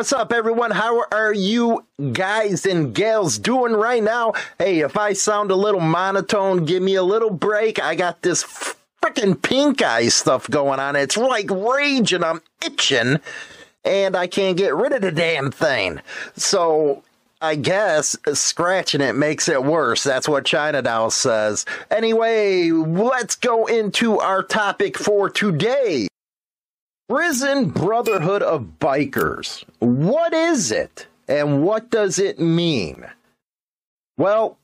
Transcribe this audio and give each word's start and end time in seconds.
What's 0.00 0.14
up, 0.14 0.32
everyone? 0.32 0.70
How 0.70 1.04
are 1.12 1.34
you 1.34 1.84
guys 2.12 2.64
and 2.64 2.94
gals 2.94 3.36
doing 3.36 3.74
right 3.74 4.02
now? 4.02 4.32
Hey, 4.58 4.78
if 4.78 4.96
I 4.96 5.12
sound 5.12 5.50
a 5.50 5.54
little 5.54 5.82
monotone, 5.82 6.64
give 6.64 6.82
me 6.82 6.94
a 6.94 7.02
little 7.02 7.28
break. 7.28 7.78
I 7.78 7.96
got 7.96 8.22
this 8.22 8.42
freaking 8.42 9.42
pink 9.42 9.82
eye 9.82 10.08
stuff 10.08 10.48
going 10.48 10.80
on. 10.80 10.96
It's 10.96 11.18
like 11.18 11.50
rage 11.50 12.14
and 12.14 12.24
I'm 12.24 12.40
itching 12.64 13.20
and 13.84 14.16
I 14.16 14.26
can't 14.26 14.56
get 14.56 14.74
rid 14.74 14.94
of 14.94 15.02
the 15.02 15.12
damn 15.12 15.50
thing. 15.50 16.00
So 16.34 17.02
I 17.42 17.56
guess 17.56 18.16
scratching 18.32 19.02
it 19.02 19.16
makes 19.16 19.50
it 19.50 19.62
worse. 19.62 20.02
That's 20.02 20.26
what 20.26 20.46
China 20.46 20.80
Doll 20.80 21.10
says. 21.10 21.66
Anyway, 21.90 22.70
let's 22.70 23.36
go 23.36 23.66
into 23.66 24.18
our 24.18 24.42
topic 24.42 24.96
for 24.96 25.28
today. 25.28 26.08
Prison 27.10 27.70
Brotherhood 27.70 28.40
of 28.40 28.78
Bikers. 28.78 29.64
What 29.80 30.32
is 30.32 30.70
it 30.70 31.08
and 31.26 31.64
what 31.64 31.90
does 31.90 32.20
it 32.20 32.38
mean? 32.38 33.04
Well, 34.16 34.58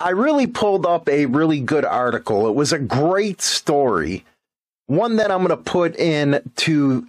I 0.00 0.10
really 0.10 0.48
pulled 0.48 0.84
up 0.84 1.08
a 1.08 1.26
really 1.26 1.60
good 1.60 1.84
article. 1.84 2.48
It 2.48 2.56
was 2.56 2.72
a 2.72 2.78
great 2.80 3.40
story. 3.40 4.24
One 4.86 5.14
that 5.14 5.30
I'm 5.30 5.46
going 5.46 5.50
to 5.50 5.56
put 5.56 5.94
in 5.94 6.42
to 6.56 7.06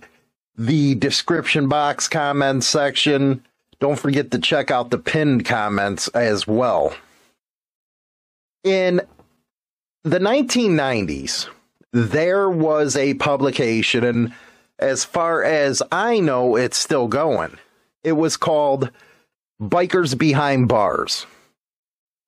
the 0.55 0.94
description 0.94 1.67
box 1.67 2.07
comment 2.07 2.63
section. 2.63 3.44
Don't 3.80 3.97
forget 3.97 4.30
to 4.30 4.38
check 4.38 4.69
out 4.69 4.91
the 4.91 5.00
pinned 5.00 5.45
comments 5.45 6.07
as 6.09 6.45
well. 6.45 6.94
In 8.63 9.02
the 10.03 10.19
1990s, 10.19 11.50
there 11.92 12.50
was 12.50 12.95
a 12.95 13.16
publication, 13.16 14.04
and 14.04 14.34
as 14.78 15.04
far 15.04 15.44
as 15.44 15.82
I 15.92 16.20
know, 16.20 16.56
it's 16.56 16.78
still 16.78 17.08
going. 17.08 17.58
It 18.04 18.14
was 18.14 18.38
called 18.38 18.92
Bikers 19.62 20.18
Behind 20.18 20.68
Bars. 20.68 21.26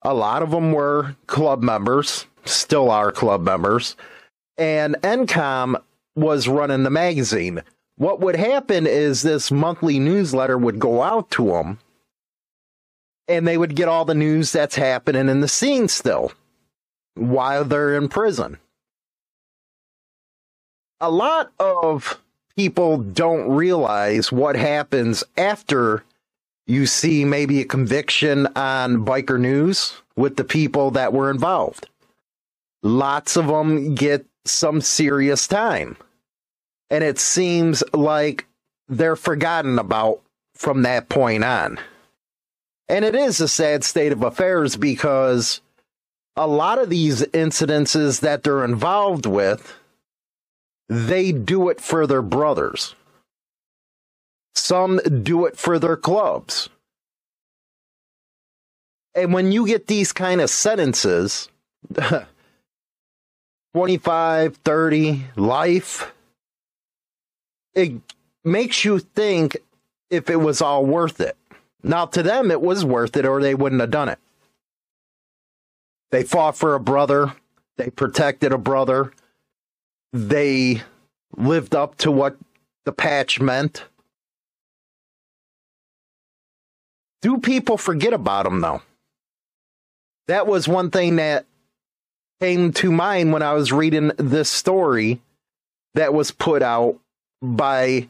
A 0.02 0.14
lot 0.14 0.42
of 0.42 0.50
them 0.50 0.72
were 0.72 1.16
club 1.26 1.62
members, 1.62 2.26
still 2.44 2.90
are 2.90 3.12
club 3.12 3.42
members, 3.42 3.96
and 4.58 4.96
NCOM 5.02 5.80
was 6.16 6.48
running 6.48 6.82
the 6.82 6.90
magazine. 6.90 7.62
What 7.96 8.20
would 8.20 8.36
happen 8.36 8.86
is 8.86 9.22
this 9.22 9.50
monthly 9.50 9.98
newsletter 9.98 10.58
would 10.58 10.80
go 10.80 11.02
out 11.02 11.30
to 11.32 11.46
them, 11.46 11.78
and 13.28 13.46
they 13.46 13.56
would 13.56 13.76
get 13.76 13.88
all 13.88 14.04
the 14.04 14.14
news 14.14 14.50
that's 14.50 14.74
happening 14.74 15.28
in 15.28 15.40
the 15.40 15.48
scene 15.48 15.86
still 15.86 16.32
while 17.14 17.64
they're 17.64 17.94
in 17.94 18.08
prison 18.08 18.58
a 21.02 21.10
lot 21.10 21.50
of 21.58 22.22
people 22.56 22.96
don't 22.96 23.50
realize 23.50 24.30
what 24.30 24.54
happens 24.54 25.24
after 25.36 26.04
you 26.66 26.86
see 26.86 27.24
maybe 27.24 27.60
a 27.60 27.64
conviction 27.64 28.46
on 28.54 29.04
biker 29.04 29.38
news 29.38 30.00
with 30.14 30.36
the 30.36 30.44
people 30.44 30.92
that 30.92 31.12
were 31.12 31.28
involved. 31.28 31.88
Lots 32.84 33.36
of 33.36 33.48
them 33.48 33.96
get 33.96 34.24
some 34.44 34.80
serious 34.80 35.48
time. 35.48 35.96
And 36.88 37.02
it 37.02 37.18
seems 37.18 37.82
like 37.92 38.46
they're 38.88 39.16
forgotten 39.16 39.80
about 39.80 40.20
from 40.54 40.82
that 40.82 41.08
point 41.08 41.42
on. 41.42 41.80
And 42.88 43.04
it 43.04 43.16
is 43.16 43.40
a 43.40 43.48
sad 43.48 43.82
state 43.82 44.12
of 44.12 44.22
affairs 44.22 44.76
because 44.76 45.60
a 46.36 46.46
lot 46.46 46.78
of 46.78 46.90
these 46.90 47.22
incidences 47.22 48.20
that 48.20 48.44
they're 48.44 48.64
involved 48.64 49.26
with 49.26 49.74
they 50.92 51.32
do 51.32 51.68
it 51.68 51.80
for 51.80 52.06
their 52.06 52.22
brothers. 52.22 52.94
Some 54.54 54.98
do 55.22 55.46
it 55.46 55.56
for 55.56 55.78
their 55.78 55.96
clubs. 55.96 56.68
And 59.14 59.32
when 59.32 59.52
you 59.52 59.66
get 59.66 59.86
these 59.86 60.12
kind 60.12 60.40
of 60.40 60.50
sentences, 60.50 61.48
25, 63.74 64.56
30, 64.56 65.24
life, 65.36 66.12
it 67.74 67.92
makes 68.44 68.84
you 68.84 68.98
think 68.98 69.56
if 70.10 70.28
it 70.28 70.36
was 70.36 70.60
all 70.60 70.84
worth 70.84 71.20
it. 71.20 71.36
Now, 71.82 72.06
to 72.06 72.22
them, 72.22 72.50
it 72.50 72.60
was 72.60 72.84
worth 72.84 73.16
it, 73.16 73.24
or 73.26 73.40
they 73.40 73.54
wouldn't 73.54 73.80
have 73.80 73.90
done 73.90 74.08
it. 74.08 74.18
They 76.10 76.22
fought 76.22 76.56
for 76.56 76.74
a 76.74 76.80
brother, 76.80 77.32
they 77.78 77.88
protected 77.88 78.52
a 78.52 78.58
brother, 78.58 79.12
they 80.12 80.82
lived 81.36 81.74
up 81.74 81.96
to 81.98 82.10
what 82.10 82.36
the 82.84 82.92
patch 82.92 83.40
meant. 83.40 83.84
Do 87.22 87.38
people 87.38 87.78
forget 87.78 88.12
about 88.12 88.44
them 88.44 88.60
though? 88.60 88.82
That 90.28 90.46
was 90.46 90.68
one 90.68 90.90
thing 90.90 91.16
that 91.16 91.46
came 92.40 92.72
to 92.72 92.90
mind 92.90 93.32
when 93.32 93.42
I 93.42 93.52
was 93.52 93.72
reading 93.72 94.12
this 94.16 94.50
story 94.50 95.20
that 95.94 96.12
was 96.12 96.30
put 96.30 96.62
out 96.62 96.98
by 97.40 98.08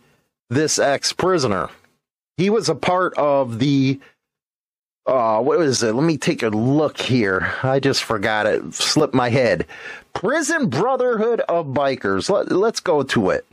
this 0.48 0.78
ex 0.78 1.12
prisoner. 1.12 1.68
He 2.36 2.48
was 2.48 2.68
a 2.68 2.74
part 2.74 3.14
of 3.18 3.58
the 3.58 4.00
uh, 5.06 5.40
what 5.40 5.58
was 5.58 5.82
it? 5.82 5.94
Let 5.94 6.04
me 6.04 6.16
take 6.16 6.42
a 6.42 6.48
look 6.48 6.98
here. 6.98 7.52
I 7.62 7.80
just 7.80 8.04
forgot 8.04 8.46
it. 8.46 8.74
Slipped 8.74 9.14
my 9.14 9.30
head. 9.30 9.66
Prison 10.14 10.68
Brotherhood 10.68 11.40
of 11.48 11.66
Bikers. 11.66 12.30
Let, 12.30 12.52
let's 12.52 12.80
go 12.80 13.02
to 13.02 13.30
it. 13.30 13.46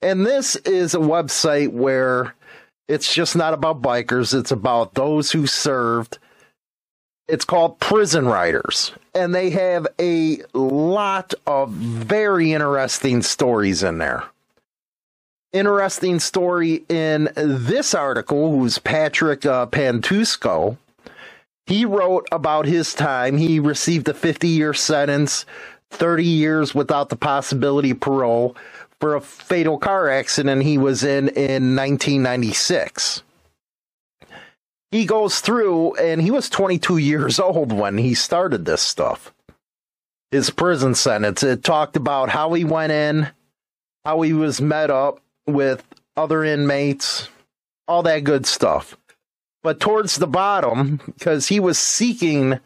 And 0.00 0.26
this 0.26 0.56
is 0.56 0.94
a 0.94 0.98
website 0.98 1.72
where 1.72 2.34
it's 2.88 3.14
just 3.14 3.36
not 3.36 3.54
about 3.54 3.82
bikers, 3.82 4.38
it's 4.38 4.50
about 4.50 4.94
those 4.94 5.30
who 5.30 5.46
served. 5.46 6.18
It's 7.28 7.44
called 7.44 7.78
Prison 7.78 8.26
Riders, 8.26 8.92
And 9.14 9.34
they 9.34 9.50
have 9.50 9.86
a 9.98 10.40
lot 10.52 11.34
of 11.46 11.70
very 11.70 12.52
interesting 12.52 13.22
stories 13.22 13.82
in 13.82 13.98
there 13.98 14.24
interesting 15.52 16.18
story 16.18 16.84
in 16.88 17.30
this 17.36 17.94
article, 17.94 18.50
who's 18.50 18.78
Patrick 18.78 19.46
uh, 19.46 19.66
Pantusco. 19.66 20.76
He 21.66 21.84
wrote 21.84 22.26
about 22.32 22.66
his 22.66 22.94
time. 22.94 23.36
He 23.36 23.60
received 23.60 24.08
a 24.08 24.14
50 24.14 24.48
year 24.48 24.74
sentence, 24.74 25.46
30 25.90 26.24
years 26.24 26.74
without 26.74 27.08
the 27.08 27.16
possibility 27.16 27.90
of 27.90 28.00
parole 28.00 28.56
for 29.00 29.14
a 29.14 29.20
fatal 29.20 29.78
car 29.78 30.08
accident 30.08 30.62
he 30.62 30.78
was 30.78 31.04
in 31.04 31.28
in 31.30 31.76
1996. 31.76 33.22
He 34.90 35.06
goes 35.06 35.40
through, 35.40 35.94
and 35.96 36.20
he 36.20 36.30
was 36.30 36.50
22 36.50 36.98
years 36.98 37.40
old 37.40 37.72
when 37.72 37.96
he 37.98 38.14
started 38.14 38.64
this 38.64 38.82
stuff. 38.82 39.32
His 40.30 40.50
prison 40.50 40.94
sentence. 40.94 41.42
It 41.42 41.62
talked 41.62 41.96
about 41.96 42.28
how 42.28 42.52
he 42.54 42.64
went 42.64 42.92
in, 42.92 43.28
how 44.04 44.22
he 44.22 44.32
was 44.32 44.60
met 44.60 44.90
up, 44.90 45.21
with 45.46 45.84
other 46.16 46.44
inmates, 46.44 47.28
all 47.88 48.02
that 48.02 48.24
good 48.24 48.46
stuff. 48.46 48.96
But 49.62 49.80
towards 49.80 50.16
the 50.16 50.26
bottom, 50.26 51.00
because 51.06 51.48
he 51.48 51.60
was 51.60 51.78
seeking 51.78 52.58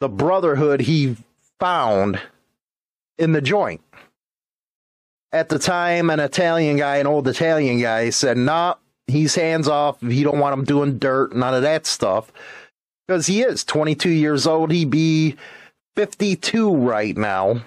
the 0.00 0.08
brotherhood 0.08 0.80
he 0.80 1.16
found 1.58 2.20
in 3.18 3.32
the 3.32 3.40
joint. 3.40 3.80
At 5.32 5.48
the 5.48 5.58
time, 5.58 6.08
an 6.10 6.20
Italian 6.20 6.76
guy, 6.76 6.96
an 6.96 7.06
old 7.06 7.26
Italian 7.26 7.80
guy, 7.80 8.10
said, 8.10 8.38
nah, 8.38 8.76
he's 9.06 9.34
hands 9.34 9.68
off. 9.68 10.00
He 10.00 10.22
don't 10.22 10.38
want 10.38 10.56
him 10.56 10.64
doing 10.64 10.98
dirt, 10.98 11.34
none 11.34 11.54
of 11.54 11.62
that 11.62 11.84
stuff. 11.86 12.32
Because 13.06 13.26
he 13.26 13.42
is 13.42 13.64
22 13.64 14.08
years 14.08 14.46
old. 14.46 14.70
He'd 14.70 14.90
be 14.90 15.36
52 15.96 16.74
right 16.74 17.16
now 17.16 17.62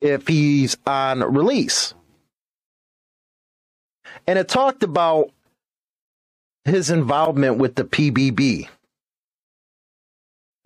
if 0.00 0.26
he's 0.26 0.76
on 0.86 1.20
release 1.20 1.94
and 4.26 4.38
it 4.38 4.48
talked 4.48 4.82
about 4.82 5.30
his 6.64 6.90
involvement 6.90 7.58
with 7.58 7.74
the 7.74 7.84
PBB. 7.84 8.68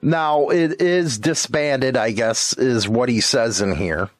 Now, 0.02 0.48
it 0.48 0.82
is 0.82 1.18
disbanded, 1.18 1.96
I 1.96 2.10
guess, 2.10 2.52
is 2.58 2.88
what 2.88 3.08
he 3.08 3.20
says 3.20 3.60
in 3.60 3.74
here. 3.74 4.10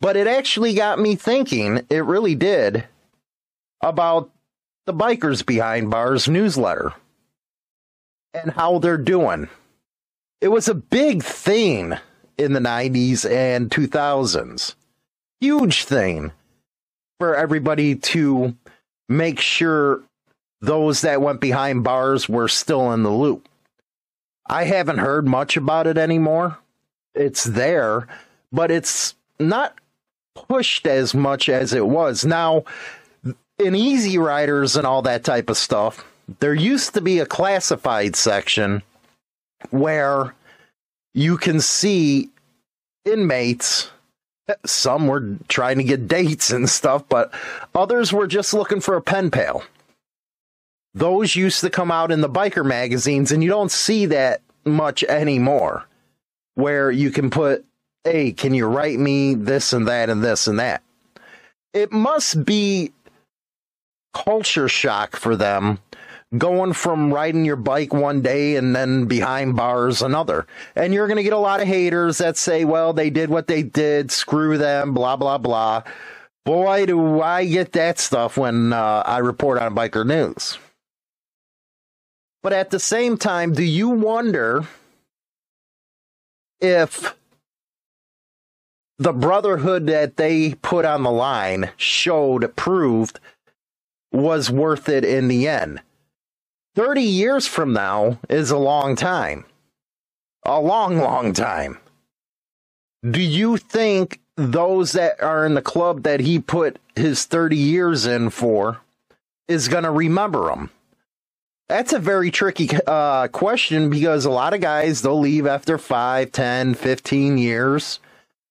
But 0.00 0.16
it 0.16 0.26
actually 0.26 0.74
got 0.74 0.98
me 0.98 1.14
thinking, 1.14 1.86
it 1.90 2.04
really 2.04 2.34
did, 2.34 2.84
about 3.82 4.30
the 4.86 4.94
Bikers 4.94 5.44
Behind 5.44 5.90
Bars 5.90 6.28
newsletter 6.28 6.92
and 8.32 8.52
how 8.52 8.78
they're 8.78 8.98
doing. 8.98 9.48
It 10.40 10.48
was 10.48 10.68
a 10.68 10.74
big 10.74 11.22
thing 11.22 11.94
in 12.36 12.52
the 12.52 12.60
90s 12.60 13.30
and 13.30 13.70
2000s. 13.70 14.74
Huge 15.40 15.84
thing 15.84 16.32
for 17.24 17.34
everybody 17.34 17.94
to 17.94 18.54
make 19.08 19.40
sure 19.40 20.02
those 20.60 21.00
that 21.00 21.22
went 21.22 21.40
behind 21.40 21.82
bars 21.82 22.28
were 22.28 22.48
still 22.48 22.92
in 22.92 23.02
the 23.02 23.10
loop. 23.10 23.48
I 24.46 24.64
haven't 24.64 24.98
heard 24.98 25.26
much 25.26 25.56
about 25.56 25.86
it 25.86 25.96
anymore. 25.96 26.58
It's 27.14 27.44
there, 27.44 28.08
but 28.52 28.70
it's 28.70 29.14
not 29.40 29.74
pushed 30.34 30.86
as 30.86 31.14
much 31.14 31.48
as 31.48 31.72
it 31.72 31.86
was. 31.86 32.26
Now, 32.26 32.64
in 33.58 33.74
Easy 33.74 34.18
Riders 34.18 34.76
and 34.76 34.86
all 34.86 35.00
that 35.00 35.24
type 35.24 35.48
of 35.48 35.56
stuff, 35.56 36.04
there 36.40 36.52
used 36.52 36.92
to 36.92 37.00
be 37.00 37.20
a 37.20 37.26
classified 37.26 38.16
section 38.16 38.82
where 39.70 40.34
you 41.14 41.38
can 41.38 41.62
see 41.62 42.28
inmates. 43.06 43.90
Some 44.66 45.06
were 45.06 45.36
trying 45.48 45.78
to 45.78 45.84
get 45.84 46.08
dates 46.08 46.50
and 46.50 46.68
stuff, 46.68 47.08
but 47.08 47.32
others 47.74 48.12
were 48.12 48.26
just 48.26 48.52
looking 48.52 48.80
for 48.80 48.96
a 48.96 49.02
pen 49.02 49.30
pal. 49.30 49.64
Those 50.94 51.34
used 51.34 51.60
to 51.62 51.70
come 51.70 51.90
out 51.90 52.12
in 52.12 52.20
the 52.20 52.28
biker 52.28 52.64
magazines, 52.64 53.32
and 53.32 53.42
you 53.42 53.50
don't 53.50 53.70
see 53.70 54.06
that 54.06 54.42
much 54.64 55.02
anymore. 55.04 55.86
Where 56.56 56.90
you 56.90 57.10
can 57.10 57.30
put, 57.30 57.64
hey, 58.04 58.32
can 58.32 58.54
you 58.54 58.66
write 58.66 58.98
me 58.98 59.34
this 59.34 59.72
and 59.72 59.88
that 59.88 60.08
and 60.08 60.22
this 60.22 60.46
and 60.46 60.58
that? 60.60 60.82
It 61.72 61.90
must 61.90 62.44
be 62.44 62.92
culture 64.12 64.68
shock 64.68 65.16
for 65.16 65.34
them 65.34 65.80
going 66.38 66.72
from 66.72 67.12
riding 67.12 67.44
your 67.44 67.56
bike 67.56 67.92
one 67.92 68.20
day 68.22 68.56
and 68.56 68.74
then 68.74 69.06
behind 69.06 69.56
bars 69.56 70.02
another. 70.02 70.46
And 70.74 70.92
you're 70.92 71.06
going 71.06 71.16
to 71.16 71.22
get 71.22 71.32
a 71.32 71.38
lot 71.38 71.60
of 71.60 71.68
haters 71.68 72.18
that 72.18 72.36
say, 72.36 72.64
well, 72.64 72.92
they 72.92 73.10
did 73.10 73.30
what 73.30 73.46
they 73.46 73.62
did, 73.62 74.10
screw 74.10 74.58
them, 74.58 74.94
blah, 74.94 75.16
blah, 75.16 75.38
blah. 75.38 75.82
Boy, 76.44 76.86
do 76.86 77.22
I 77.22 77.46
get 77.46 77.72
that 77.72 77.98
stuff 77.98 78.36
when 78.36 78.72
uh, 78.72 79.02
I 79.06 79.18
report 79.18 79.58
on 79.58 79.74
Biker 79.74 80.06
News. 80.06 80.58
But 82.42 82.52
at 82.52 82.70
the 82.70 82.80
same 82.80 83.16
time, 83.16 83.54
do 83.54 83.64
you 83.64 83.88
wonder 83.88 84.66
if 86.60 87.14
the 88.98 89.12
brotherhood 89.12 89.86
that 89.86 90.16
they 90.16 90.54
put 90.54 90.84
on 90.84 91.02
the 91.02 91.10
line 91.10 91.70
showed, 91.78 92.54
proved, 92.54 93.18
was 94.12 94.50
worth 94.50 94.88
it 94.90 95.04
in 95.04 95.28
the 95.28 95.48
end? 95.48 95.80
30 96.74 97.02
years 97.02 97.46
from 97.46 97.72
now 97.72 98.18
is 98.28 98.50
a 98.50 98.58
long 98.58 98.96
time. 98.96 99.44
A 100.44 100.60
long, 100.60 100.98
long 100.98 101.32
time. 101.32 101.78
Do 103.08 103.20
you 103.20 103.56
think 103.56 104.20
those 104.36 104.92
that 104.92 105.22
are 105.22 105.46
in 105.46 105.54
the 105.54 105.62
club 105.62 106.02
that 106.02 106.20
he 106.20 106.38
put 106.38 106.78
his 106.96 107.24
30 107.24 107.56
years 107.56 108.06
in 108.06 108.30
for 108.30 108.80
is 109.46 109.68
going 109.68 109.84
to 109.84 109.90
remember 109.90 110.50
him? 110.50 110.70
That's 111.68 111.92
a 111.92 111.98
very 111.98 112.30
tricky 112.30 112.68
uh, 112.86 113.28
question 113.28 113.88
because 113.88 114.24
a 114.24 114.30
lot 114.30 114.52
of 114.52 114.60
guys, 114.60 115.00
they'll 115.00 115.18
leave 115.18 115.46
after 115.46 115.78
5, 115.78 116.30
10, 116.30 116.74
15 116.74 117.38
years. 117.38 118.00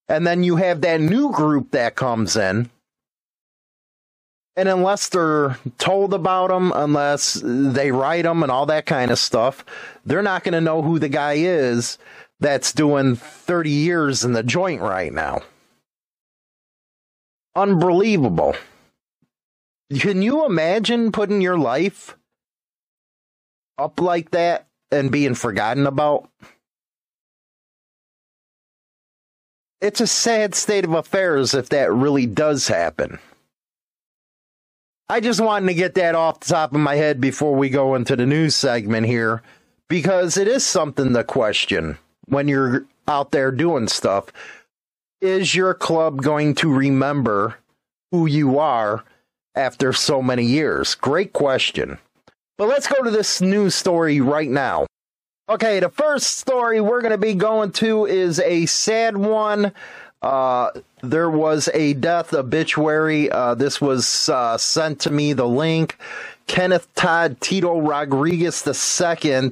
And 0.08 0.25
then 0.25 0.44
you 0.44 0.56
have 0.56 0.81
that 0.81 1.00
new 1.00 1.31
group 1.31 1.72
that 1.72 1.96
comes 1.96 2.36
in 2.36 2.70
and 4.55 4.69
unless 4.69 5.09
they're 5.09 5.57
told 5.77 6.13
about 6.13 6.50
them, 6.50 6.71
unless 6.75 7.41
they 7.44 7.91
write 7.91 8.23
them 8.23 8.44
and 8.44 8.51
all 8.51 8.67
that 8.67 8.85
kind 8.85 9.09
of 9.09 9.17
stuff, 9.17 9.65
they're 10.05 10.21
not 10.21 10.44
going 10.44 10.53
to 10.53 10.61
know 10.61 10.81
who 10.81 11.00
the 11.00 11.09
guy 11.09 11.33
is 11.33 11.97
that's 12.39 12.71
doing 12.73 13.15
30 13.15 13.69
years 13.69 14.23
in 14.23 14.33
the 14.33 14.44
joint 14.44 14.81
right 14.81 15.11
now. 15.11 15.41
Unbelievable. 17.55 18.55
Can 20.00 20.21
you 20.21 20.45
imagine 20.45 21.11
putting 21.11 21.41
your 21.41 21.57
life 21.57 22.17
up 23.77 24.00
like 24.01 24.31
that 24.31 24.67
and 24.91 25.11
being 25.11 25.35
forgotten 25.35 25.88
about? 25.88 26.29
It's 29.81 30.01
a 30.01 30.07
sad 30.07 30.55
state 30.55 30.85
of 30.85 30.94
affairs 30.94 31.53
if 31.53 31.69
that 31.69 31.91
really 31.91 32.25
does 32.25 32.67
happen. 32.67 33.19
I 35.09 35.19
just 35.19 35.41
wanted 35.41 35.67
to 35.67 35.73
get 35.73 35.95
that 35.95 36.15
off 36.15 36.39
the 36.39 36.47
top 36.47 36.73
of 36.73 36.79
my 36.79 36.95
head 36.95 37.19
before 37.19 37.55
we 37.55 37.69
go 37.69 37.95
into 37.95 38.15
the 38.15 38.25
news 38.25 38.55
segment 38.55 39.05
here 39.05 39.41
because 39.89 40.38
it 40.38 40.47
is 40.47 40.65
something 40.65 41.13
to 41.13 41.23
question 41.23 41.97
when 42.25 42.47
you're 42.47 42.85
out 43.07 43.31
there 43.31 43.51
doing 43.51 43.88
stuff. 43.88 44.27
Is 45.21 45.55
your 45.55 45.73
club 45.73 46.21
going 46.21 46.55
to 46.55 46.73
remember 46.73 47.57
who 48.11 48.25
you 48.25 48.59
are 48.59 49.03
after 49.55 49.94
so 49.94 50.21
many 50.21 50.45
years? 50.45 50.95
Great 50.95 51.33
question. 51.33 51.97
But 52.57 52.67
let's 52.69 52.88
go 52.88 53.03
to 53.03 53.11
this 53.11 53.41
news 53.41 53.75
story 53.75 54.21
right 54.21 54.50
now. 54.50 54.88
Okay, 55.50 55.79
the 55.81 55.89
first 55.89 56.38
story 56.38 56.79
we're 56.79 57.01
going 57.01 57.11
to 57.11 57.17
be 57.17 57.33
going 57.33 57.71
to 57.73 58.05
is 58.05 58.39
a 58.39 58.65
sad 58.67 59.17
one. 59.17 59.73
Uh, 60.21 60.71
there 61.03 61.29
was 61.29 61.69
a 61.73 61.94
death 61.94 62.33
obituary. 62.33 63.29
Uh, 63.29 63.53
this 63.55 63.81
was 63.81 64.29
uh, 64.29 64.57
sent 64.57 65.01
to 65.01 65.11
me, 65.11 65.33
the 65.33 65.47
link. 65.47 65.97
Kenneth 66.47 66.94
Todd 66.95 67.39
Tito 67.41 67.79
Rodriguez 67.79 68.65
II 68.67 69.51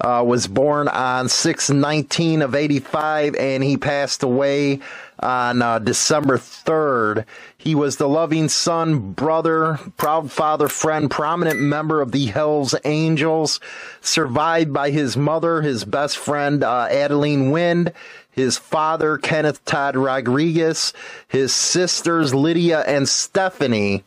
uh, 0.00 0.22
was 0.26 0.46
born 0.46 0.88
on 0.88 1.28
619 1.28 2.42
of 2.42 2.54
85 2.54 3.34
and 3.36 3.64
he 3.64 3.76
passed 3.76 4.22
away 4.22 4.80
on 5.20 5.62
uh, 5.62 5.78
December 5.78 6.36
3rd. 6.36 7.24
He 7.56 7.74
was 7.74 7.96
the 7.96 8.08
loving 8.08 8.48
son, 8.48 9.12
brother, 9.12 9.78
proud 9.96 10.30
father, 10.30 10.68
friend, 10.68 11.10
prominent 11.10 11.58
member 11.58 12.00
of 12.00 12.12
the 12.12 12.26
Hells 12.26 12.74
Angels, 12.84 13.58
survived 14.02 14.72
by 14.72 14.90
his 14.90 15.16
mother, 15.16 15.62
his 15.62 15.84
best 15.84 16.18
friend, 16.18 16.62
uh, 16.62 16.86
Adeline 16.90 17.50
Wind, 17.50 17.92
his 18.36 18.58
father, 18.58 19.18
Kenneth 19.18 19.64
Todd 19.64 19.96
Rodriguez, 19.96 20.92
his 21.26 21.52
sisters, 21.52 22.34
Lydia 22.34 22.82
and 22.82 23.08
Stephanie. 23.08 24.04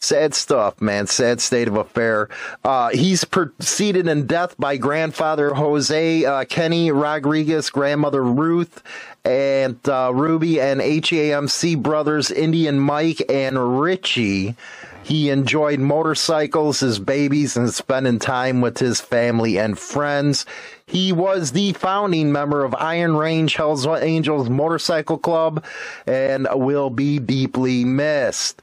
Sad 0.00 0.34
stuff, 0.34 0.80
man. 0.80 1.06
Sad 1.06 1.40
state 1.40 1.68
of 1.68 1.76
affair. 1.76 2.28
Uh, 2.64 2.88
he's 2.88 3.22
preceded 3.24 4.08
in 4.08 4.26
death 4.26 4.56
by 4.58 4.76
grandfather 4.76 5.54
Jose 5.54 6.24
uh, 6.24 6.44
Kenny 6.46 6.90
Rodriguez, 6.90 7.70
grandmother 7.70 8.24
Ruth, 8.24 8.82
and 9.24 9.78
uh, 9.88 10.10
Ruby, 10.12 10.60
and 10.60 10.80
HAMC 10.80 11.80
brothers 11.80 12.32
Indian 12.32 12.80
Mike 12.80 13.22
and 13.28 13.80
Richie. 13.80 14.56
He 15.04 15.30
enjoyed 15.30 15.80
motorcycles, 15.80 16.80
his 16.80 16.98
babies, 16.98 17.56
and 17.56 17.72
spending 17.72 18.18
time 18.18 18.60
with 18.60 18.78
his 18.78 19.00
family 19.00 19.56
and 19.56 19.78
friends. 19.78 20.46
He 20.86 21.12
was 21.12 21.52
the 21.52 21.72
founding 21.74 22.32
member 22.32 22.64
of 22.64 22.74
Iron 22.74 23.16
Range 23.16 23.54
Hells 23.54 23.86
Angels 23.86 24.50
Motorcycle 24.50 25.18
Club 25.18 25.64
and 26.06 26.46
will 26.52 26.90
be 26.90 27.18
deeply 27.18 27.84
missed. 27.84 28.62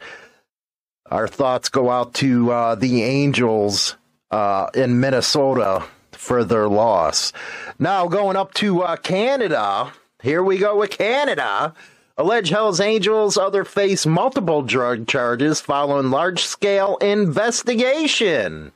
Our 1.08 1.28
thoughts 1.28 1.70
go 1.70 1.90
out 1.90 2.14
to 2.16 2.52
uh, 2.52 2.76
the 2.76 3.04
Angels 3.04 3.96
uh, 4.30 4.68
in 4.74 5.00
Minnesota 5.00 5.84
for 6.12 6.44
their 6.44 6.68
loss. 6.68 7.34
Now, 7.80 8.08
going 8.08 8.36
up 8.36 8.54
to 8.56 8.84
uh, 8.84 8.96
Canada. 8.98 9.92
Here 10.22 10.44
we 10.44 10.58
go 10.58 10.78
with 10.78 10.92
Canada. 10.92 11.74
Alleged 12.18 12.52
Hells 12.52 12.82
Angels 12.82 13.38
other 13.38 13.64
face 13.64 14.06
multiple 14.06 14.62
drug 14.62 15.08
charges 15.08 15.62
following 15.62 16.12
large 16.12 16.44
scale 16.44 16.98
investigation. 16.98 18.74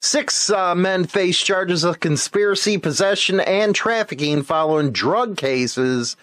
Six 0.00 0.48
uh, 0.48 0.76
men 0.76 1.04
face 1.06 1.38
charges 1.40 1.82
of 1.82 1.98
conspiracy, 1.98 2.78
possession, 2.78 3.40
and 3.40 3.74
trafficking 3.74 4.44
following 4.44 4.92
drug 4.92 5.36
cases 5.36 6.16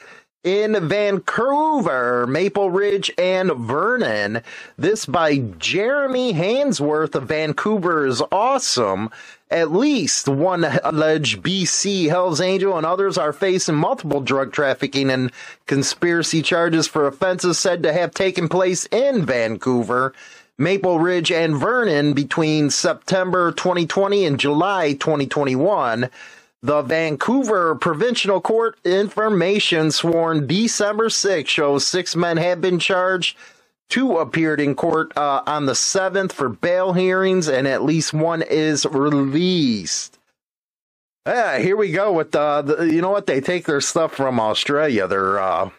in 0.46 0.88
Vancouver, 0.88 2.26
Maple 2.26 2.70
Ridge, 2.72 3.12
and 3.18 3.52
Vernon. 3.52 4.44
This 4.78 5.06
by 5.06 5.40
Jeremy 5.40 6.34
Hainsworth 6.34 7.16
of 7.16 7.24
Vancouver 7.24 8.06
is 8.06 8.22
awesome. 8.32 9.10
At 9.52 9.74
least 9.74 10.30
one 10.30 10.64
alleged 10.64 11.42
BC 11.44 12.08
Hells 12.08 12.40
Angel 12.40 12.78
and 12.78 12.86
others 12.86 13.18
are 13.18 13.34
facing 13.34 13.76
multiple 13.76 14.22
drug 14.22 14.54
trafficking 14.54 15.10
and 15.10 15.34
conspiracy 15.66 16.42
charges 16.42 16.88
for 16.88 17.08
offenses 17.08 17.60
said 17.60 17.84
to 17.84 17.92
have 17.92 18.12
taken 18.12 18.48
place 18.48 18.86
in 18.86 19.26
Vancouver. 19.26 20.14
Maple 20.58 21.00
Ridge, 21.00 21.32
and 21.32 21.56
Vernon 21.56 22.14
between 22.14 22.70
September 22.70 23.52
2020 23.52 24.26
and 24.26 24.40
July 24.40 24.94
2021. 24.94 26.10
The 26.62 26.82
Vancouver 26.82 27.76
Provincial 27.76 28.40
Court 28.42 28.78
information 28.86 29.92
sworn 29.92 30.48
December 30.48 31.10
6 31.10 31.50
shows 31.50 31.86
six 31.86 32.16
men 32.16 32.38
have 32.38 32.62
been 32.62 32.80
charged. 32.80 33.38
Two 33.90 34.18
appeared 34.18 34.60
in 34.60 34.74
court 34.76 35.16
uh, 35.16 35.44
on 35.46 35.68
the 35.68 35.74
7th 35.74 36.32
for 36.32 36.50
bail 36.50 36.94
hearings, 36.94 37.48
and 37.48 37.68
at 37.68 37.84
least 37.84 38.14
one 38.14 38.42
is 38.42 38.86
released. 38.86 40.18
Yeah, 41.28 41.60
here 41.60 41.76
we 41.76 41.92
go 41.92 42.14
with 42.14 42.36
uh, 42.36 42.62
the, 42.62 42.84
you 42.86 43.02
know 43.02 43.12
what? 43.12 43.28
They 43.28 43.42
take 43.42 43.66
their 43.66 43.82
stuff 43.82 44.14
from 44.14 44.40
Australia. 44.40 45.08
Their 45.08 45.40
uh, 45.40 45.70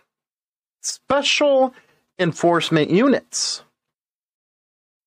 special 0.83 1.75
enforcement 2.19 2.91
units. 2.91 3.63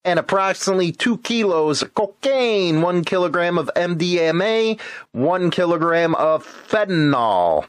and 0.04 0.18
approximately 0.18 0.92
two 0.92 1.18
kilos 1.18 1.82
of 1.82 1.92
cocaine, 1.92 2.80
one 2.80 3.04
kilogram 3.04 3.58
of 3.58 3.70
MDMA, 3.76 4.80
one 5.12 5.50
kilogram 5.50 6.14
of 6.14 6.46
fentanyl. 6.46 7.66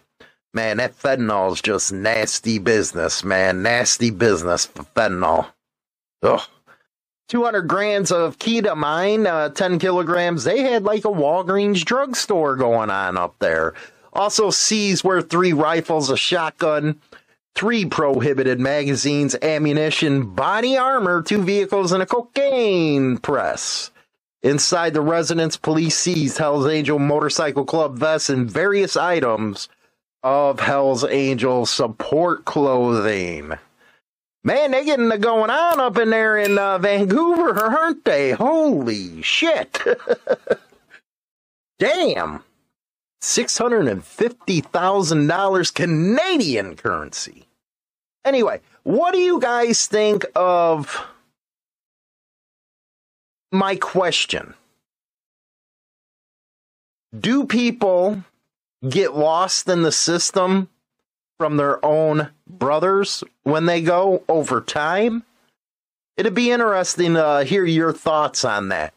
Man, 0.54 0.78
that 0.78 0.98
fentanyl 0.98 1.54
is 1.54 1.62
just 1.62 1.94
nasty 1.94 2.58
business, 2.58 3.24
man. 3.24 3.62
Nasty 3.62 4.10
business 4.10 4.66
for 4.66 4.84
fentanyl. 4.84 5.48
Ugh. 6.24 6.42
200 7.28 7.62
grams 7.68 8.12
of 8.12 8.40
ketamine, 8.40 9.28
uh, 9.28 9.50
10 9.50 9.78
kilograms. 9.78 10.44
They 10.44 10.64
had 10.64 10.84
like 10.84 11.06
a 11.06 11.10
Walgreens 11.10 11.86
drugstore 11.86 12.56
going 12.56 12.90
on 12.90 13.18
up 13.18 13.36
there. 13.38 13.76
Also 14.14 14.50
seized 14.50 15.04
were 15.04 15.22
three 15.22 15.54
rifles, 15.54 16.10
a 16.10 16.18
shotgun, 16.18 17.00
three 17.54 17.86
prohibited 17.86 18.60
magazines, 18.60 19.36
ammunition, 19.44 20.34
body 20.34 20.76
armor, 20.76 21.22
two 21.22 21.44
vehicles, 21.44 21.92
and 21.92 22.02
a 22.02 22.08
cocaine 22.08 23.20
press. 23.20 23.92
Inside 24.42 24.96
the 24.96 25.02
residence, 25.02 25.58
police 25.58 25.98
seized 25.98 26.40
Hell's 26.40 26.66
Angel 26.66 26.98
Motorcycle 26.98 27.66
Club 27.66 28.00
vests 28.00 28.32
and 28.32 28.50
various 28.50 28.98
items 28.98 29.70
of 30.24 30.60
Hell's 30.60 31.06
Angel 31.06 31.66
support 31.66 32.46
clothing. 32.46 33.54
Man, 34.44 34.72
they 34.72 34.86
getting 34.86 35.10
the 35.10 35.18
going 35.18 35.50
on 35.50 35.80
up 35.80 35.98
in 35.98 36.12
there 36.12 36.38
in 36.38 36.58
uh, 36.58 36.78
Vancouver, 36.78 37.60
aren't 37.60 38.06
they? 38.06 38.32
Holy 38.32 39.22
shit. 39.22 39.80
Damn. 41.80 42.44
$650,000 43.22 45.74
Canadian 45.74 46.78
currency. 46.78 47.48
Anyway, 48.24 48.62
what 48.84 49.14
do 49.14 49.20
you 49.20 49.42
guys 49.42 49.88
think 49.88 50.26
of 50.36 51.06
my 53.52 53.76
question? 53.76 54.54
Do 57.18 57.46
people 57.46 58.24
get 58.88 59.16
lost 59.16 59.68
in 59.68 59.82
the 59.82 59.92
system 59.92 60.70
from 61.38 61.58
their 61.58 61.84
own 61.84 62.30
brothers 62.48 63.24
when 63.44 63.66
they 63.66 63.82
go 63.82 64.24
over 64.28 64.62
time? 64.62 65.24
It'd 66.18 66.36
be 66.36 66.52
interesting 66.52 67.14
to 67.14 67.44
hear 67.46 67.66
your 67.66 67.94
thoughts 67.94 68.44
on 68.44 68.70
that 68.70 68.94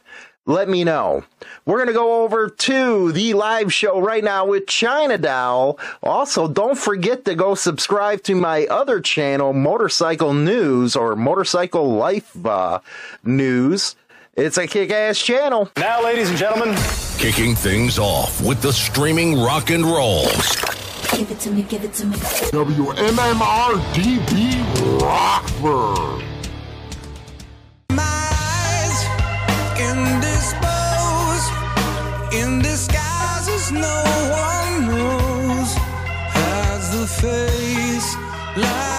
let 0.46 0.68
me 0.68 0.82
know. 0.82 1.24
We're 1.64 1.76
going 1.76 1.88
to 1.88 1.92
go 1.92 2.24
over 2.24 2.48
to 2.48 3.12
the 3.12 3.34
live 3.34 3.72
show 3.72 4.00
right 4.00 4.24
now 4.24 4.46
with 4.46 4.66
China 4.66 5.16
Doll. 5.16 5.78
Also, 6.02 6.48
don't 6.48 6.76
forget 6.76 7.24
to 7.26 7.34
go 7.34 7.54
subscribe 7.54 8.22
to 8.24 8.34
my 8.34 8.66
other 8.66 9.00
channel, 9.00 9.52
Motorcycle 9.52 10.34
News 10.34 10.96
or 10.96 11.14
Motorcycle 11.14 11.92
Life 11.92 12.44
uh, 12.44 12.80
News. 13.22 13.94
It's 14.34 14.56
a 14.56 14.66
kick 14.66 14.90
ass 14.90 15.18
channel. 15.18 15.70
Now, 15.76 16.02
ladies 16.02 16.30
and 16.30 16.38
gentlemen, 16.38 16.74
kicking 17.18 17.54
things 17.54 17.98
off 17.98 18.40
with 18.40 18.62
the 18.62 18.72
streaming 18.72 19.38
rock 19.38 19.68
and 19.68 19.84
rolls. 19.84 20.56
Give 21.14 21.30
it 21.30 21.38
to 21.40 21.50
me, 21.50 21.62
give 21.64 21.84
it 21.84 21.92
to 21.94 22.06
me. 22.06 22.16
WMMR 22.16 23.78
DB 23.92 25.02
Rockford. 25.02 26.24
in 32.34 32.60
disguises 32.60 33.70
no 33.70 34.02
one 34.32 34.86
knows 34.88 35.74
has 36.32 36.90
the 36.98 37.06
face 37.06 38.16
lies 38.56 38.91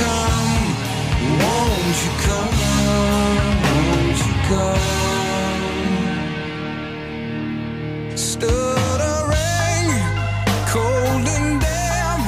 come. 0.00 0.64
Won't 1.40 1.96
you 2.04 2.12
come? 2.26 2.54
Won't 3.64 4.18
you 4.26 4.34
come? 4.50 5.86
Stuttering 8.30 9.88
cold 10.72 11.26
and 11.36 11.50
damp. 11.64 12.24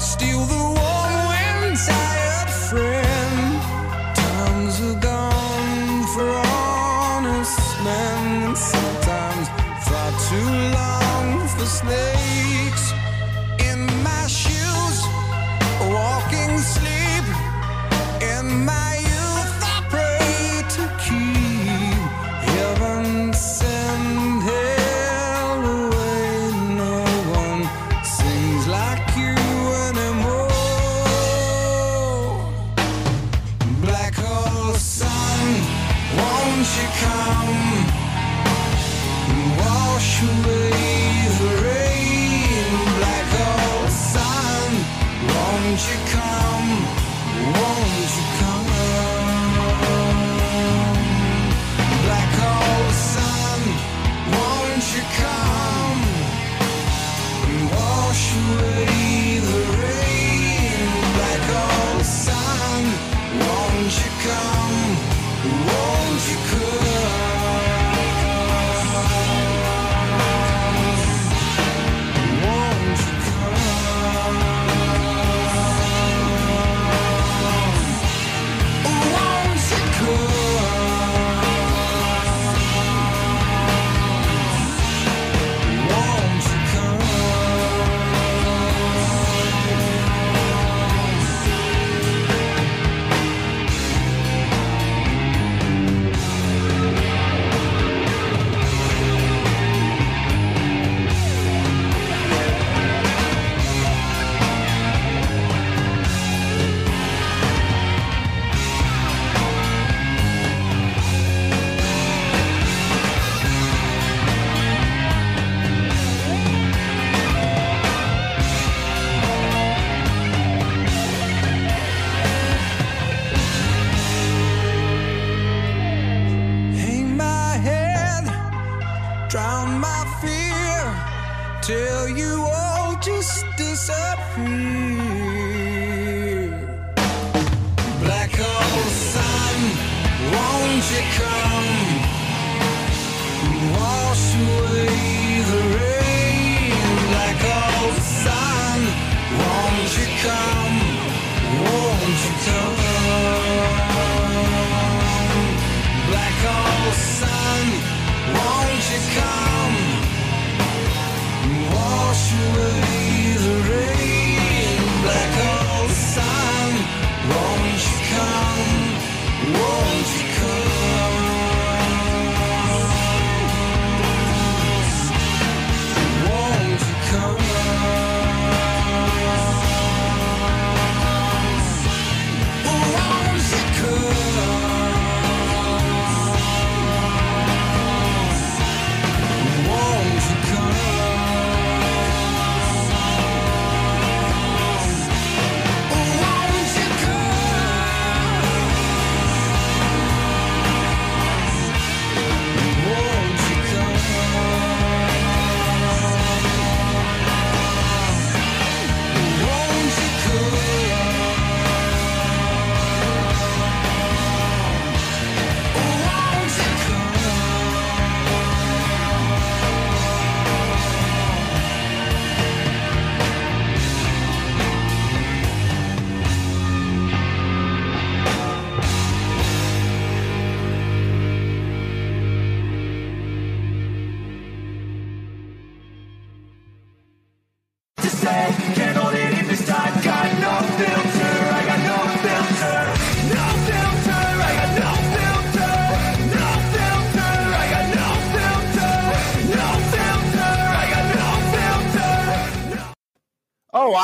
Steal 0.00 0.42
the 0.54 0.62
warm 0.78 1.16
wind 1.30 1.76
tired 1.86 2.50
friend. 2.68 3.38
Times 4.22 4.74
are 4.88 4.98
gone 5.10 6.06
for 6.14 6.30
honest 6.46 7.60
men 7.86 8.56
sometimes 8.56 9.46
far 9.86 10.10
too 10.28 10.52
long 10.78 11.28
for 11.48 11.66
snakes 11.66 12.21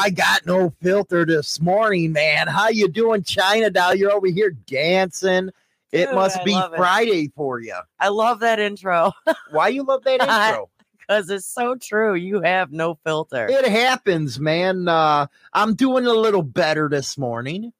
I 0.09 0.11
got 0.11 0.47
no 0.47 0.73
filter 0.81 1.27
this 1.27 1.61
morning, 1.61 2.12
man. 2.12 2.47
How 2.49 2.71
you 2.71 2.88
doing, 2.88 3.23
China 3.25 3.68
Doll? 3.68 3.94
You're 3.94 4.11
over 4.11 4.27
here 4.27 4.53
dancing. 4.53 5.51
it 5.92 6.14
must 6.14 6.40
I 6.40 6.44
be 6.44 6.53
love 6.53 6.73
it. 6.73 6.79
Friday 6.79 7.31
for 7.37 7.61
you. 7.61 7.77
I 8.01 8.09
love 8.09 8.40
that 8.40 8.59
intro 8.59 9.12
Why 9.51 9.68
you 9.68 9.83
love 9.83 10.05
that 10.05 10.23
intro? 10.23 10.71
because 10.99 11.29
it's 11.29 11.44
so 11.44 11.75
true. 11.75 12.14
You 12.14 12.40
have 12.40 12.73
no 12.73 12.99
filter. 13.05 13.49
it 13.51 13.66
happens, 13.66 14.40
man. 14.40 14.88
Uh, 14.88 15.27
I'm 15.53 15.75
doing 15.75 16.07
a 16.07 16.14
little 16.14 16.40
better 16.40 16.88
this 16.88 17.18
morning. 17.18 17.75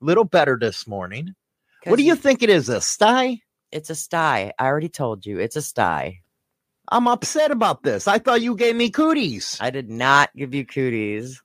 Little 0.00 0.24
better 0.24 0.58
this 0.60 0.88
morning. 0.88 1.36
What 1.84 1.98
do 1.98 2.02
you 2.02 2.16
think 2.16 2.42
it 2.42 2.50
is? 2.50 2.68
A 2.68 2.80
sty? 2.80 3.42
It's 3.70 3.90
a 3.90 3.94
sty. 3.94 4.52
I 4.58 4.66
already 4.66 4.88
told 4.88 5.24
you. 5.24 5.38
It's 5.38 5.54
a 5.54 5.62
sty. 5.62 6.22
I'm 6.90 7.06
upset 7.06 7.52
about 7.52 7.84
this. 7.84 8.08
I 8.08 8.18
thought 8.18 8.42
you 8.42 8.56
gave 8.56 8.74
me 8.74 8.90
cooties. 8.90 9.56
I 9.60 9.70
did 9.70 9.88
not 9.88 10.30
give 10.34 10.52
you 10.52 10.66
cooties. 10.66 11.40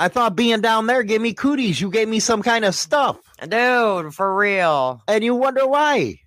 I 0.00 0.08
thought 0.08 0.34
being 0.34 0.62
down 0.62 0.86
there 0.86 1.02
gave 1.02 1.20
me 1.20 1.34
cooties. 1.34 1.78
You 1.78 1.90
gave 1.90 2.08
me 2.08 2.20
some 2.20 2.42
kind 2.42 2.64
of 2.64 2.74
stuff. 2.74 3.20
Dude, 3.46 4.14
for 4.14 4.34
real. 4.34 5.02
And 5.06 5.22
you 5.22 5.34
wonder 5.34 5.66
why. 5.66 6.20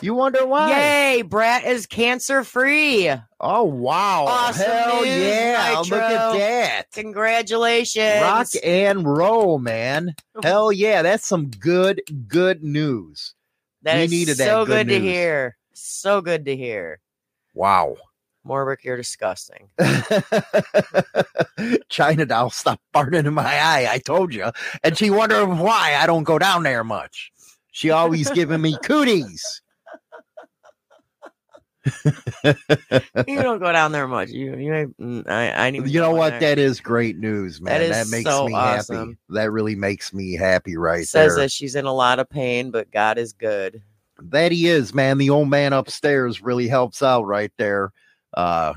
You 0.00 0.14
wonder 0.14 0.46
why. 0.46 0.70
Yay, 0.70 1.22
Brat 1.22 1.64
is 1.64 1.86
cancer 1.86 2.44
free. 2.44 3.10
Oh 3.38 3.64
wow. 3.64 4.24
Awesome 4.26 4.70
Hell 4.70 5.02
news, 5.02 5.16
yeah. 5.16 5.76
Look 5.80 5.92
at 5.92 6.32
that. 6.38 6.82
Congratulations. 6.92 8.22
Rock 8.22 8.48
and 8.64 9.06
roll, 9.06 9.58
man. 9.58 10.14
Hell 10.42 10.72
yeah. 10.72 11.02
That's 11.02 11.26
some 11.26 11.50
good, 11.50 12.00
good 12.26 12.64
news. 12.64 13.34
That 13.82 13.98
we 13.98 14.06
needed 14.06 14.38
that 14.38 14.46
so 14.46 14.64
good 14.64 14.88
good, 14.88 14.94
to 14.94 15.00
hear. 15.00 15.58
So 15.74 16.22
good 16.22 16.46
to 16.46 16.56
hear. 16.56 17.00
Wow. 17.52 17.96
Morbick, 18.46 18.82
you're 18.84 18.96
disgusting. 18.96 19.68
China 21.88 22.26
doll 22.26 22.50
stopped 22.50 22.82
farting 22.94 23.26
in 23.26 23.34
my 23.34 23.44
eye. 23.60 23.88
I 23.90 23.98
told 23.98 24.34
you. 24.34 24.50
And 24.82 24.96
she 24.98 25.10
wondered 25.10 25.46
why 25.46 25.94
I 25.98 26.06
don't 26.06 26.24
go 26.24 26.38
down 26.38 26.62
there 26.64 26.84
much. 26.84 27.30
She 27.70 27.90
always 27.90 28.30
giving 28.30 28.60
me 28.60 28.76
cooties. 28.82 29.62
you 32.44 33.42
don't 33.42 33.58
go 33.60 33.72
down 33.72 33.92
there 33.92 34.08
much. 34.08 34.30
You, 34.30 34.56
you, 34.56 34.74
ain't- 34.74 34.98
mm, 34.98 35.28
I, 35.28 35.50
I 35.50 35.68
You 35.68 36.00
know 36.00 36.12
what? 36.12 36.30
there. 36.30 36.40
That 36.40 36.58
is 36.58 36.80
great 36.80 37.16
news, 37.18 37.60
man. 37.60 37.80
That 37.80 37.88
That, 37.88 38.06
makes 38.10 38.30
so 38.30 38.46
me 38.46 38.52
happy. 38.52 39.16
That 39.30 39.50
really 39.50 39.74
makes 39.74 40.12
me 40.12 40.34
happy 40.34 40.76
right 40.76 41.04
says 41.04 41.34
there. 41.34 41.44
that 41.44 41.52
she's 41.52 41.74
in 41.74 41.86
a 41.86 41.92
lot 41.92 42.18
of 42.18 42.28
pain, 42.28 42.70
but 42.70 42.90
God 42.90 43.18
is 43.18 43.32
good. 43.32 43.82
that 44.20 44.52
he 44.52 44.68
is, 44.68 44.94
man. 44.94 45.18
The 45.18 45.30
old 45.30 45.48
man 45.48 45.72
upstairs 45.72 46.42
really 46.42 46.68
helps 46.68 47.02
out 47.02 47.26
right 47.26 47.52
there. 47.58 47.92
Uh 48.34 48.74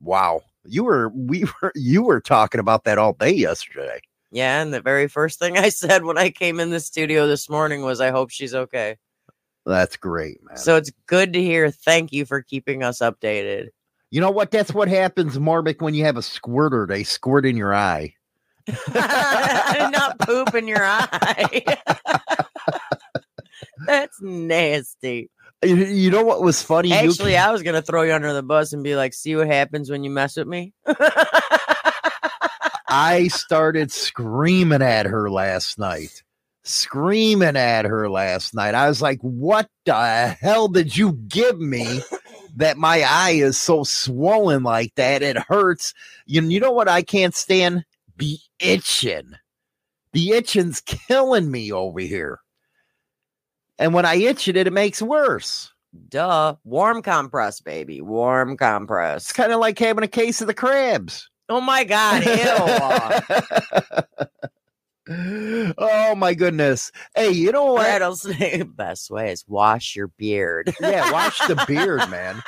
wow. 0.00 0.42
You 0.64 0.84
were 0.84 1.08
we 1.10 1.44
were 1.62 1.72
you 1.74 2.02
were 2.02 2.20
talking 2.20 2.60
about 2.60 2.84
that 2.84 2.98
all 2.98 3.12
day 3.14 3.32
yesterday. 3.32 4.00
Yeah, 4.30 4.62
and 4.62 4.72
the 4.72 4.80
very 4.80 5.08
first 5.08 5.38
thing 5.38 5.58
I 5.58 5.68
said 5.70 6.04
when 6.04 6.16
I 6.18 6.30
came 6.30 6.58
in 6.60 6.70
the 6.70 6.80
studio 6.80 7.26
this 7.26 7.48
morning 7.50 7.82
was, 7.82 8.00
"I 8.00 8.10
hope 8.10 8.30
she's 8.30 8.54
okay." 8.54 8.96
That's 9.66 9.96
great, 9.96 10.42
man. 10.42 10.56
So 10.56 10.76
it's 10.76 10.90
good 11.06 11.32
to 11.34 11.40
hear. 11.42 11.70
Thank 11.70 12.12
you 12.12 12.24
for 12.24 12.42
keeping 12.42 12.82
us 12.82 12.98
updated. 12.98 13.68
you 14.10 14.20
know 14.20 14.30
what? 14.30 14.50
That's 14.50 14.74
what 14.74 14.88
happens, 14.88 15.38
Morbic, 15.38 15.80
when 15.80 15.94
you 15.94 16.04
have 16.04 16.16
a 16.16 16.22
squirter. 16.22 16.86
They 16.86 17.04
squirt 17.04 17.46
in 17.46 17.56
your 17.56 17.72
eye. 17.74 18.14
Not 18.94 20.18
poop 20.20 20.54
in 20.54 20.66
your 20.66 20.82
eye. 20.82 21.78
That's 23.86 24.20
nasty. 24.20 25.30
You, 25.62 25.76
you 25.76 26.10
know 26.10 26.24
what 26.24 26.42
was 26.42 26.62
funny? 26.62 26.92
Actually, 26.92 27.32
ca- 27.32 27.48
I 27.48 27.52
was 27.52 27.62
gonna 27.62 27.82
throw 27.82 28.02
you 28.02 28.12
under 28.12 28.32
the 28.32 28.42
bus 28.42 28.72
and 28.72 28.82
be 28.82 28.96
like, 28.96 29.14
"See 29.14 29.36
what 29.36 29.46
happens 29.46 29.90
when 29.90 30.02
you 30.02 30.10
mess 30.10 30.36
with 30.36 30.48
me." 30.48 30.74
I 32.94 33.28
started 33.28 33.90
screaming 33.90 34.82
at 34.82 35.06
her 35.06 35.30
last 35.30 35.78
night. 35.78 36.22
Screaming 36.62 37.56
at 37.56 37.86
her 37.86 38.10
last 38.10 38.54
night. 38.54 38.74
I 38.74 38.86
was 38.86 39.00
like, 39.00 39.18
what 39.22 39.70
the 39.86 40.36
hell 40.38 40.68
did 40.68 40.94
you 40.94 41.14
give 41.26 41.58
me 41.58 42.00
that 42.56 42.76
my 42.76 43.02
eye 43.02 43.36
is 43.36 43.58
so 43.58 43.82
swollen 43.82 44.62
like 44.62 44.94
that? 44.96 45.22
It 45.22 45.38
hurts. 45.38 45.94
You, 46.26 46.42
you 46.42 46.60
know 46.60 46.72
what 46.72 46.86
I 46.86 47.00
can't 47.00 47.34
stand? 47.34 47.86
Be 48.18 48.40
itching. 48.60 49.36
The 50.12 50.32
itching's 50.32 50.82
killing 50.82 51.50
me 51.50 51.72
over 51.72 52.00
here. 52.00 52.40
And 53.82 53.92
when 53.94 54.06
I 54.06 54.14
itch 54.14 54.46
it, 54.46 54.56
it 54.56 54.72
makes 54.72 55.02
worse. 55.02 55.72
Duh. 56.08 56.54
Warm 56.62 57.02
compress, 57.02 57.60
baby. 57.60 58.00
Warm 58.00 58.56
compress. 58.56 59.24
It's 59.24 59.32
kind 59.32 59.50
of 59.50 59.58
like 59.58 59.76
having 59.76 60.04
a 60.04 60.08
case 60.08 60.40
of 60.40 60.46
the 60.46 60.54
crabs. 60.54 61.28
Oh 61.48 61.60
my 61.60 61.82
god, 61.82 62.24
ew. 62.24 62.34
oh 65.78 66.14
my 66.14 66.32
goodness. 66.32 66.92
Hey, 67.16 67.32
you 67.32 67.50
know 67.50 67.72
what? 67.72 67.82
Rattlesnake. 67.82 68.76
Best 68.76 69.10
way 69.10 69.32
is 69.32 69.44
wash 69.48 69.96
your 69.96 70.12
beard. 70.16 70.72
yeah, 70.80 71.10
wash 71.10 71.40
the 71.48 71.62
beard, 71.66 72.08
man. 72.08 72.40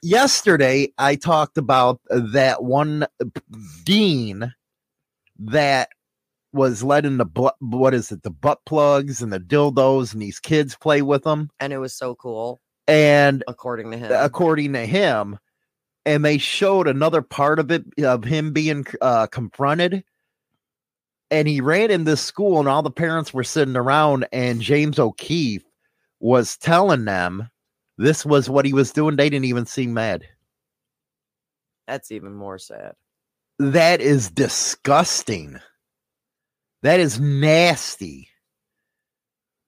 Yesterday, 0.00 0.92
I 0.96 1.16
talked 1.16 1.58
about 1.58 2.00
that 2.08 2.62
one 2.62 3.02
uh, 3.02 3.24
dean 3.82 4.54
that 5.40 5.88
was 6.52 6.82
letting 6.82 7.16
the 7.16 7.24
bu- 7.24 7.50
what 7.60 7.94
is 7.94 8.10
it, 8.10 8.22
the 8.22 8.30
butt 8.30 8.60
plugs 8.66 9.22
and 9.22 9.32
the 9.32 9.40
dildos, 9.40 10.12
and 10.12 10.20
these 10.22 10.40
kids 10.40 10.76
play 10.76 11.02
with 11.02 11.22
them. 11.24 11.50
and 11.60 11.72
it 11.72 11.78
was 11.78 11.94
so 11.94 12.14
cool. 12.14 12.60
and 12.88 13.44
according 13.46 13.90
to 13.90 13.96
him. 13.96 14.12
according 14.12 14.72
to 14.72 14.84
him, 14.86 15.38
and 16.04 16.24
they 16.24 16.38
showed 16.38 16.88
another 16.88 17.22
part 17.22 17.58
of 17.58 17.70
it 17.70 17.84
of 18.02 18.24
him 18.24 18.52
being 18.52 18.86
uh, 19.00 19.26
confronted. 19.26 20.02
And 21.32 21.46
he 21.46 21.60
ran 21.60 21.92
in 21.92 22.02
this 22.04 22.20
school, 22.20 22.58
and 22.58 22.68
all 22.68 22.82
the 22.82 22.90
parents 22.90 23.32
were 23.32 23.44
sitting 23.44 23.76
around, 23.76 24.26
and 24.32 24.60
James 24.60 24.98
O'Keefe 24.98 25.62
was 26.18 26.56
telling 26.56 27.04
them 27.04 27.48
this 27.98 28.26
was 28.26 28.50
what 28.50 28.64
he 28.64 28.72
was 28.72 28.92
doing. 28.92 29.14
They 29.14 29.30
didn't 29.30 29.44
even 29.44 29.66
seem 29.66 29.94
mad. 29.94 30.24
That's 31.86 32.10
even 32.10 32.34
more 32.34 32.58
sad. 32.58 32.94
That 33.60 34.00
is 34.00 34.30
disgusting. 34.30 35.60
That 36.82 37.00
is 37.00 37.20
nasty. 37.20 38.28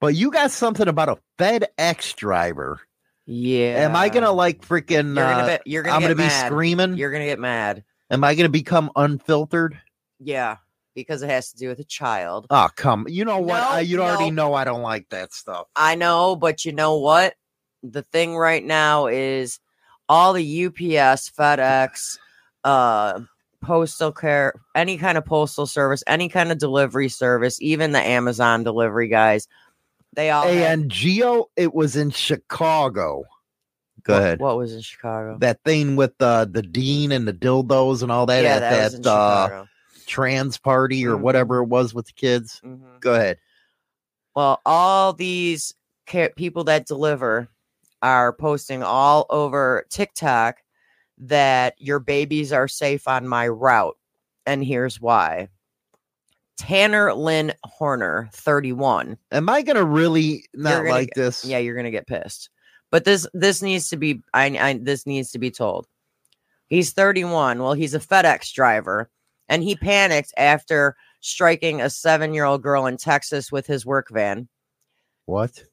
But 0.01 0.15
you 0.15 0.31
got 0.31 0.51
something 0.51 0.89
about 0.89 1.09
a 1.09 1.19
FedEx 1.39 2.17
driver. 2.17 2.81
Yeah. 3.27 3.85
Am 3.85 3.95
I 3.95 4.09
gonna 4.09 4.33
like 4.33 4.67
freaking? 4.67 5.15
You're 5.15 5.25
gonna 5.25 5.53
uh, 5.53 5.59
be, 5.65 5.71
you're 5.71 5.83
gonna 5.83 5.97
I'm 5.97 6.03
gonna 6.03 6.17
be 6.17 6.29
screaming. 6.29 6.97
You're 6.97 7.13
gonna 7.13 7.27
get 7.27 7.39
mad. 7.39 7.85
Am 8.11 8.25
I 8.25 8.35
gonna 8.35 8.49
become 8.49 8.91
unfiltered? 8.97 9.81
Yeah, 10.19 10.57
because 10.95 11.23
it 11.23 11.31
has 11.31 11.53
to 11.53 11.57
do 11.57 11.69
with 11.69 11.79
a 11.79 11.85
child. 11.85 12.47
Oh 12.51 12.69
come! 12.75 13.07
You 13.09 13.25
know 13.25 13.39
what? 13.39 13.59
No, 13.59 13.69
I, 13.69 13.81
you 13.81 14.03
already 14.03 14.31
know 14.31 14.55
I 14.55 14.65
don't 14.65 14.83
like 14.83 15.09
that 15.11 15.33
stuff. 15.33 15.69
I 15.77 15.95
know, 15.95 16.35
but 16.35 16.65
you 16.65 16.73
know 16.73 16.99
what? 16.99 17.35
The 17.85 18.03
thing 18.03 18.37
right 18.37 18.65
now 18.65 19.07
is 19.07 19.61
all 20.09 20.33
the 20.33 20.67
UPS, 20.67 21.31
FedEx, 21.31 22.19
uh, 22.65 23.21
postal 23.63 24.13
care, 24.13 24.55
any 24.75 24.99
kind 24.99 25.17
of 25.17 25.25
postal 25.25 25.67
service, 25.67 26.03
any 26.07 26.29
kind 26.29 26.53
of 26.53 26.59
delivery 26.59 27.09
service, 27.09 27.61
even 27.63 27.93
the 27.93 28.01
Amazon 28.01 28.63
delivery 28.65 29.09
guys, 29.09 29.49
they 30.15 30.31
all 30.31 30.43
have- 30.43 30.53
And 30.55 30.91
Geo, 30.91 31.47
it 31.57 31.73
was 31.73 31.97
in 31.97 32.11
Chicago. 32.11 33.25
Go 34.03 34.17
ahead. 34.19 34.41
What 34.41 34.57
was 34.59 34.75
in 34.75 34.81
Chicago? 34.83 35.39
that 35.39 35.61
thing 35.65 35.95
with 35.97 36.13
uh, 36.21 36.45
the 36.47 36.63
dean 36.63 37.13
and 37.13 37.27
the 37.27 37.33
dildos 37.33 38.03
and 38.03 38.11
all 38.11 38.27
that 38.27 38.43
yeah, 38.43 38.57
at 38.57 38.61
that, 38.61 39.03
that, 39.03 39.09
uh, 39.09 39.65
trans 40.07 40.59
party 40.59 41.07
or 41.07 41.17
Mhm. 41.17 41.21
whatever 41.21 41.59
it 41.63 41.67
was 41.69 41.95
with 41.95 42.07
the 42.07 42.13
kids. 42.13 42.61
Mhm. 42.65 43.01
Go 43.01 43.15
ahead. 43.15 43.39
Well, 44.35 44.61
all 44.67 45.13
these 45.13 45.73
ca- 46.09 46.31
people 46.37 46.65
that 46.65 46.87
deliver 46.87 47.49
are 48.03 48.33
posting 48.33 48.83
all 48.83 49.27
over 49.31 49.87
TikTok 49.89 50.57
that 51.23 51.75
your 51.79 51.99
babies 51.99 52.53
are 52.53 52.69
safe 52.69 53.07
on 53.09 53.27
my 53.27 53.49
route. 53.49 53.97
And 54.47 54.65
here's 54.65 55.01
why. 55.01 55.49
Tanner 56.59 57.15
Lynn 57.15 57.53
Horner, 57.65 58.29
31. 58.33 59.17
Am 59.31 59.49
I 59.49 59.63
gonna 59.63 59.85
really 59.85 60.45
not 60.55 60.79
gonna 60.79 60.91
like 60.91 61.09
get- 61.09 61.15
this? 61.17 61.45
Yeah, 61.45 61.59
you're 61.59 61.77
gonna 61.77 61.91
get 61.91 62.07
pissed. 62.07 62.51
But 62.91 63.05
this 63.05 63.27
this 63.33 63.63
needs 63.63 63.89
to 63.91 63.97
be 63.97 64.23
I, 64.35 64.47
I 64.47 64.79
this 64.81 65.07
needs 65.07 65.31
to 65.33 65.39
be 65.39 65.51
told. 65.51 65.87
He's 66.69 66.93
31. 66.93 67.63
Well, 67.63 67.75
he's 67.75 67.95
a 67.95 68.01
FedEx 68.01 68.53
driver, 68.53 69.11
and 69.49 69.63
he 69.63 69.77
panicked 69.77 70.33
after 70.37 70.97
striking 71.21 71.81
a 71.81 71.91
seven-year-old 71.91 72.63
girl 72.63 72.87
in 72.87 72.97
Texas 72.97 73.51
with 73.53 73.67
his 73.67 73.87
work 73.87 74.09
van. 74.11 74.49
What? 75.27 75.65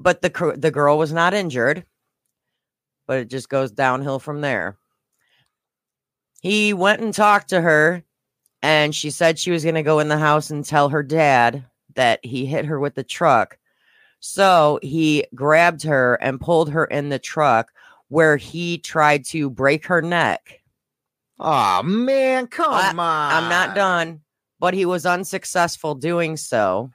but 0.00 0.22
the 0.22 0.54
the 0.56 0.70
girl 0.70 0.98
was 0.98 1.12
not 1.12 1.34
injured 1.34 1.84
but 3.10 3.18
it 3.18 3.28
just 3.28 3.48
goes 3.48 3.72
downhill 3.72 4.20
from 4.20 4.40
there 4.40 4.76
he 6.42 6.72
went 6.72 7.02
and 7.02 7.12
talked 7.12 7.48
to 7.48 7.60
her 7.60 8.04
and 8.62 8.94
she 8.94 9.10
said 9.10 9.36
she 9.36 9.50
was 9.50 9.64
going 9.64 9.74
to 9.74 9.82
go 9.82 9.98
in 9.98 10.06
the 10.06 10.16
house 10.16 10.48
and 10.50 10.64
tell 10.64 10.88
her 10.90 11.02
dad 11.02 11.64
that 11.96 12.24
he 12.24 12.46
hit 12.46 12.64
her 12.64 12.78
with 12.78 12.94
the 12.94 13.02
truck 13.02 13.58
so 14.20 14.78
he 14.80 15.26
grabbed 15.34 15.82
her 15.82 16.14
and 16.22 16.40
pulled 16.40 16.70
her 16.70 16.84
in 16.84 17.08
the 17.08 17.18
truck 17.18 17.72
where 18.10 18.36
he 18.36 18.78
tried 18.78 19.24
to 19.24 19.50
break 19.50 19.84
her 19.86 20.00
neck 20.00 20.60
Oh 21.40 21.82
man, 21.82 22.46
come 22.46 22.72
I- 22.72 22.90
on! 22.90 22.96
I'm 23.42 23.48
not 23.48 23.74
done, 23.74 24.20
but 24.60 24.72
he 24.74 24.84
was 24.86 25.04
unsuccessful 25.06 25.94
doing 25.96 26.36
so. 26.36 26.90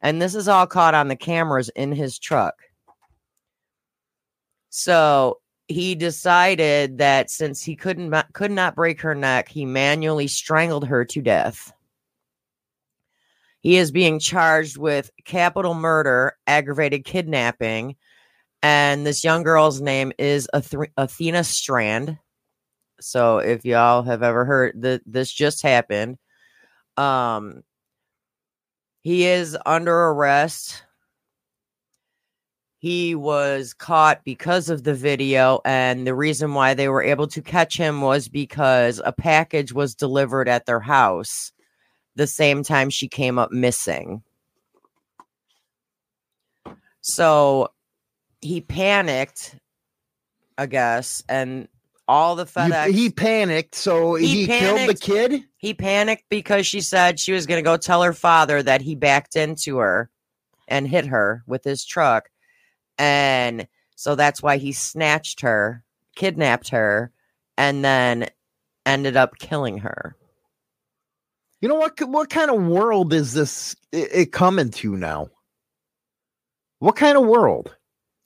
And 0.00 0.20
this 0.22 0.34
is 0.34 0.48
all 0.48 0.66
caught 0.66 0.92
on 0.94 1.08
the 1.08 1.16
cameras 1.16 1.70
in 1.70 1.90
his 1.90 2.18
truck. 2.18 2.54
So 4.76 5.38
he 5.68 5.94
decided 5.94 6.98
that 6.98 7.30
since 7.30 7.62
he 7.62 7.76
couldn't 7.76 8.12
could 8.32 8.50
not 8.50 8.74
break 8.74 9.00
her 9.02 9.14
neck, 9.14 9.48
he 9.48 9.64
manually 9.64 10.26
strangled 10.26 10.88
her 10.88 11.04
to 11.04 11.22
death. 11.22 11.72
He 13.60 13.76
is 13.76 13.92
being 13.92 14.18
charged 14.18 14.76
with 14.76 15.12
capital 15.24 15.74
murder, 15.74 16.36
aggravated 16.48 17.04
kidnapping, 17.04 17.94
and 18.64 19.06
this 19.06 19.22
young 19.22 19.44
girl's 19.44 19.80
name 19.80 20.12
is 20.18 20.48
Athena 20.52 21.44
Strand. 21.44 22.18
So 23.00 23.38
if 23.38 23.64
y'all 23.64 24.02
have 24.02 24.24
ever 24.24 24.44
heard 24.44 24.82
that 24.82 25.02
this 25.06 25.30
just 25.32 25.62
happened, 25.62 26.18
um, 26.96 27.62
he 29.02 29.24
is 29.24 29.56
under 29.64 29.94
arrest. 29.94 30.82
He 32.84 33.14
was 33.14 33.72
caught 33.72 34.22
because 34.24 34.68
of 34.68 34.84
the 34.84 34.92
video, 34.92 35.62
and 35.64 36.06
the 36.06 36.14
reason 36.14 36.52
why 36.52 36.74
they 36.74 36.90
were 36.90 37.02
able 37.02 37.26
to 37.28 37.40
catch 37.40 37.78
him 37.78 38.02
was 38.02 38.28
because 38.28 39.00
a 39.02 39.10
package 39.10 39.72
was 39.72 39.94
delivered 39.94 40.50
at 40.50 40.66
their 40.66 40.80
house 40.80 41.50
the 42.14 42.26
same 42.26 42.62
time 42.62 42.90
she 42.90 43.08
came 43.08 43.38
up 43.38 43.50
missing. 43.50 44.22
So 47.00 47.70
he 48.42 48.60
panicked, 48.60 49.56
I 50.58 50.66
guess, 50.66 51.24
and 51.26 51.68
all 52.06 52.36
the 52.36 52.44
FedEx 52.44 52.92
he 52.92 53.08
panicked, 53.08 53.76
so 53.76 54.14
he, 54.16 54.26
He 54.26 54.46
killed 54.46 54.90
the 54.90 54.94
kid. 54.94 55.42
he 55.56 55.72
panicked 55.72 56.24
because 56.28 56.66
she 56.66 56.82
said 56.82 57.18
she 57.18 57.32
was 57.32 57.46
going 57.46 57.56
to 57.56 57.66
go 57.66 57.78
tell 57.78 58.02
her 58.02 58.12
father 58.12 58.62
that 58.62 58.82
he 58.82 58.94
backed 58.94 59.36
into 59.36 59.78
her 59.78 60.10
and 60.68 60.86
hit 60.86 61.06
her 61.06 61.42
with 61.46 61.64
his 61.64 61.82
truck. 61.82 62.28
And 62.98 63.66
so 63.96 64.14
that's 64.14 64.42
why 64.42 64.56
he 64.58 64.72
snatched 64.72 65.40
her, 65.40 65.82
kidnapped 66.14 66.68
her, 66.68 67.10
and 67.56 67.84
then 67.84 68.28
ended 68.86 69.16
up 69.16 69.38
killing 69.38 69.78
her. 69.78 70.16
You 71.60 71.68
know 71.68 71.76
what? 71.76 71.98
What 72.06 72.28
kind 72.28 72.50
of 72.50 72.62
world 72.62 73.12
is 73.14 73.32
this? 73.32 73.74
It, 73.90 74.10
it 74.12 74.32
coming 74.32 74.70
to 74.70 74.96
now? 74.96 75.28
What 76.78 76.96
kind 76.96 77.16
of 77.16 77.24
world? 77.24 77.74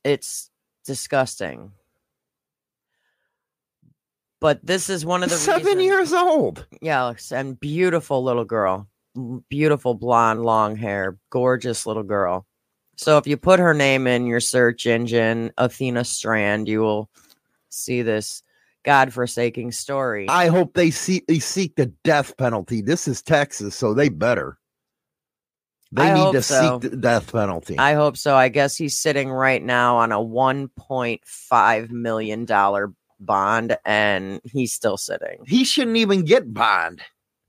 It's 0.02 0.50
disgusting. 0.84 1.70
But 4.40 4.64
this 4.64 4.90
is 4.90 5.06
one 5.06 5.22
of 5.22 5.30
the 5.30 5.36
Seven 5.36 5.64
reasons- 5.64 5.82
years 5.84 6.12
old. 6.12 6.66
Yeah, 6.82 7.14
and 7.30 7.58
beautiful 7.60 8.24
little 8.24 8.44
girl. 8.44 8.88
Beautiful 9.48 9.94
blonde, 9.94 10.42
long 10.42 10.74
hair, 10.76 11.18
gorgeous 11.30 11.86
little 11.86 12.02
girl. 12.02 12.46
So 12.98 13.16
if 13.16 13.28
you 13.28 13.36
put 13.36 13.60
her 13.60 13.74
name 13.74 14.08
in 14.08 14.26
your 14.26 14.40
search 14.40 14.84
engine, 14.84 15.52
Athena 15.56 16.04
Strand, 16.04 16.66
you 16.66 16.80
will 16.80 17.08
see 17.68 18.02
this 18.02 18.42
godforsaking 18.84 19.72
story. 19.72 20.28
I 20.28 20.48
hope 20.48 20.74
they 20.74 20.90
see 20.90 21.22
they 21.28 21.38
seek 21.38 21.76
the 21.76 21.86
death 22.02 22.36
penalty. 22.36 22.82
This 22.82 23.06
is 23.06 23.22
Texas, 23.22 23.76
so 23.76 23.94
they 23.94 24.08
better. 24.08 24.58
They 25.92 26.10
I 26.10 26.14
need 26.14 26.32
to 26.32 26.42
so. 26.42 26.80
seek 26.80 26.90
the 26.90 26.96
death 26.96 27.30
penalty. 27.32 27.78
I 27.78 27.94
hope 27.94 28.16
so. 28.16 28.34
I 28.34 28.48
guess 28.48 28.76
he's 28.76 28.98
sitting 28.98 29.30
right 29.30 29.62
now 29.62 29.96
on 29.98 30.10
a 30.10 30.18
1.5 30.18 31.90
million 31.90 32.44
dollar 32.46 32.92
bond 33.20 33.78
and 33.84 34.40
he's 34.44 34.72
still 34.72 34.96
sitting. 34.96 35.38
he 35.46 35.64
shouldn't 35.64 35.96
even 35.96 36.24
get 36.24 36.52
bond. 36.52 37.00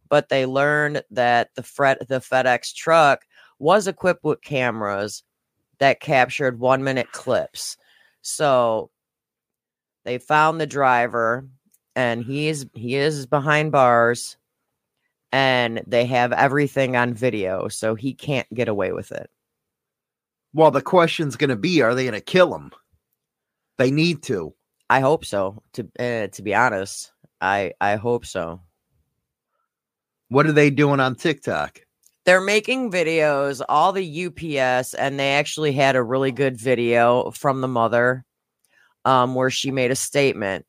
but 0.09 0.29
they 0.29 0.45
learned 0.45 1.03
that 1.11 1.49
the 1.55 1.63
Fred, 1.63 1.97
the 2.07 2.19
FedEx 2.19 2.73
truck 2.73 3.25
was 3.59 3.87
equipped 3.87 4.23
with 4.23 4.41
cameras 4.41 5.23
that 5.79 5.99
captured 5.99 6.59
one 6.59 6.83
minute 6.83 7.11
clips. 7.11 7.77
So 8.21 8.91
they 10.05 10.17
found 10.17 10.59
the 10.59 10.67
driver 10.67 11.47
and 11.95 12.23
he 12.23 12.47
is 12.47 12.67
he 12.73 12.95
is 12.95 13.25
behind 13.25 13.71
bars 13.71 14.37
and 15.31 15.81
they 15.85 16.05
have 16.05 16.31
everything 16.31 16.95
on 16.95 17.13
video 17.13 17.67
so 17.67 17.95
he 17.95 18.13
can't 18.13 18.51
get 18.53 18.67
away 18.67 18.91
with 18.91 19.11
it. 19.11 19.29
Well, 20.53 20.71
the 20.71 20.81
question's 20.81 21.35
going 21.35 21.51
to 21.51 21.55
be: 21.55 21.81
Are 21.81 21.93
they 21.93 22.03
going 22.03 22.13
to 22.13 22.21
kill 22.21 22.53
him? 22.55 22.71
They 23.77 23.91
need 23.91 24.23
to. 24.23 24.53
I 24.89 25.01
hope 25.01 25.23
so 25.25 25.61
to 25.73 25.83
uh, 25.99 26.27
to 26.27 26.41
be 26.41 26.55
honest. 26.55 27.11
I 27.39 27.73
I 27.79 27.95
hope 27.95 28.25
so. 28.25 28.61
What 30.29 30.47
are 30.47 30.51
they 30.51 30.69
doing 30.69 30.99
on 30.99 31.15
TikTok? 31.15 31.81
They're 32.29 32.39
making 32.39 32.91
videos 32.91 33.59
all 33.67 33.91
the 33.91 34.27
ups 34.27 34.93
and 34.93 35.19
they 35.19 35.31
actually 35.31 35.71
had 35.71 35.95
a 35.95 36.03
really 36.03 36.31
good 36.31 36.57
video 36.57 37.31
from 37.31 37.61
the 37.61 37.67
mother 37.67 38.23
um 39.03 39.33
where 39.33 39.49
she 39.49 39.71
made 39.71 39.89
a 39.89 39.95
statement 39.95 40.67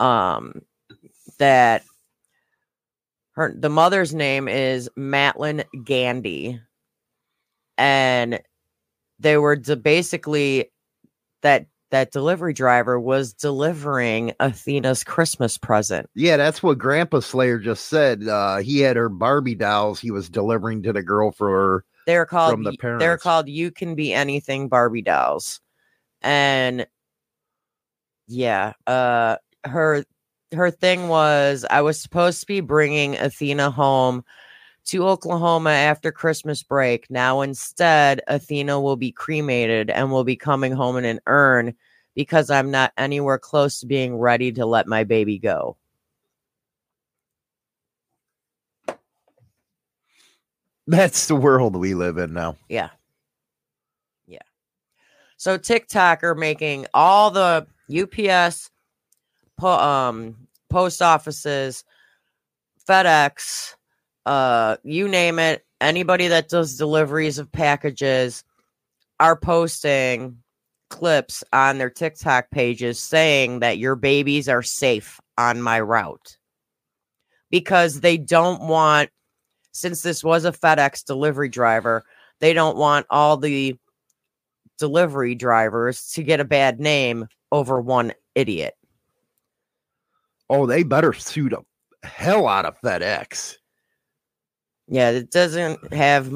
um 0.00 0.62
that 1.38 1.84
her 3.34 3.54
the 3.56 3.68
mother's 3.68 4.12
name 4.16 4.48
is 4.48 4.90
Maitlyn 4.98 5.64
Gandy. 5.84 6.60
And 7.78 8.40
they 9.20 9.36
were 9.36 9.54
basically 9.54 10.72
that 11.42 11.66
that 11.96 12.12
delivery 12.12 12.52
driver 12.52 13.00
was 13.00 13.32
delivering 13.32 14.32
Athena's 14.38 15.02
Christmas 15.02 15.56
present. 15.56 16.10
Yeah, 16.14 16.36
that's 16.36 16.62
what 16.62 16.76
Grandpa 16.76 17.20
Slayer 17.20 17.58
just 17.58 17.86
said. 17.86 18.28
Uh, 18.28 18.58
he 18.58 18.80
had 18.80 18.96
her 18.96 19.08
Barbie 19.08 19.54
dolls 19.54 19.98
he 19.98 20.10
was 20.10 20.28
delivering 20.28 20.82
to 20.82 20.92
the 20.92 21.02
girl 21.02 21.32
for 21.32 21.48
her. 21.48 21.84
They're 22.06 22.26
called 22.26 22.52
From 22.52 22.64
the 22.64 22.76
y- 22.82 22.98
they're 22.98 23.16
called 23.16 23.48
You 23.48 23.70
Can 23.70 23.94
Be 23.94 24.12
Anything 24.12 24.68
Barbie 24.68 25.02
dolls. 25.02 25.60
And 26.20 26.86
yeah, 28.28 28.74
uh 28.86 29.36
her 29.64 30.04
her 30.52 30.70
thing 30.70 31.08
was 31.08 31.64
I 31.70 31.80
was 31.80 32.00
supposed 32.00 32.40
to 32.40 32.46
be 32.46 32.60
bringing 32.60 33.16
Athena 33.16 33.70
home 33.70 34.22
to 34.86 35.08
Oklahoma 35.08 35.70
after 35.70 36.12
Christmas 36.12 36.62
break. 36.62 37.10
Now 37.10 37.40
instead, 37.40 38.20
Athena 38.28 38.80
will 38.80 38.96
be 38.96 39.12
cremated 39.12 39.90
and 39.90 40.12
will 40.12 40.24
be 40.24 40.36
coming 40.36 40.72
home 40.72 40.96
in 40.96 41.04
an 41.04 41.20
urn 41.26 41.74
because 42.16 42.50
I'm 42.50 42.70
not 42.70 42.92
anywhere 42.96 43.38
close 43.38 43.80
to 43.80 43.86
being 43.86 44.16
ready 44.16 44.50
to 44.52 44.66
let 44.66 44.88
my 44.88 45.04
baby 45.04 45.38
go. 45.38 45.76
That's 50.88 51.26
the 51.26 51.36
world 51.36 51.76
we 51.76 51.94
live 51.94 52.16
in 52.16 52.32
now. 52.32 52.56
Yeah. 52.68 52.90
Yeah. 54.26 54.38
So 55.36 55.58
TikTok 55.58 56.24
are 56.24 56.34
making 56.34 56.86
all 56.94 57.30
the 57.30 57.66
UPS, 57.90 58.70
po- 59.58 59.68
um, 59.68 60.36
post 60.70 61.02
offices, 61.02 61.84
FedEx, 62.88 63.74
uh, 64.24 64.76
you 64.84 65.08
name 65.08 65.38
it, 65.38 65.66
anybody 65.80 66.28
that 66.28 66.48
does 66.48 66.78
deliveries 66.78 67.38
of 67.38 67.50
packages 67.52 68.42
are 69.20 69.36
posting 69.36 70.38
clips 70.88 71.42
on 71.52 71.78
their 71.78 71.90
TikTok 71.90 72.50
pages 72.50 73.02
saying 73.02 73.60
that 73.60 73.78
your 73.78 73.96
babies 73.96 74.48
are 74.48 74.62
safe 74.62 75.20
on 75.36 75.60
my 75.60 75.80
route 75.80 76.38
because 77.50 78.00
they 78.00 78.16
don't 78.16 78.62
want 78.62 79.10
since 79.72 80.00
this 80.00 80.24
was 80.24 80.46
a 80.46 80.52
FedEx 80.52 81.04
delivery 81.04 81.50
driver, 81.50 82.02
they 82.40 82.54
don't 82.54 82.78
want 82.78 83.06
all 83.10 83.36
the 83.36 83.76
delivery 84.78 85.34
drivers 85.34 86.10
to 86.12 86.22
get 86.22 86.40
a 86.40 86.44
bad 86.44 86.80
name 86.80 87.26
over 87.52 87.78
one 87.78 88.12
idiot. 88.34 88.74
Oh, 90.48 90.66
they 90.66 90.82
better 90.82 91.12
sue 91.12 91.50
the 91.50 91.60
hell 92.02 92.48
out 92.48 92.64
of 92.64 92.80
FedEx. 92.80 93.56
Yeah, 94.88 95.10
it 95.10 95.30
doesn't 95.30 95.92
have 95.92 96.32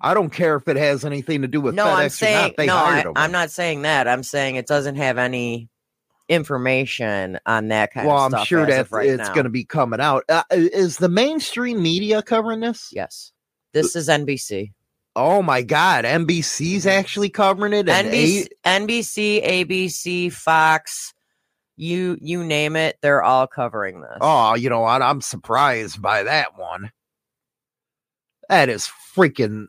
I 0.00 0.14
don't 0.14 0.30
care 0.30 0.56
if 0.56 0.68
it 0.68 0.76
has 0.76 1.04
anything 1.04 1.42
to 1.42 1.48
do 1.48 1.60
with 1.60 1.74
no. 1.74 1.86
FedEx 1.86 1.96
I'm 1.96 2.06
or 2.06 2.08
saying 2.10 2.42
not. 2.42 2.56
They 2.56 2.66
no. 2.66 2.76
I. 2.76 3.04
I'm 3.16 3.32
not 3.32 3.50
saying 3.50 3.82
that. 3.82 4.08
I'm 4.08 4.22
saying 4.22 4.56
it 4.56 4.66
doesn't 4.66 4.96
have 4.96 5.18
any 5.18 5.68
information 6.28 7.38
on 7.46 7.68
that 7.68 7.92
kind 7.92 8.06
well, 8.06 8.26
of 8.26 8.32
Well, 8.32 8.40
I'm 8.40 8.46
sure 8.46 8.66
that 8.66 8.90
right 8.90 9.08
it's 9.08 9.28
going 9.30 9.44
to 9.44 9.50
be 9.50 9.64
coming 9.64 10.00
out. 10.00 10.24
Uh, 10.28 10.42
is 10.50 10.98
the 10.98 11.08
mainstream 11.08 11.82
media 11.82 12.22
covering 12.22 12.60
this? 12.60 12.90
Yes, 12.92 13.32
this 13.72 13.96
is 13.96 14.08
NBC. 14.08 14.72
Oh 15.16 15.42
my 15.42 15.62
God, 15.62 16.04
NBC's 16.04 16.86
actually 16.86 17.30
covering 17.30 17.72
it. 17.72 17.88
And 17.88 18.08
NBC, 18.08 18.48
A- 18.64 18.68
NBC, 18.68 19.44
ABC, 19.44 20.32
Fox, 20.32 21.12
you 21.76 22.18
you 22.20 22.44
name 22.44 22.76
it, 22.76 22.98
they're 23.02 23.22
all 23.22 23.46
covering 23.46 24.00
this. 24.00 24.18
oh, 24.20 24.54
you 24.54 24.70
know 24.70 24.80
what? 24.80 25.02
I'm 25.02 25.20
surprised 25.20 26.00
by 26.00 26.24
that 26.24 26.58
one. 26.58 26.92
That 28.48 28.68
is 28.68 28.88
freaking 29.14 29.66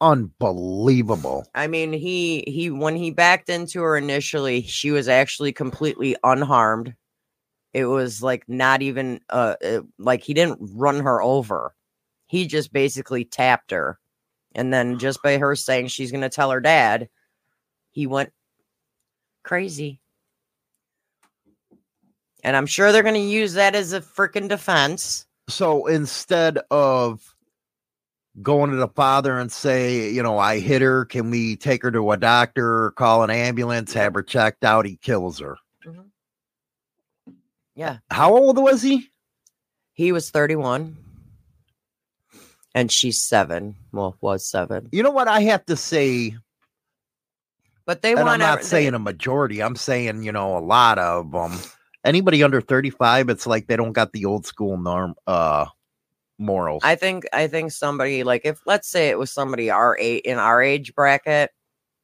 unbelievable. 0.00 1.46
I 1.54 1.66
mean, 1.66 1.92
he 1.92 2.44
he 2.46 2.70
when 2.70 2.96
he 2.96 3.10
backed 3.10 3.48
into 3.48 3.82
her 3.82 3.96
initially, 3.96 4.62
she 4.62 4.90
was 4.90 5.08
actually 5.08 5.52
completely 5.52 6.16
unharmed. 6.22 6.94
It 7.72 7.86
was 7.86 8.22
like 8.22 8.44
not 8.48 8.82
even 8.82 9.20
uh 9.30 9.56
it- 9.60 9.84
like 9.98 10.22
he 10.22 10.34
didn't 10.34 10.58
run 10.74 11.00
her 11.00 11.22
over. 11.22 11.74
He 12.26 12.46
just 12.46 12.72
basically 12.72 13.24
tapped 13.24 13.70
her. 13.70 13.98
And 14.54 14.72
then 14.72 14.98
just 14.98 15.22
by 15.22 15.36
her 15.38 15.54
saying 15.54 15.88
she's 15.88 16.10
going 16.10 16.22
to 16.22 16.30
tell 16.30 16.50
her 16.50 16.60
dad, 16.60 17.08
he 17.90 18.06
went 18.06 18.32
crazy. 19.42 20.00
And 22.42 22.56
I'm 22.56 22.66
sure 22.66 22.90
they're 22.90 23.02
going 23.02 23.14
to 23.14 23.20
use 23.20 23.54
that 23.54 23.74
as 23.74 23.92
a 23.92 24.00
freaking 24.00 24.48
defense. 24.48 25.26
So 25.48 25.86
instead 25.86 26.58
of 26.70 27.35
going 28.42 28.70
to 28.70 28.76
the 28.76 28.88
father 28.88 29.38
and 29.38 29.50
say, 29.50 30.10
you 30.10 30.22
know, 30.22 30.38
I 30.38 30.58
hit 30.58 30.82
her, 30.82 31.04
can 31.06 31.30
we 31.30 31.56
take 31.56 31.82
her 31.82 31.90
to 31.90 32.10
a 32.12 32.16
doctor, 32.16 32.90
call 32.92 33.22
an 33.22 33.30
ambulance, 33.30 33.92
have 33.94 34.14
her 34.14 34.22
checked 34.22 34.64
out? 34.64 34.84
He 34.86 34.96
kills 34.96 35.38
her. 35.40 35.56
Yeah. 37.74 37.98
How 38.10 38.34
old 38.34 38.58
was 38.58 38.82
he? 38.82 39.08
He 39.92 40.12
was 40.12 40.30
31 40.30 40.96
and 42.74 42.90
she's 42.92 43.20
7. 43.22 43.74
Well, 43.92 44.16
was 44.20 44.46
7. 44.46 44.88
You 44.92 45.02
know 45.02 45.10
what 45.10 45.28
I 45.28 45.40
have 45.40 45.64
to 45.66 45.76
say, 45.76 46.36
But 47.86 48.02
they 48.02 48.12
and 48.12 48.20
want 48.20 48.28
I'm 48.30 48.38
not 48.40 48.50
every- 48.58 48.62
they- 48.64 48.68
saying 48.68 48.94
a 48.94 48.98
majority. 48.98 49.62
I'm 49.62 49.76
saying 49.76 50.22
you 50.22 50.32
know 50.32 50.56
a 50.56 50.60
lot 50.60 50.98
of 50.98 51.30
them. 51.32 51.52
Anybody 52.04 52.42
under 52.42 52.60
35, 52.60 53.28
it's 53.30 53.46
like 53.46 53.66
they 53.66 53.76
don't 53.76 53.92
got 53.92 54.12
the 54.12 54.24
old 54.26 54.46
school 54.46 54.76
norm 54.76 55.14
uh 55.26 55.66
morals. 56.38 56.82
I 56.84 56.94
think 56.96 57.24
I 57.32 57.46
think 57.46 57.72
somebody 57.72 58.24
like 58.24 58.42
if 58.44 58.60
let's 58.66 58.88
say 58.88 59.08
it 59.08 59.18
was 59.18 59.30
somebody 59.30 59.70
our 59.70 59.96
age 59.98 60.22
in 60.24 60.38
our 60.38 60.62
age 60.62 60.94
bracket, 60.94 61.50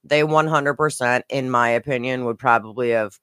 they 0.04 0.22
100% 0.22 1.22
in 1.28 1.50
my 1.50 1.70
opinion 1.70 2.24
would 2.24 2.38
probably 2.38 2.90
have 2.90 3.18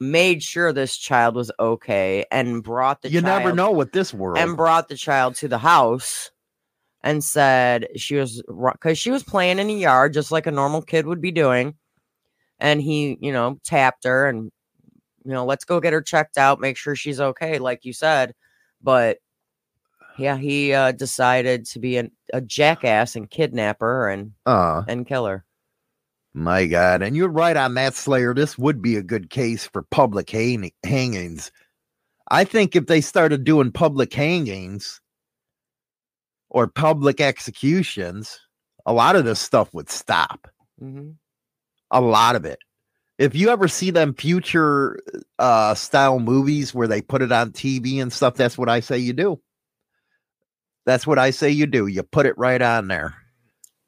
made 0.00 0.42
sure 0.42 0.72
this 0.72 0.96
child 0.96 1.34
was 1.34 1.50
okay 1.60 2.24
and 2.30 2.62
brought 2.62 3.02
the 3.02 3.10
you 3.10 3.20
child 3.20 3.42
never 3.44 3.54
know 3.54 3.70
what 3.70 3.92
this 3.92 4.14
world. 4.14 4.38
and 4.38 4.56
brought 4.56 4.88
the 4.88 4.96
child 4.96 5.34
to 5.34 5.46
the 5.46 5.58
house 5.58 6.30
and 7.02 7.22
said 7.22 7.86
she 7.96 8.16
was 8.16 8.42
because 8.72 8.98
she 8.98 9.10
was 9.10 9.22
playing 9.22 9.58
in 9.58 9.66
the 9.66 9.74
yard 9.74 10.14
just 10.14 10.32
like 10.32 10.46
a 10.46 10.50
normal 10.50 10.80
kid 10.80 11.06
would 11.06 11.20
be 11.20 11.30
doing 11.30 11.74
and 12.58 12.80
he 12.80 13.18
you 13.20 13.30
know 13.30 13.58
tapped 13.62 14.04
her 14.04 14.26
and 14.26 14.50
you 15.24 15.32
know 15.32 15.44
let's 15.44 15.66
go 15.66 15.80
get 15.80 15.92
her 15.92 16.00
checked 16.00 16.38
out 16.38 16.60
make 16.60 16.78
sure 16.78 16.96
she's 16.96 17.20
okay 17.20 17.58
like 17.58 17.84
you 17.84 17.92
said 17.92 18.34
but 18.82 19.18
yeah 20.20 20.36
he 20.36 20.72
uh 20.72 20.92
decided 20.92 21.64
to 21.66 21.78
be 21.78 21.96
an, 21.96 22.10
a 22.32 22.40
jackass 22.40 23.16
and 23.16 23.30
kidnapper 23.30 24.08
and 24.08 24.32
uh 24.46 24.82
and 24.86 25.06
kill 25.06 25.26
her 25.26 25.44
My 26.32 26.66
God. 26.66 27.02
And 27.02 27.16
you're 27.16 27.28
right 27.28 27.56
on 27.56 27.74
that, 27.74 27.94
Slayer. 27.94 28.34
This 28.34 28.56
would 28.56 28.80
be 28.80 28.96
a 28.96 29.02
good 29.02 29.30
case 29.30 29.66
for 29.66 29.82
public 29.82 30.30
hang- 30.30 30.70
hangings. 30.84 31.50
I 32.30 32.44
think 32.44 32.76
if 32.76 32.86
they 32.86 33.00
started 33.00 33.42
doing 33.42 33.72
public 33.72 34.14
hangings 34.14 35.00
or 36.48 36.68
public 36.68 37.20
executions, 37.20 38.38
a 38.86 38.92
lot 38.92 39.16
of 39.16 39.24
this 39.24 39.40
stuff 39.40 39.74
would 39.74 39.90
stop. 39.90 40.48
hmm 40.78 41.10
A 41.90 42.00
lot 42.00 42.36
of 42.36 42.44
it. 42.44 42.60
If 43.18 43.34
you 43.34 43.50
ever 43.50 43.68
see 43.68 43.90
them 43.90 44.14
future 44.14 45.00
uh, 45.38 45.74
style 45.74 46.20
movies 46.20 46.72
where 46.72 46.88
they 46.88 47.02
put 47.02 47.22
it 47.22 47.32
on 47.32 47.50
TV 47.50 48.00
and 48.00 48.12
stuff, 48.12 48.34
that's 48.34 48.56
what 48.56 48.68
I 48.68 48.80
say 48.80 48.98
you 48.98 49.12
do. 49.12 49.40
That's 50.86 51.06
what 51.06 51.18
I 51.18 51.30
say 51.30 51.50
you 51.50 51.66
do. 51.66 51.86
You 51.86 52.02
put 52.02 52.26
it 52.26 52.36
right 52.38 52.60
on 52.62 52.88
there. 52.88 53.14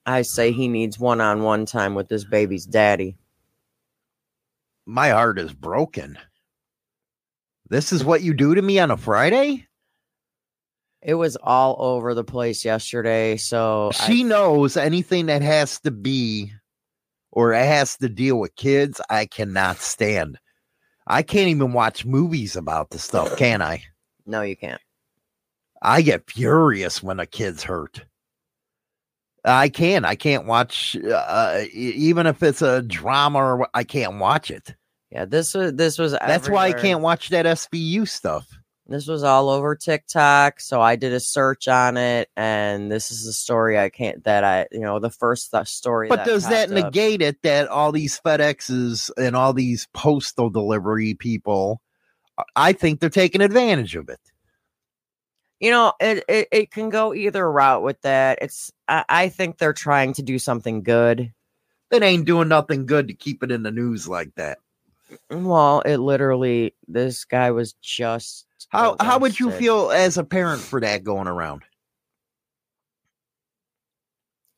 i 0.07 0.23
say 0.23 0.53
he 0.53 0.69
needs 0.69 0.99
one-on-one 0.99 1.65
time 1.67 1.95
with 1.95 2.09
this 2.09 2.25
baby's 2.25 2.67
daddy 2.67 3.17
my 4.85 5.11
heart 5.11 5.39
is 5.39 5.53
broken. 5.55 6.19
This 7.69 7.93
is 7.93 8.05
what 8.05 8.21
you 8.23 8.35
do 8.35 8.55
to 8.57 8.63
me 8.63 8.79
on 8.81 8.91
a 8.91 8.97
Friday? 8.97 9.67
it 11.05 11.15
was 11.15 11.37
all 11.43 11.77
over 11.81 12.15
the 12.15 12.23
place 12.25 12.65
yesterday 12.65 13.37
so 13.37 13.91
I- 14.01 14.07
She 14.07 14.23
knows 14.25 14.77
anything 14.77 15.27
that 15.27 15.43
has 15.43 15.81
to 15.81 15.91
be 15.91 16.53
or 17.33 17.53
has 17.55 17.97
to 17.99 18.09
deal 18.09 18.39
with 18.39 18.55
kids, 18.57 19.01
I 19.11 19.27
cannot 19.27 19.79
stand. 19.79 20.39
I 21.07 21.23
can't 21.23 21.49
even 21.49 21.73
watch 21.73 22.05
movies 22.05 22.55
about 22.57 22.91
the 22.91 22.99
stuff, 22.99 23.37
can 23.37 23.63
I? 23.63 23.83
no 24.27 24.43
you 24.43 24.57
can't 24.57 24.81
I 25.83 26.03
get 26.03 26.31
furious 26.31 27.03
when 27.03 27.21
a 27.21 27.27
kid's 27.27 27.65
hurt. 27.65 28.05
I 29.45 29.69
can't. 29.69 30.05
I 30.05 30.15
can't 30.15 30.47
watch, 30.47 30.97
uh, 30.97 31.65
even 31.73 32.27
if 32.27 32.43
it's 32.43 32.63
a 32.63 32.83
drama 32.83 33.39
or 33.39 33.69
I 33.75 33.83
can't 33.83 34.19
watch 34.19 34.51
it. 34.53 34.75
Yeah, 35.11 35.25
this 35.25 35.55
was 35.55 35.75
this 35.75 35.99
was. 35.99 36.13
That's 36.13 36.49
why 36.49 36.69
I 36.69 36.73
can't 36.73 37.01
watch 37.01 37.31
that 37.31 37.45
SVU 37.45 38.09
stuff. 38.09 38.49
This 38.87 39.07
was 39.07 39.23
all 39.23 39.49
over 39.49 39.77
TikTok, 39.77 40.61
so 40.61 40.81
I 40.81 40.97
did 40.97 41.13
a 41.13 41.21
search 41.21 41.69
on 41.69 41.97
it, 41.97 42.29
and 42.37 42.91
this 42.91 43.11
is 43.11 43.25
the 43.25 43.33
story 43.33 43.79
I 43.79 43.91
can't 43.91 44.25
that 44.25 44.43
I 44.45 44.67
you 44.73 44.81
know 44.81 45.01
the 45.01 45.11
first 45.11 45.51
th- 45.51 45.67
story. 45.67 46.09
But 46.09 46.25
does 46.25 46.49
that 46.49 46.69
popped 46.69 46.79
up. 46.79 46.85
negate 46.95 47.21
it 47.21 47.43
that 47.43 47.69
all 47.69 47.93
these 47.93 48.21
FedExes 48.21 49.11
and 49.19 49.37
all 49.37 49.53
these 49.53 49.87
postal 49.93 50.51
delivery 50.51 51.15
people, 51.15 51.83
I 52.57 52.73
think 52.73 53.01
they're 53.01 53.11
taking 53.11 53.41
advantage 53.41 53.97
of 53.97 54.09
it. 54.09 54.21
You 55.63 55.71
know, 55.71 55.93
it, 56.01 56.25
it 56.29 56.49
it 56.51 56.71
can 56.73 56.89
go 56.89 57.15
either 57.15 57.49
route 57.51 57.85
with 57.85 58.01
that. 58.01 58.41
It's 58.43 58.73
I, 58.89 59.05
I 59.09 59.29
think 59.29 59.59
they're 59.59 59.73
trying 59.73 60.13
to 60.15 60.23
do 60.23 60.41
something 60.41 60.83
good. 60.83 61.33
That 61.93 62.03
ain't 62.03 62.27
doing 62.27 62.49
nothing 62.49 62.85
good 62.85 63.07
to 63.07 63.15
keep 63.15 63.45
it 63.45 63.53
in 63.53 63.63
the 63.63 63.71
news 63.71 64.09
like 64.09 64.35
that. 64.35 64.59
Mm, 65.31 65.45
well, 65.45 65.81
it 65.83 65.99
literally 65.99 66.75
this 66.89 67.25
guy 67.25 67.53
was 67.53 67.75
just 67.75 68.47
How 68.71 68.97
how 68.99 69.21
would 69.21 69.39
you 69.39 69.53
feel 69.53 69.93
as 69.93 70.19
a 70.19 70.25
parent 70.25 70.63
for 70.63 70.81
that 70.81 71.05
going 71.05 71.29
around? 71.29 71.63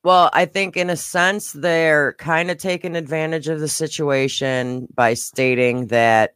Well, 0.05 0.31
I 0.33 0.47
think 0.47 0.75
in 0.79 0.89
a 0.89 0.97
sense 0.97 1.53
they're 1.53 2.15
kind 2.15 2.51
of 2.51 2.57
taking 2.57 2.97
advantage 2.97 3.49
of 3.49 3.61
the 3.61 3.69
situation 3.69 4.89
by 4.95 5.13
stating 5.13 5.89
that 5.89 6.35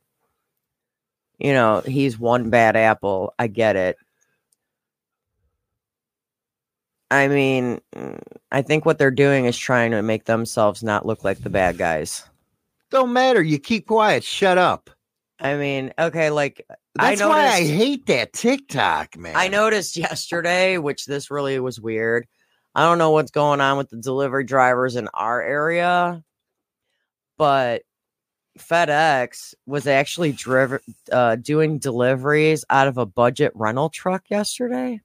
you 1.38 1.54
know, 1.54 1.80
he's 1.80 2.18
one 2.18 2.50
bad 2.50 2.76
apple. 2.76 3.32
I 3.38 3.46
get 3.46 3.76
it. 3.76 3.96
I 7.10 7.28
mean, 7.28 7.80
mm, 7.94 8.20
I 8.52 8.62
think 8.62 8.84
what 8.84 8.98
they're 8.98 9.10
doing 9.10 9.46
is 9.46 9.56
trying 9.56 9.92
to 9.92 10.02
make 10.02 10.24
themselves 10.24 10.82
not 10.82 11.06
look 11.06 11.24
like 11.24 11.38
the 11.38 11.50
bad 11.50 11.78
guys. 11.78 12.24
Don't 12.90 13.12
matter. 13.12 13.42
You 13.42 13.58
keep 13.58 13.86
quiet. 13.86 14.24
Shut 14.24 14.58
up. 14.58 14.90
I 15.40 15.56
mean, 15.56 15.92
okay, 15.98 16.30
like 16.30 16.64
I 16.98 17.14
That's 17.14 17.22
why 17.22 17.46
I 17.46 17.64
hate 17.64 18.06
that 18.06 18.32
TikTok, 18.32 19.16
man. 19.16 19.36
I 19.36 19.48
noticed 19.48 19.96
yesterday, 19.96 20.78
which 20.78 21.06
this 21.06 21.30
really 21.30 21.58
was 21.60 21.80
weird. 21.80 22.26
I 22.74 22.82
don't 22.82 22.98
know 22.98 23.10
what's 23.10 23.30
going 23.30 23.60
on 23.60 23.78
with 23.78 23.88
the 23.90 23.96
delivery 23.96 24.44
drivers 24.44 24.96
in 24.96 25.08
our 25.14 25.40
area, 25.40 26.22
but 27.36 27.82
FedEx 28.58 29.54
was 29.66 29.86
actually 29.86 30.32
driven 30.32 30.80
uh, 31.12 31.36
doing 31.36 31.78
deliveries 31.78 32.64
out 32.68 32.88
of 32.88 32.98
a 32.98 33.06
budget 33.06 33.52
rental 33.54 33.88
truck 33.88 34.24
yesterday, 34.28 35.00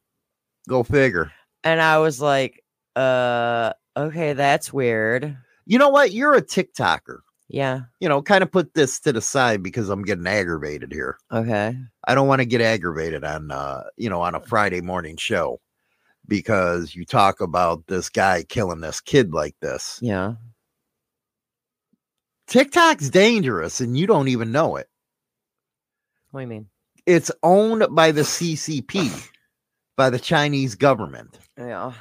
Go 0.68 0.84
figure. 0.84 1.32
And 1.64 1.82
I 1.82 2.00
was 2.00 2.22
like, 2.22 2.64
"Uh, 2.96 3.74
okay, 3.96 4.34
that's 4.34 4.74
weird." 4.74 5.38
You 5.66 5.80
know 5.80 5.90
what? 5.90 6.12
You're 6.12 6.36
a 6.36 6.42
TikToker. 6.42 7.20
Yeah. 7.48 7.82
You 8.00 8.10
know, 8.10 8.22
kind 8.22 8.44
of 8.44 8.52
put 8.52 8.74
this 8.74 9.00
to 9.02 9.14
the 9.14 9.22
side 9.22 9.62
because 9.62 9.90
I'm 9.90 10.04
getting 10.04 10.28
aggravated 10.28 10.92
here. 10.92 11.18
Okay. 11.32 11.78
I 12.08 12.16
don't 12.16 12.28
want 12.28 12.40
to 12.40 12.46
get 12.46 12.62
aggravated 12.62 13.24
on 13.24 13.52
uh, 13.52 13.84
you 13.96 14.10
know, 14.10 14.22
on 14.22 14.36
a 14.36 14.42
Friday 14.42 14.82
morning 14.82 15.18
show 15.18 15.60
because 16.28 16.96
you 16.96 17.06
talk 17.06 17.42
about 17.42 17.86
this 17.88 18.10
guy 18.10 18.44
killing 18.44 18.82
this 18.82 19.02
kid 19.02 19.34
like 19.34 19.56
this. 19.62 20.00
Yeah. 20.02 20.34
TikTok's 22.48 23.10
dangerous 23.10 23.80
and 23.80 23.98
you 23.98 24.08
don't 24.08 24.28
even 24.28 24.52
know 24.52 24.76
it. 24.78 24.88
What 26.32 26.42
do 26.42 26.44
you 26.44 26.48
mean? 26.48 26.68
It's 27.06 27.32
owned 27.44 27.86
by 27.92 28.12
the 28.12 28.22
CCP, 28.22 29.30
by 29.96 30.10
the 30.10 30.20
Chinese 30.20 30.76
government, 30.76 31.40
Yeah. 31.58 31.94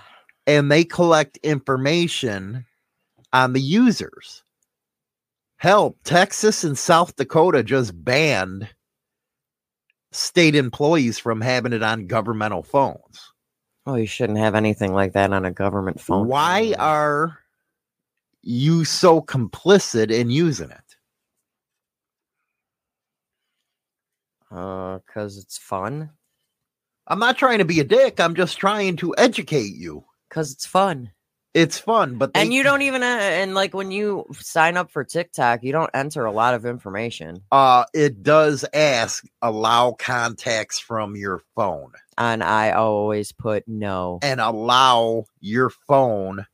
and 0.46 0.70
they 0.70 0.84
collect 0.84 1.36
information 1.38 2.66
on 3.32 3.52
the 3.52 3.60
users. 3.60 4.42
Hell, 5.58 5.96
Texas 6.04 6.64
and 6.64 6.76
South 6.76 7.14
Dakota 7.16 7.62
just 7.62 7.92
banned 8.04 8.68
state 10.10 10.54
employees 10.54 11.18
from 11.18 11.40
having 11.40 11.72
it 11.72 11.82
on 11.82 12.06
governmental 12.06 12.62
phones. 12.62 13.32
Oh, 13.86 13.94
you 13.94 14.06
shouldn't 14.06 14.38
have 14.38 14.54
anything 14.54 14.92
like 14.92 15.12
that 15.14 15.32
on 15.32 15.44
a 15.44 15.50
government 15.52 16.00
phone. 16.00 16.28
Why 16.28 16.74
are 16.78 17.38
you 18.42 18.84
so 18.84 19.20
complicit 19.20 20.10
in 20.10 20.30
using 20.30 20.70
it? 20.70 20.96
Uh, 24.50 24.98
cause 25.12 25.38
it's 25.38 25.56
fun. 25.56 26.10
I'm 27.12 27.18
not 27.18 27.36
trying 27.36 27.58
to 27.58 27.66
be 27.66 27.78
a 27.78 27.84
dick. 27.84 28.18
I'm 28.20 28.34
just 28.34 28.56
trying 28.56 28.96
to 28.96 29.14
educate 29.18 29.74
you. 29.74 30.02
Cause 30.30 30.50
it's 30.50 30.64
fun. 30.64 31.10
It's 31.52 31.76
fun, 31.78 32.16
but 32.16 32.30
and 32.34 32.54
you 32.54 32.62
don't 32.62 32.80
even 32.80 33.02
uh, 33.02 33.06
and 33.06 33.54
like 33.54 33.74
when 33.74 33.90
you 33.90 34.24
sign 34.32 34.78
up 34.78 34.90
for 34.90 35.04
TikTok, 35.04 35.62
you 35.62 35.72
don't 35.72 35.90
enter 35.92 36.24
a 36.24 36.32
lot 36.32 36.54
of 36.54 36.64
information. 36.64 37.42
uh 37.52 37.84
it 37.92 38.22
does 38.22 38.64
ask 38.72 39.26
allow 39.42 39.92
contacts 39.92 40.78
from 40.78 41.14
your 41.14 41.42
phone 41.54 41.92
And 42.16 42.42
I 42.42 42.70
always 42.70 43.30
put 43.30 43.68
no. 43.68 44.18
and 44.22 44.40
allow 44.40 45.26
your 45.40 45.68
phone 45.68 46.46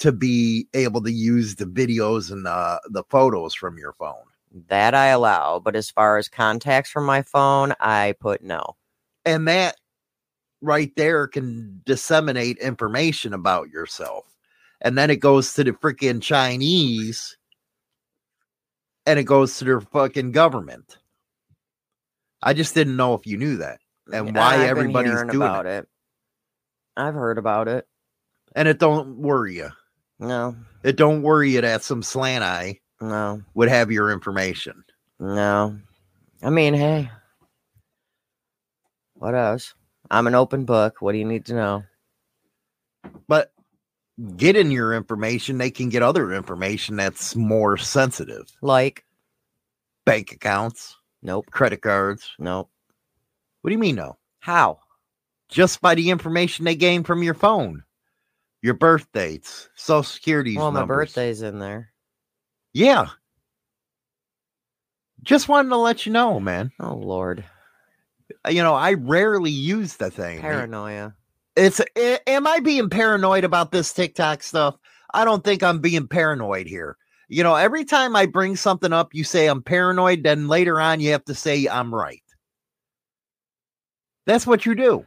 to 0.00 0.12
be 0.12 0.68
able 0.74 1.00
to 1.04 1.12
use 1.12 1.54
the 1.54 1.64
videos 1.64 2.30
and 2.30 2.44
the, 2.44 2.82
the 2.90 3.04
photos 3.08 3.54
from 3.54 3.78
your 3.78 3.94
phone. 3.94 4.26
That 4.68 4.94
I 4.94 5.06
allow, 5.06 5.58
but 5.58 5.74
as 5.74 5.90
far 5.90 6.18
as 6.18 6.28
contacts 6.28 6.90
from 6.90 7.06
my 7.06 7.22
phone, 7.22 7.72
I 7.80 8.14
put 8.20 8.44
no. 8.44 8.76
And 9.24 9.48
that 9.48 9.76
right 10.62 10.90
there 10.96 11.26
can 11.26 11.82
disseminate 11.84 12.56
information 12.58 13.34
about 13.34 13.68
yourself. 13.68 14.24
And 14.80 14.96
then 14.96 15.10
it 15.10 15.16
goes 15.16 15.52
to 15.54 15.64
the 15.64 15.72
freaking 15.72 16.22
Chinese 16.22 17.36
and 19.06 19.18
it 19.18 19.24
goes 19.24 19.58
to 19.58 19.64
their 19.64 19.80
fucking 19.80 20.32
government. 20.32 20.98
I 22.42 22.54
just 22.54 22.74
didn't 22.74 22.96
know 22.96 23.14
if 23.14 23.26
you 23.26 23.36
knew 23.36 23.56
that 23.58 23.78
and 24.12 24.34
why 24.34 24.54
I've 24.54 24.60
everybody's 24.70 25.12
doing 25.12 25.36
about 25.36 25.66
it. 25.66 25.84
it. 25.84 25.88
I've 26.96 27.14
heard 27.14 27.38
about 27.38 27.68
it. 27.68 27.86
And 28.54 28.68
it 28.68 28.78
don't 28.78 29.18
worry 29.18 29.56
you. 29.56 29.70
No, 30.18 30.54
It 30.84 30.96
don't 30.96 31.22
worry 31.22 31.50
you 31.52 31.60
that 31.60 31.82
some 31.82 32.02
slant 32.02 32.44
eye 32.44 32.78
no, 33.00 33.42
would 33.54 33.68
have 33.68 33.90
your 33.90 34.12
information. 34.12 34.84
no. 35.18 35.78
I 36.44 36.50
mean, 36.50 36.74
hey, 36.74 37.08
what 39.14 39.34
else? 39.34 39.74
I'm 40.12 40.26
an 40.26 40.34
open 40.34 40.64
book. 40.66 41.00
What 41.00 41.12
do 41.12 41.18
you 41.18 41.24
need 41.24 41.46
to 41.46 41.54
know? 41.54 41.84
But 43.26 43.52
getting 44.36 44.70
your 44.70 44.94
information, 44.94 45.56
they 45.58 45.70
can 45.70 45.88
get 45.88 46.02
other 46.02 46.32
information 46.32 46.96
that's 46.96 47.34
more 47.34 47.76
sensitive. 47.78 48.46
Like, 48.60 49.04
Bank 50.04 50.32
accounts, 50.32 50.96
nope, 51.22 51.46
credit 51.50 51.80
cards. 51.80 52.30
nope. 52.38 52.68
What 53.60 53.70
do 53.70 53.72
you 53.74 53.78
mean 53.78 53.94
no? 53.96 54.18
How? 54.40 54.80
Just 55.48 55.80
by 55.80 55.94
the 55.94 56.10
information 56.10 56.64
they 56.64 56.74
gain 56.74 57.04
from 57.04 57.22
your 57.22 57.34
phone. 57.34 57.84
Your 58.62 58.74
birth 58.74 59.06
dates, 59.12 59.68
social 59.76 60.02
security 60.02 60.56
well, 60.56 60.72
my 60.72 60.80
numbers. 60.80 61.08
birthday's 61.08 61.42
in 61.42 61.58
there. 61.58 61.92
Yeah. 62.74 63.06
Just 65.22 65.48
wanted 65.48 65.68
to 65.70 65.76
let 65.76 66.04
you 66.04 66.12
know, 66.12 66.38
man. 66.40 66.70
Oh 66.80 66.96
Lord, 66.96 67.44
Uh, 68.46 68.50
you 68.50 68.62
know, 68.62 68.74
I 68.74 68.94
rarely 68.94 69.50
use 69.50 69.96
the 69.96 70.10
thing. 70.10 70.40
paranoia. 70.40 71.14
It's 71.56 71.80
a- 71.80 72.28
am 72.28 72.46
I 72.46 72.60
being 72.60 72.88
paranoid 72.88 73.44
about 73.44 73.72
this 73.72 73.92
TikTok 73.92 74.42
stuff? 74.42 74.76
I 75.12 75.24
don't 75.24 75.44
think 75.44 75.62
I'm 75.62 75.80
being 75.80 76.08
paranoid 76.08 76.66
here. 76.66 76.96
You 77.28 77.42
know, 77.42 77.54
every 77.54 77.84
time 77.84 78.16
I 78.16 78.26
bring 78.26 78.56
something 78.56 78.92
up, 78.92 79.14
you 79.14 79.24
say 79.24 79.46
I'm 79.46 79.62
paranoid, 79.62 80.22
then 80.22 80.48
later 80.48 80.80
on 80.80 81.00
you 81.00 81.12
have 81.12 81.24
to 81.26 81.34
say 81.34 81.66
I'm 81.66 81.94
right. 81.94 82.22
That's 84.26 84.46
what 84.46 84.66
you 84.66 84.74
do. 84.74 85.06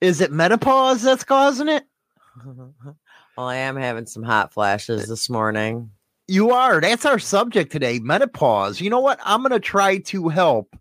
Is 0.00 0.20
it 0.20 0.32
menopause 0.32 1.02
that's 1.02 1.24
causing 1.24 1.68
it? 1.68 1.84
well, 2.44 2.96
I 3.38 3.56
am 3.56 3.76
having 3.76 4.06
some 4.06 4.22
hot 4.22 4.52
flashes 4.52 5.02
eh, 5.02 5.06
this 5.08 5.30
morning. 5.30 5.90
You 6.28 6.50
are. 6.50 6.80
That's 6.80 7.04
our 7.04 7.18
subject 7.18 7.72
today 7.72 7.98
menopause. 7.98 8.80
You 8.80 8.90
know 8.90 9.00
what? 9.00 9.20
I'm 9.24 9.42
going 9.42 9.52
to 9.52 9.60
try 9.60 9.98
to 9.98 10.28
help 10.28 10.76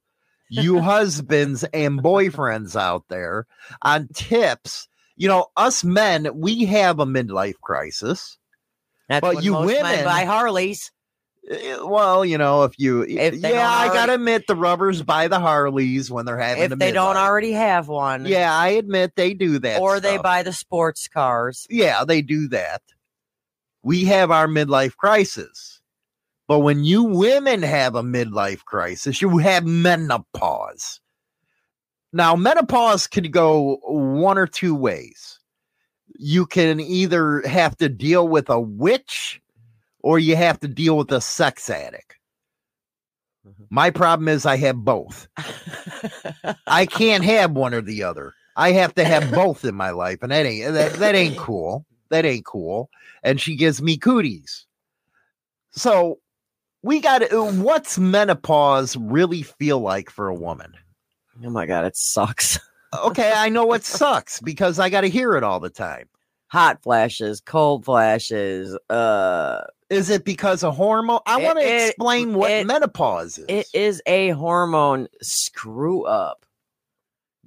you 0.62 0.80
husbands 0.82 1.64
and 1.74 2.02
boyfriends 2.02 2.76
out 2.80 3.04
there 3.10 3.48
on 3.82 4.08
tips. 4.14 4.88
You 5.16 5.28
know, 5.28 5.48
us 5.58 5.84
men, 5.84 6.30
we 6.34 6.66
have 6.66 7.00
a 7.00 7.06
midlife 7.06 7.60
crisis. 7.62 8.38
That's 9.10 9.22
But 9.22 9.44
you 9.44 9.54
women- 9.54 10.06
buy 10.06 10.26
Harleys. 10.26 10.92
Eh, 11.50 11.78
Well, 11.82 12.24
you 12.24 12.38
know, 12.38 12.64
if 12.64 12.72
you, 12.80 13.04
If 13.04 13.36
yeah, 13.36 13.70
I 13.70 13.86
already- 13.88 13.94
gotta 13.94 14.14
admit, 14.14 14.48
the 14.48 14.56
rubbers 14.56 15.02
buy 15.04 15.28
the 15.28 15.40
Harleys 15.42 16.10
when 16.10 16.26
they're 16.26 16.38
having. 16.40 16.64
If 16.64 16.70
the 16.70 16.76
they 16.78 16.92
don't 16.94 17.18
already 17.18 17.52
have 17.52 17.90
one, 17.90 18.26
yeah, 18.26 18.58
I 18.58 18.70
admit 18.70 19.16
they 19.16 19.34
do 19.34 19.60
that, 19.60 19.82
or 19.82 20.00
they 20.00 20.18
buy 20.18 20.44
the 20.44 20.54
sports 20.54 21.08
cars. 21.10 21.68
yeah, 21.70 22.06
they 22.06 22.22
do 22.22 22.48
that. 22.50 22.82
We 23.84 24.06
have 24.06 24.32
our 24.32 24.48
midlife 24.48 24.96
crisis. 24.96 25.82
But 26.48 26.60
when 26.60 26.84
you 26.84 27.04
women 27.04 27.62
have 27.62 27.96
a 27.96 28.04
midlife 28.04 28.66
crisis, 28.66 29.22
you 29.22 29.38
have 29.38 29.66
menopause. 29.66 31.00
Now, 32.12 32.36
menopause 32.36 33.08
could 33.08 33.32
go 33.32 33.80
one 33.84 34.38
or 34.38 34.46
two 34.46 34.76
ways. 34.76 35.40
You 36.20 36.46
can 36.46 36.80
either 36.80 37.42
have 37.48 37.76
to 37.78 37.90
deal 37.90 38.28
with 38.28 38.50
a 38.50 38.60
witch 38.60 39.42
or 40.02 40.20
you 40.20 40.36
have 40.36 40.60
to 40.60 40.68
deal 40.68 40.98
with 40.98 41.12
a 41.12 41.22
sex 41.22 41.70
addict. 41.70 42.18
Mhm. 43.48 43.68
My 43.70 43.90
problem 43.90 44.28
is 44.28 44.46
I 44.46 44.58
have 44.58 44.78
both. 44.78 45.28
I 46.68 46.86
can't 46.86 47.24
have 47.24 47.52
one 47.52 47.74
or 47.74 47.82
the 47.82 48.04
other. 48.04 48.34
I 48.56 48.74
have 48.74 48.94
to 48.96 49.04
have 49.04 49.32
both 49.32 49.66
in 49.66 49.76
my 49.76 49.90
life, 49.90 50.20
and 50.22 50.32
that 50.32 50.46
ain't 50.46 50.74
that, 50.74 50.94
that 50.94 51.16
ain't 51.16 51.38
cool. 51.38 51.86
That 52.10 52.26
ain't 52.26 52.46
cool. 52.46 52.90
And 53.24 53.42
she 53.42 53.56
gives 53.56 53.82
me 53.82 53.98
cooties. 53.98 54.68
So 55.72 56.20
we 56.84 57.00
got 57.00 57.20
to 57.20 57.44
what's 57.44 57.98
menopause 57.98 58.96
really 58.98 59.42
feel 59.42 59.80
like 59.80 60.10
for 60.10 60.28
a 60.28 60.36
woman? 60.36 60.74
oh 61.44 61.50
my 61.50 61.66
god, 61.66 61.86
it 61.86 61.98
sucks. 61.98 62.60
Okay, 63.06 63.32
I 63.36 63.50
know 63.50 63.74
it 63.74 63.84
sucks 63.84 64.40
because 64.40 64.78
I 64.78 64.90
got 64.90 65.02
to 65.02 65.10
hear 65.10 65.34
it 65.36 65.44
all 65.44 65.60
the 65.60 65.72
time. 65.72 66.08
hot 66.48 66.84
flashes, 66.84 67.42
cold 67.42 67.84
flashes. 67.86 68.78
Uh, 68.88 69.62
Is 69.90 70.12
it 70.12 70.24
because 70.24 70.64
of 70.64 70.76
hormone? 70.76 71.22
I 71.26 71.38
want 71.38 71.58
to 71.60 71.86
explain 71.88 72.36
what 72.36 72.52
it- 72.52 72.68
menopause 72.68 73.40
is. 73.40 73.46
it 73.50 73.68
is 73.74 74.02
a 74.06 74.30
hormone 74.30 75.08
screw 75.24 76.04
up, 76.06 76.46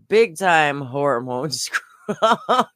big 0.08 0.36
time 0.36 0.80
hormone 0.80 1.50
screw 1.52 1.80
up. 2.22 2.72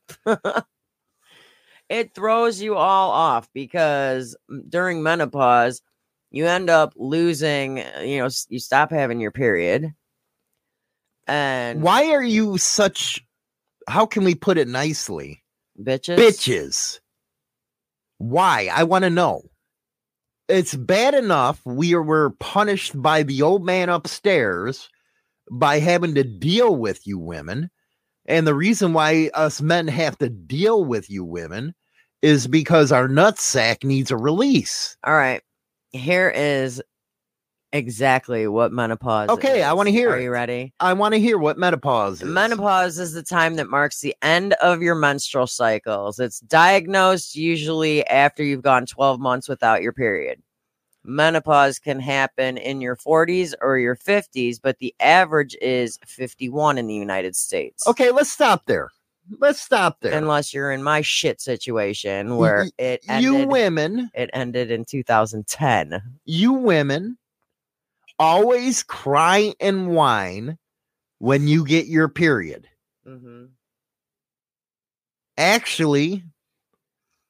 it 1.89 2.15
throws 2.15 2.61
you 2.63 2.77
all 2.77 3.11
off 3.11 3.49
because 3.53 4.37
during 4.69 5.03
menopause, 5.03 5.83
you 6.31 6.47
end 6.47 6.71
up 6.71 6.93
losing. 6.97 7.81
uh, 7.81 8.01
You 8.01 8.19
know, 8.19 8.29
you 8.49 8.59
stop 8.59 8.91
having 8.91 9.21
your 9.21 9.31
period, 9.33 9.93
and 11.27 11.83
Why 11.83 12.11
are 12.13 12.23
you 12.23 12.59
such? 12.59 13.25
How 13.89 14.07
can 14.07 14.25
we 14.25 14.35
put 14.35 14.59
it 14.59 14.69
nicely? 14.69 15.43
bitches, 15.81 16.17
Bitches. 16.17 17.01
Why? 18.19 18.69
I 18.73 18.85
want 18.85 19.05
to 19.05 19.11
know. 19.11 19.43
It's 20.49 20.75
bad 20.75 21.15
enough 21.15 21.61
we 21.65 21.95
are, 21.95 22.03
were 22.03 22.31
punished 22.41 23.01
by 23.01 23.23
the 23.23 23.43
old 23.43 23.65
man 23.65 23.89
upstairs 23.89 24.91
by 25.51 25.79
having 25.79 26.15
to 26.17 26.25
deal 26.25 26.75
with 26.77 27.07
you 27.07 27.19
women. 27.19 27.71
And 28.27 28.47
the 28.47 28.55
reason 28.55 28.93
why 28.93 29.31
us 29.35 29.61
men 29.61 29.89
have 29.89 30.19
to 30.19 30.29
deal 30.29 30.85
with 30.85 31.09
you 31.09 31.25
women 31.25 31.75
is 32.21 32.47
because 32.47 32.93
our 32.93 33.09
nutsack 33.09 33.85
needs 33.85 34.11
a 34.11 34.17
release. 34.17 34.97
All 35.05 35.15
right. 35.15 35.43
Here 35.93 36.31
is 36.31 36.83
exactly 37.73 38.47
what 38.49 38.73
menopause 38.73 39.29
Okay, 39.31 39.63
I 39.63 39.73
wanna 39.73 39.91
hear 39.91 40.11
Are 40.11 40.19
it. 40.19 40.25
you 40.25 40.31
ready? 40.31 40.73
I 40.81 40.93
want 40.93 41.15
to 41.15 41.21
hear 41.21 41.39
what 41.39 41.57
menopause 41.57 42.21
is. 42.23 42.29
Menopause 42.29 42.99
is 42.99 43.13
the 43.13 43.23
time 43.23 43.55
that 43.57 43.69
marks 43.69 44.01
the 44.01 44.15
end 44.23 44.55
of 44.55 44.83
your 44.83 44.95
menstrual 44.95 45.47
cycles. 45.47 46.19
It's 46.19 46.41
diagnosed 46.41 47.37
usually 47.37 48.05
after 48.07 48.43
you've 48.43 48.63
gone 48.63 48.87
12 48.87 49.21
months 49.21 49.49
without 49.49 49.83
your 49.83 49.93
period. 49.93 50.43
Menopause 51.05 51.79
can 51.79 51.99
happen 51.99 52.59
in 52.59 52.81
your 52.81 52.97
40s 52.97 53.55
or 53.63 53.79
your 53.79 53.97
50s, 53.97 54.59
but 54.63 54.79
the 54.79 54.95
average 55.01 55.57
is 55.63 55.99
51 56.07 56.77
in 56.77 56.87
the 56.87 56.95
United 56.95 57.35
States. 57.35 57.87
Okay, 57.87 58.11
let's 58.11 58.31
stop 58.31 58.67
there. 58.67 58.91
Let's 59.39 59.61
stop 59.61 60.01
there. 60.01 60.17
Unless 60.17 60.53
you're 60.53 60.73
in 60.73 60.83
my 60.83 61.03
shit 61.03 61.41
situation 61.41 62.37
where 62.37 62.67
it 62.79 63.05
ended, 63.09 63.23
you 63.23 63.47
women, 63.47 64.11
it 64.15 64.31
ended 64.33 64.71
in 64.71 64.85
2010. 64.85 66.03
you 66.25 66.53
women 66.53 67.17
always 68.19 68.83
cry 68.83 69.55
and 69.61 69.89
whine 69.89 70.59
when 71.19 71.49
you 71.49 71.65
get 71.65 71.87
your 71.87 72.09
period. 72.09 72.69
Mm-hmm. 73.07 73.47
Actually, 75.39 76.23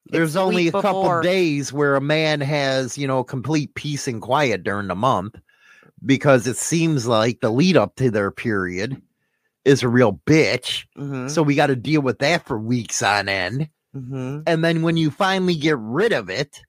there's 0.07 0.33
the 0.33 0.41
only 0.41 0.67
a 0.67 0.71
couple 0.71 1.03
before. 1.03 1.21
days 1.21 1.71
where 1.71 1.95
a 1.95 2.01
man 2.01 2.41
has, 2.41 2.97
you 2.97 3.07
know, 3.07 3.23
complete 3.23 3.73
peace 3.75 4.07
and 4.07 4.21
quiet 4.21 4.63
during 4.63 4.87
the 4.87 4.95
month 4.95 5.39
because 6.05 6.47
it 6.47 6.57
seems 6.57 7.07
like 7.07 7.39
the 7.39 7.49
lead 7.49 7.77
up 7.77 7.95
to 7.95 8.11
their 8.11 8.31
period 8.31 9.01
is 9.65 9.83
a 9.83 9.89
real 9.89 10.19
bitch. 10.25 10.85
Mm-hmm. 10.97 11.27
So 11.27 11.43
we 11.43 11.55
got 11.55 11.67
to 11.67 11.75
deal 11.75 12.01
with 12.01 12.19
that 12.19 12.45
for 12.45 12.59
weeks 12.59 13.01
on 13.01 13.29
end. 13.29 13.69
mm-hmm. 13.95 14.41
And 14.47 14.63
then 14.63 14.81
when 14.81 14.97
you 14.97 15.11
finally 15.11 15.55
get 15.55 15.77
rid 15.77 16.13
of 16.13 16.29
it, 16.29 16.61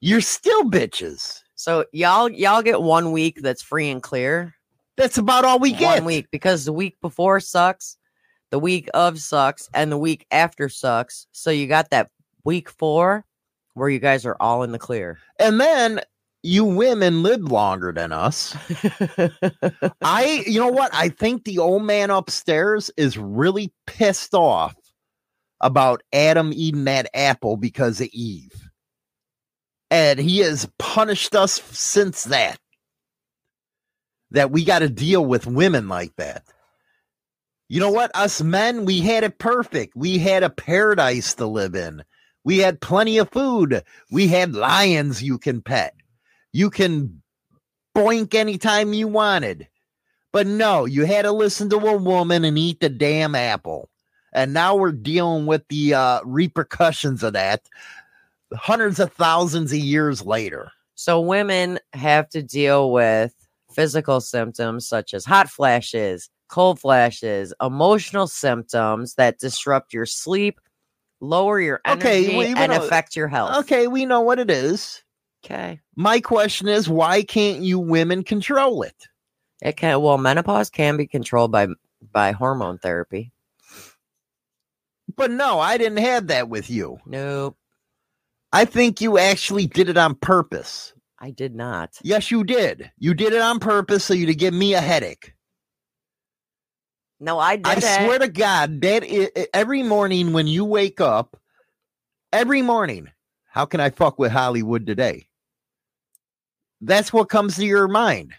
you're 0.00 0.20
still 0.20 0.64
bitches. 0.64 1.40
So 1.54 1.84
y'all 1.92 2.30
y'all 2.30 2.62
get 2.62 2.82
one 2.82 3.10
week 3.10 3.40
that's 3.42 3.62
free 3.62 3.90
and 3.90 4.02
clear. 4.02 4.54
That's 4.96 5.18
about 5.18 5.44
all 5.44 5.58
we 5.58 5.72
get. 5.72 5.98
One 5.98 6.04
week 6.04 6.26
because 6.30 6.64
the 6.64 6.72
week 6.72 6.96
before 7.00 7.40
sucks, 7.40 7.96
the 8.50 8.58
week 8.58 8.88
of 8.94 9.18
sucks, 9.18 9.68
and 9.74 9.90
the 9.90 9.98
week 9.98 10.26
after 10.30 10.68
sucks. 10.68 11.26
So 11.32 11.50
you 11.50 11.66
got 11.66 11.90
that 11.90 12.10
week 12.44 12.70
four 12.70 13.24
where 13.74 13.88
you 13.88 13.98
guys 13.98 14.24
are 14.24 14.36
all 14.40 14.62
in 14.62 14.72
the 14.72 14.78
clear. 14.78 15.18
And 15.38 15.60
then 15.60 16.00
you 16.42 16.64
women 16.64 17.22
live 17.22 17.42
longer 17.42 17.92
than 17.92 18.12
us. 18.12 18.56
I, 20.02 20.42
you 20.46 20.60
know 20.60 20.68
what? 20.68 20.90
I 20.94 21.08
think 21.08 21.44
the 21.44 21.58
old 21.58 21.82
man 21.82 22.10
upstairs 22.10 22.90
is 22.96 23.18
really 23.18 23.72
pissed 23.86 24.34
off 24.34 24.76
about 25.60 26.02
Adam 26.12 26.52
eating 26.54 26.84
that 26.84 27.10
apple 27.14 27.56
because 27.56 28.00
of 28.00 28.08
Eve. 28.12 28.52
And 29.90 30.18
he 30.18 30.38
has 30.38 30.68
punished 30.78 31.34
us 31.34 31.60
since 31.76 32.24
that. 32.24 32.58
That 34.30 34.50
we 34.50 34.62
got 34.62 34.80
to 34.80 34.90
deal 34.90 35.24
with 35.24 35.46
women 35.46 35.88
like 35.88 36.14
that. 36.16 36.44
You 37.70 37.80
know 37.80 37.90
what? 37.90 38.10
Us 38.14 38.42
men, 38.42 38.84
we 38.84 39.00
had 39.00 39.24
it 39.24 39.38
perfect. 39.38 39.94
We 39.96 40.18
had 40.18 40.42
a 40.42 40.50
paradise 40.50 41.34
to 41.34 41.46
live 41.46 41.74
in. 41.74 42.04
We 42.44 42.58
had 42.58 42.80
plenty 42.80 43.18
of 43.18 43.30
food. 43.30 43.82
We 44.10 44.28
had 44.28 44.54
lions 44.54 45.22
you 45.22 45.38
can 45.38 45.62
pet. 45.62 45.94
You 46.52 46.70
can 46.70 47.22
boink 47.96 48.34
anytime 48.34 48.92
you 48.92 49.08
wanted. 49.08 49.68
But 50.32 50.46
no, 50.46 50.84
you 50.84 51.04
had 51.04 51.22
to 51.22 51.32
listen 51.32 51.70
to 51.70 51.76
a 51.78 51.96
woman 51.96 52.44
and 52.44 52.58
eat 52.58 52.80
the 52.80 52.88
damn 52.88 53.34
apple. 53.34 53.88
And 54.32 54.52
now 54.52 54.76
we're 54.76 54.92
dealing 54.92 55.46
with 55.46 55.62
the 55.68 55.94
uh, 55.94 56.20
repercussions 56.24 57.22
of 57.22 57.32
that 57.32 57.62
hundreds 58.54 58.98
of 59.00 59.12
thousands 59.12 59.72
of 59.72 59.78
years 59.78 60.24
later. 60.24 60.70
so 60.94 61.20
women 61.20 61.78
have 61.92 62.28
to 62.30 62.42
deal 62.42 62.90
with 62.90 63.32
physical 63.72 64.20
symptoms 64.20 64.88
such 64.88 65.12
as 65.14 65.24
hot 65.24 65.48
flashes, 65.48 66.28
cold 66.48 66.80
flashes, 66.80 67.52
emotional 67.62 68.26
symptoms 68.26 69.14
that 69.14 69.38
disrupt 69.38 69.92
your 69.92 70.06
sleep, 70.06 70.60
lower 71.20 71.60
your 71.60 71.80
Okay, 71.88 72.18
energy, 72.24 72.28
we- 72.38 72.54
we 72.54 72.60
and 72.60 72.72
know- 72.72 72.82
affect 72.84 73.14
your 73.16 73.28
health. 73.28 73.58
Okay, 73.58 73.86
we 73.86 74.06
know 74.06 74.20
what 74.22 74.38
it 74.38 74.50
is. 74.50 75.02
Okay. 75.44 75.80
My 75.96 76.20
question 76.20 76.68
is 76.68 76.88
why 76.88 77.22
can't 77.22 77.62
you 77.62 77.78
women 77.78 78.24
control 78.24 78.82
it? 78.82 79.06
It 79.62 79.76
can 79.76 80.00
well 80.02 80.18
menopause 80.18 80.70
can 80.70 80.96
be 80.96 81.06
controlled 81.06 81.52
by 81.52 81.68
by 82.12 82.32
hormone 82.32 82.78
therapy. 82.78 83.32
But 85.16 85.30
no, 85.30 85.58
I 85.58 85.78
didn't 85.78 85.98
have 85.98 86.28
that 86.28 86.48
with 86.48 86.70
you. 86.70 86.98
Nope, 87.06 87.56
I 88.52 88.64
think 88.64 89.00
you 89.00 89.18
actually 89.18 89.66
did 89.66 89.88
it 89.88 89.96
on 89.96 90.14
purpose. 90.14 90.92
I 91.18 91.30
did 91.30 91.54
not. 91.54 91.98
Yes, 92.02 92.30
you 92.30 92.44
did. 92.44 92.90
You 92.98 93.14
did 93.14 93.32
it 93.32 93.40
on 93.40 93.58
purpose 93.58 94.04
so 94.04 94.14
you 94.14 94.26
to 94.26 94.34
give 94.34 94.54
me 94.54 94.74
a 94.74 94.80
headache. 94.80 95.34
No, 97.20 97.38
I 97.38 97.56
did 97.56 97.64
not. 97.64 97.84
I 97.84 97.86
it. 97.86 98.04
swear 98.04 98.18
to 98.20 98.28
God, 98.28 98.80
that 98.82 99.48
every 99.52 99.82
morning 99.82 100.32
when 100.32 100.46
you 100.46 100.64
wake 100.64 101.00
up, 101.00 101.36
every 102.32 102.62
morning, 102.62 103.08
how 103.48 103.64
can 103.64 103.80
I 103.80 103.90
fuck 103.90 104.18
with 104.18 104.30
Hollywood 104.30 104.86
today? 104.86 105.27
That's 106.80 107.12
what 107.12 107.28
comes 107.28 107.56
to 107.56 107.66
your 107.66 107.88
mind. 107.88 108.32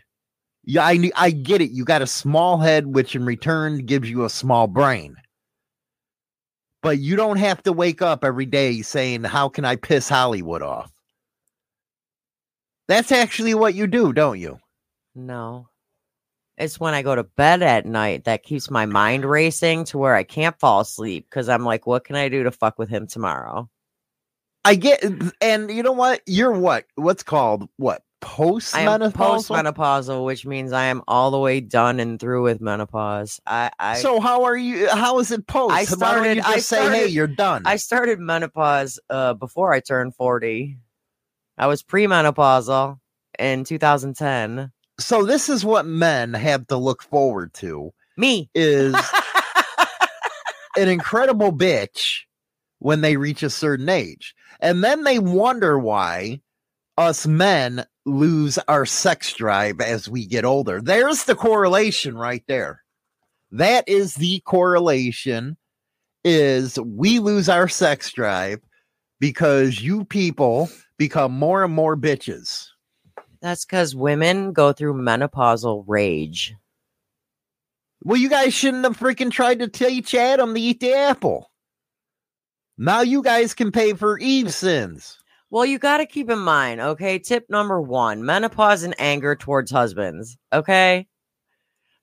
Yeah, 0.63 0.85
I 0.85 1.11
I 1.15 1.31
get 1.31 1.61
it. 1.61 1.71
You 1.71 1.83
got 1.83 2.01
a 2.01 2.07
small 2.07 2.57
head, 2.57 2.87
which 2.87 3.15
in 3.15 3.25
return 3.25 3.85
gives 3.85 4.09
you 4.09 4.23
a 4.23 4.29
small 4.29 4.67
brain. 4.67 5.15
But 6.81 6.99
you 6.99 7.15
don't 7.15 7.37
have 7.37 7.61
to 7.63 7.73
wake 7.73 8.01
up 8.01 8.23
every 8.23 8.45
day 8.45 8.81
saying, 8.81 9.23
"How 9.23 9.49
can 9.49 9.65
I 9.65 9.75
piss 9.75 10.07
Hollywood 10.07 10.61
off?" 10.61 10.91
That's 12.87 13.11
actually 13.11 13.53
what 13.53 13.75
you 13.75 13.87
do, 13.87 14.13
don't 14.13 14.39
you? 14.39 14.59
No. 15.15 15.67
It's 16.57 16.79
when 16.79 16.93
I 16.93 17.03
go 17.03 17.15
to 17.15 17.23
bed 17.23 17.61
at 17.61 17.85
night 17.85 18.25
that 18.25 18.43
keeps 18.43 18.69
my 18.69 18.85
mind 18.85 19.25
racing 19.25 19.85
to 19.85 19.97
where 19.97 20.15
I 20.15 20.23
can't 20.23 20.59
fall 20.59 20.81
asleep 20.81 21.27
because 21.29 21.47
I'm 21.49 21.63
like, 21.63 21.87
what 21.87 22.03
can 22.03 22.15
I 22.15 22.29
do 22.29 22.43
to 22.43 22.51
fuck 22.51 22.77
with 22.77 22.89
him 22.89 23.07
tomorrow? 23.07 23.69
I 24.65 24.75
get, 24.75 25.03
and 25.41 25.71
you 25.71 25.83
know 25.83 25.93
what? 25.93 26.21
You're 26.25 26.51
what? 26.51 26.85
What's 26.95 27.23
called 27.23 27.69
what? 27.77 28.03
Post 28.21 28.73
menopausal. 28.75 29.13
postmenopausal, 29.73 30.25
which 30.25 30.45
means 30.45 30.73
I 30.73 30.85
am 30.85 31.01
all 31.07 31.31
the 31.31 31.37
way 31.39 31.61
done 31.61 31.99
and 32.01 32.19
through 32.19 32.43
with 32.43 32.59
menopause. 32.59 33.39
I 33.47 33.71
I, 33.79 33.95
so 34.01 34.19
how 34.19 34.43
are 34.43 34.57
you? 34.57 34.89
How 34.89 35.19
is 35.19 35.31
it 35.31 35.47
post? 35.47 35.73
I 35.73 35.85
started- 35.85 36.39
I 36.39 36.59
say, 36.59 36.89
"Hey, 36.89 37.07
you're 37.07 37.27
done." 37.27 37.63
I 37.65 37.77
started 37.77 38.19
menopause 38.19 38.99
uh 39.09 39.35
before 39.35 39.73
I 39.73 39.79
turned 39.79 40.15
40. 40.15 40.77
I 41.57 41.67
was 41.67 41.81
premenopausal 41.81 42.99
in 43.37 43.63
2010. 43.63 44.71
so 44.99 45.25
this 45.25 45.47
is 45.47 45.63
what 45.63 45.85
men 45.85 46.33
have 46.33 46.67
to 46.67 46.75
look 46.77 47.01
forward 47.03 47.53
to: 47.55 47.93
Me. 48.17 48.49
is 48.53 48.95
an 50.77 50.87
incredible 50.89 51.51
bitch 51.53 52.21
when 52.79 53.01
they 53.01 53.15
reach 53.17 53.43
a 53.43 53.49
certain 53.49 53.87
age, 53.89 54.35
and 54.59 54.83
then 54.83 55.03
they 55.03 55.19
wonder 55.19 55.79
why 55.79 56.41
us 56.97 57.25
men 57.25 57.85
lose 58.09 58.57
our 58.67 58.85
sex 58.85 59.33
drive 59.33 59.79
as 59.81 60.09
we 60.09 60.25
get 60.25 60.45
older. 60.45 60.81
There's 60.81 61.23
the 61.23 61.35
correlation 61.35 62.17
right 62.17 62.43
there. 62.47 62.83
That 63.51 63.87
is 63.87 64.15
the 64.15 64.41
correlation 64.41 65.57
is 66.23 66.79
we 66.79 67.19
lose 67.19 67.49
our 67.49 67.67
sex 67.67 68.11
drive 68.11 68.59
because 69.19 69.81
you 69.81 70.05
people 70.05 70.69
become 70.97 71.31
more 71.31 71.63
and 71.63 71.73
more 71.73 71.95
bitches. 71.95 72.67
That's 73.41 73.65
because 73.65 73.95
women 73.95 74.51
go 74.51 74.73
through 74.73 74.95
menopausal 74.95 75.85
rage. 75.87 76.55
Well, 78.03 78.17
you 78.17 78.29
guys 78.29 78.53
shouldn't 78.53 78.83
have 78.83 78.97
freaking 78.97 79.31
tried 79.31 79.59
to 79.59 79.67
teach 79.67 80.13
Adam 80.13 80.53
to 80.53 80.59
eat 80.59 80.79
the 80.79 80.93
apple. 80.93 81.51
Now 82.77 83.01
you 83.01 83.21
guys 83.21 83.53
can 83.53 83.71
pay 83.71 83.93
for 83.93 84.17
Eve's 84.19 84.55
sins. 84.55 85.18
Well, 85.51 85.65
you 85.65 85.79
got 85.79 85.97
to 85.97 86.05
keep 86.05 86.29
in 86.29 86.39
mind, 86.39 86.79
okay? 86.79 87.17
Tip 87.17 87.49
number 87.49 87.81
one 87.81 88.23
menopause 88.23 88.83
and 88.83 88.93
anger 88.99 89.35
towards 89.35 89.71
husbands, 89.71 90.37
okay? 90.53 91.07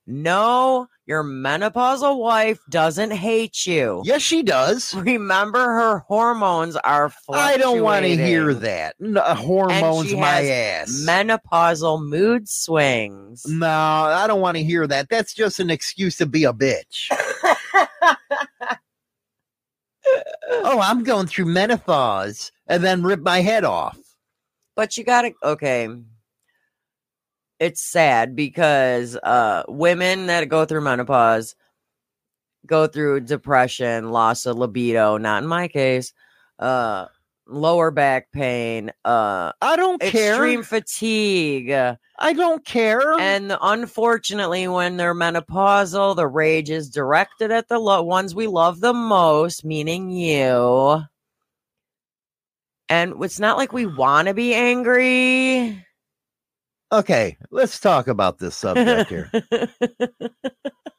No, 0.09 0.87
your 1.05 1.21
menopausal 1.23 2.17
wife 2.17 2.59
doesn't 2.69 3.11
hate 3.11 3.65
you. 3.65 4.01
Yes, 4.05 4.21
she 4.21 4.41
does. 4.41 4.93
Remember, 4.95 5.59
her 5.59 5.99
hormones 5.99 6.77
are 6.77 7.11
I 7.29 7.57
don't 7.57 7.81
want 7.81 8.05
to 8.05 8.15
hear 8.15 8.53
that. 8.53 8.95
No, 8.99 9.21
uh, 9.21 9.35
hormones, 9.35 10.09
she 10.09 10.15
my 10.15 10.45
ass. 10.45 11.05
Menopausal 11.05 12.05
mood 12.05 12.47
swings. 12.47 13.45
no, 13.45 13.67
I 13.67 14.27
don't 14.27 14.41
want 14.41 14.55
to 14.57 14.63
hear 14.63 14.87
that. 14.87 15.09
That's 15.09 15.33
just 15.33 15.59
an 15.59 15.69
excuse 15.69 16.17
to 16.17 16.25
be 16.25 16.45
a 16.45 16.53
bitch. 16.53 17.09
Oh, 20.67 20.79
I'm 20.81 21.03
going 21.03 21.27
through 21.27 21.45
menopause 21.45 22.51
and 22.67 22.83
then 22.83 23.01
rip 23.03 23.21
my 23.21 23.39
head 23.41 23.63
off. 23.63 23.97
but 24.75 24.95
you 24.97 25.03
gotta 25.03 25.33
okay 25.43 25.89
it's 27.59 27.81
sad 27.81 28.35
because 28.35 29.15
uh 29.23 29.63
women 29.67 30.27
that 30.27 30.47
go 30.49 30.65
through 30.65 30.81
menopause 30.81 31.55
go 32.65 32.85
through 32.85 33.21
depression 33.21 34.11
loss 34.11 34.45
of 34.45 34.57
libido 34.57 35.17
not 35.17 35.41
in 35.41 35.49
my 35.49 35.67
case 35.67 36.13
uh 36.59 37.05
lower 37.49 37.91
back 37.91 38.31
pain 38.31 38.91
uh 39.05 39.51
I 39.61 39.75
don't 39.75 40.01
extreme 40.01 40.21
care. 40.21 40.33
Extreme 40.33 40.63
fatigue 40.63 41.71
uh, 41.71 41.95
I 42.19 42.33
don't 42.33 42.65
care. 42.65 43.19
and 43.19 43.55
unfortunately 43.61 44.67
when 44.67 44.97
they're 44.97 45.15
menopausal 45.15 46.15
the 46.15 46.27
rage 46.27 46.69
is 46.69 46.89
directed 46.89 47.51
at 47.51 47.67
the 47.67 47.79
lo- 47.79 48.03
ones 48.03 48.35
we 48.35 48.47
love 48.47 48.79
the 48.79 48.93
most 48.93 49.63
meaning 49.65 50.09
you 50.09 51.01
and 52.89 53.13
it's 53.23 53.39
not 53.39 53.57
like 53.57 53.73
we 53.73 53.85
want 53.85 54.27
to 54.27 54.33
be 54.33 54.53
angry 54.53 55.83
okay, 56.91 57.37
let's 57.51 57.79
talk 57.79 58.07
about 58.07 58.37
this 58.39 58.55
subject 58.57 59.09
here. 59.09 59.29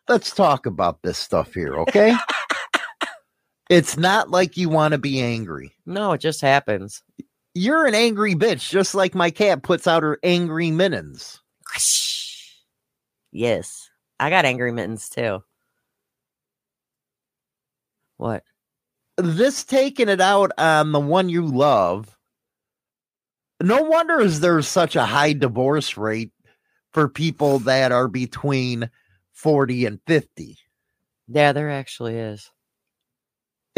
let's 0.09 0.35
talk 0.35 0.67
about 0.67 1.01
this 1.03 1.19
stuff 1.19 1.55
here, 1.55 1.77
okay? 1.81 2.15
it's 3.69 3.97
not 3.97 4.31
like 4.31 4.57
you 4.57 4.69
want 4.69 4.93
to 4.93 4.99
be 4.99 5.21
angry. 5.21 5.75
no, 5.87 6.13
it 6.13 6.21
just 6.21 6.41
happens. 6.41 7.03
You're 7.55 7.87
an 7.87 7.95
angry 7.95 8.35
bitch, 8.35 8.69
just 8.71 8.95
like 8.95 9.15
my 9.15 9.31
cat 9.31 9.63
puts 9.63 9.87
out 9.87 10.03
her 10.03 10.19
angry 10.23 10.71
mittens. 10.71 11.41
Yes, 13.33 13.91
I 14.21 14.31
got 14.31 14.45
angry 14.45 14.73
mittens 14.73 15.09
too. 15.09 15.43
What? 18.17 18.43
This 19.17 19.65
taking 19.65 20.09
it 20.09 20.21
out 20.21 20.53
on 20.59 20.93
the 20.93 21.01
one 21.01 21.29
you 21.29 21.45
love. 21.45 22.17
No 23.61 23.83
wonder 23.83 24.21
is 24.21 24.41
there 24.41 24.63
such 24.63 24.95
a 24.95 25.05
high 25.05 25.33
divorce 25.33 25.97
rate 25.97 26.31
for 26.93 27.09
people 27.09 27.59
that 27.61 27.91
are 27.91 28.09
between 28.09 28.89
40 29.33 29.87
and 29.87 30.01
50. 30.07 30.57
Yeah, 31.27 31.53
there 31.53 31.71
actually 31.71 32.17
is. 32.17 32.51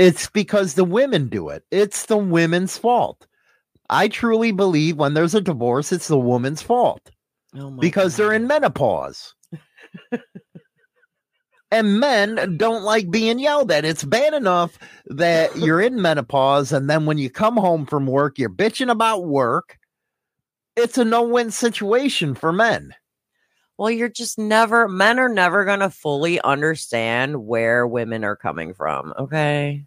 It's 0.00 0.30
because 0.30 0.74
the 0.74 0.84
women 0.84 1.28
do 1.28 1.50
it. 1.50 1.62
It's 1.70 2.06
the 2.06 2.16
women's 2.16 2.78
fault. 2.78 3.26
I 3.90 4.08
truly 4.08 4.50
believe 4.50 4.96
when 4.96 5.12
there's 5.12 5.34
a 5.34 5.42
divorce, 5.42 5.92
it's 5.92 6.08
the 6.08 6.18
woman's 6.18 6.62
fault 6.62 7.10
Oh 7.54 7.68
my 7.68 7.80
because 7.82 8.16
they're 8.16 8.32
in 8.32 8.46
menopause. 8.46 9.34
and 11.70 12.00
men 12.00 12.56
don't 12.56 12.82
like 12.82 13.10
being 13.10 13.38
yelled 13.38 13.70
at. 13.70 13.84
It's 13.84 14.02
bad 14.02 14.32
enough 14.32 14.78
that 15.04 15.54
you're 15.58 15.82
in 15.82 16.00
menopause, 16.00 16.72
and 16.72 16.88
then 16.88 17.04
when 17.04 17.18
you 17.18 17.28
come 17.28 17.58
home 17.58 17.84
from 17.84 18.06
work, 18.06 18.38
you're 18.38 18.48
bitching 18.48 18.90
about 18.90 19.26
work. 19.26 19.76
It's 20.76 20.96
a 20.96 21.04
no 21.04 21.24
win 21.24 21.50
situation 21.50 22.34
for 22.34 22.54
men. 22.54 22.94
Well, 23.76 23.90
you're 23.90 24.08
just 24.08 24.38
never. 24.38 24.88
Men 24.88 25.18
are 25.18 25.28
never 25.28 25.66
gonna 25.66 25.90
fully 25.90 26.40
understand 26.40 27.44
where 27.44 27.86
women 27.86 28.24
are 28.24 28.36
coming 28.36 28.72
from. 28.72 29.12
Okay. 29.18 29.84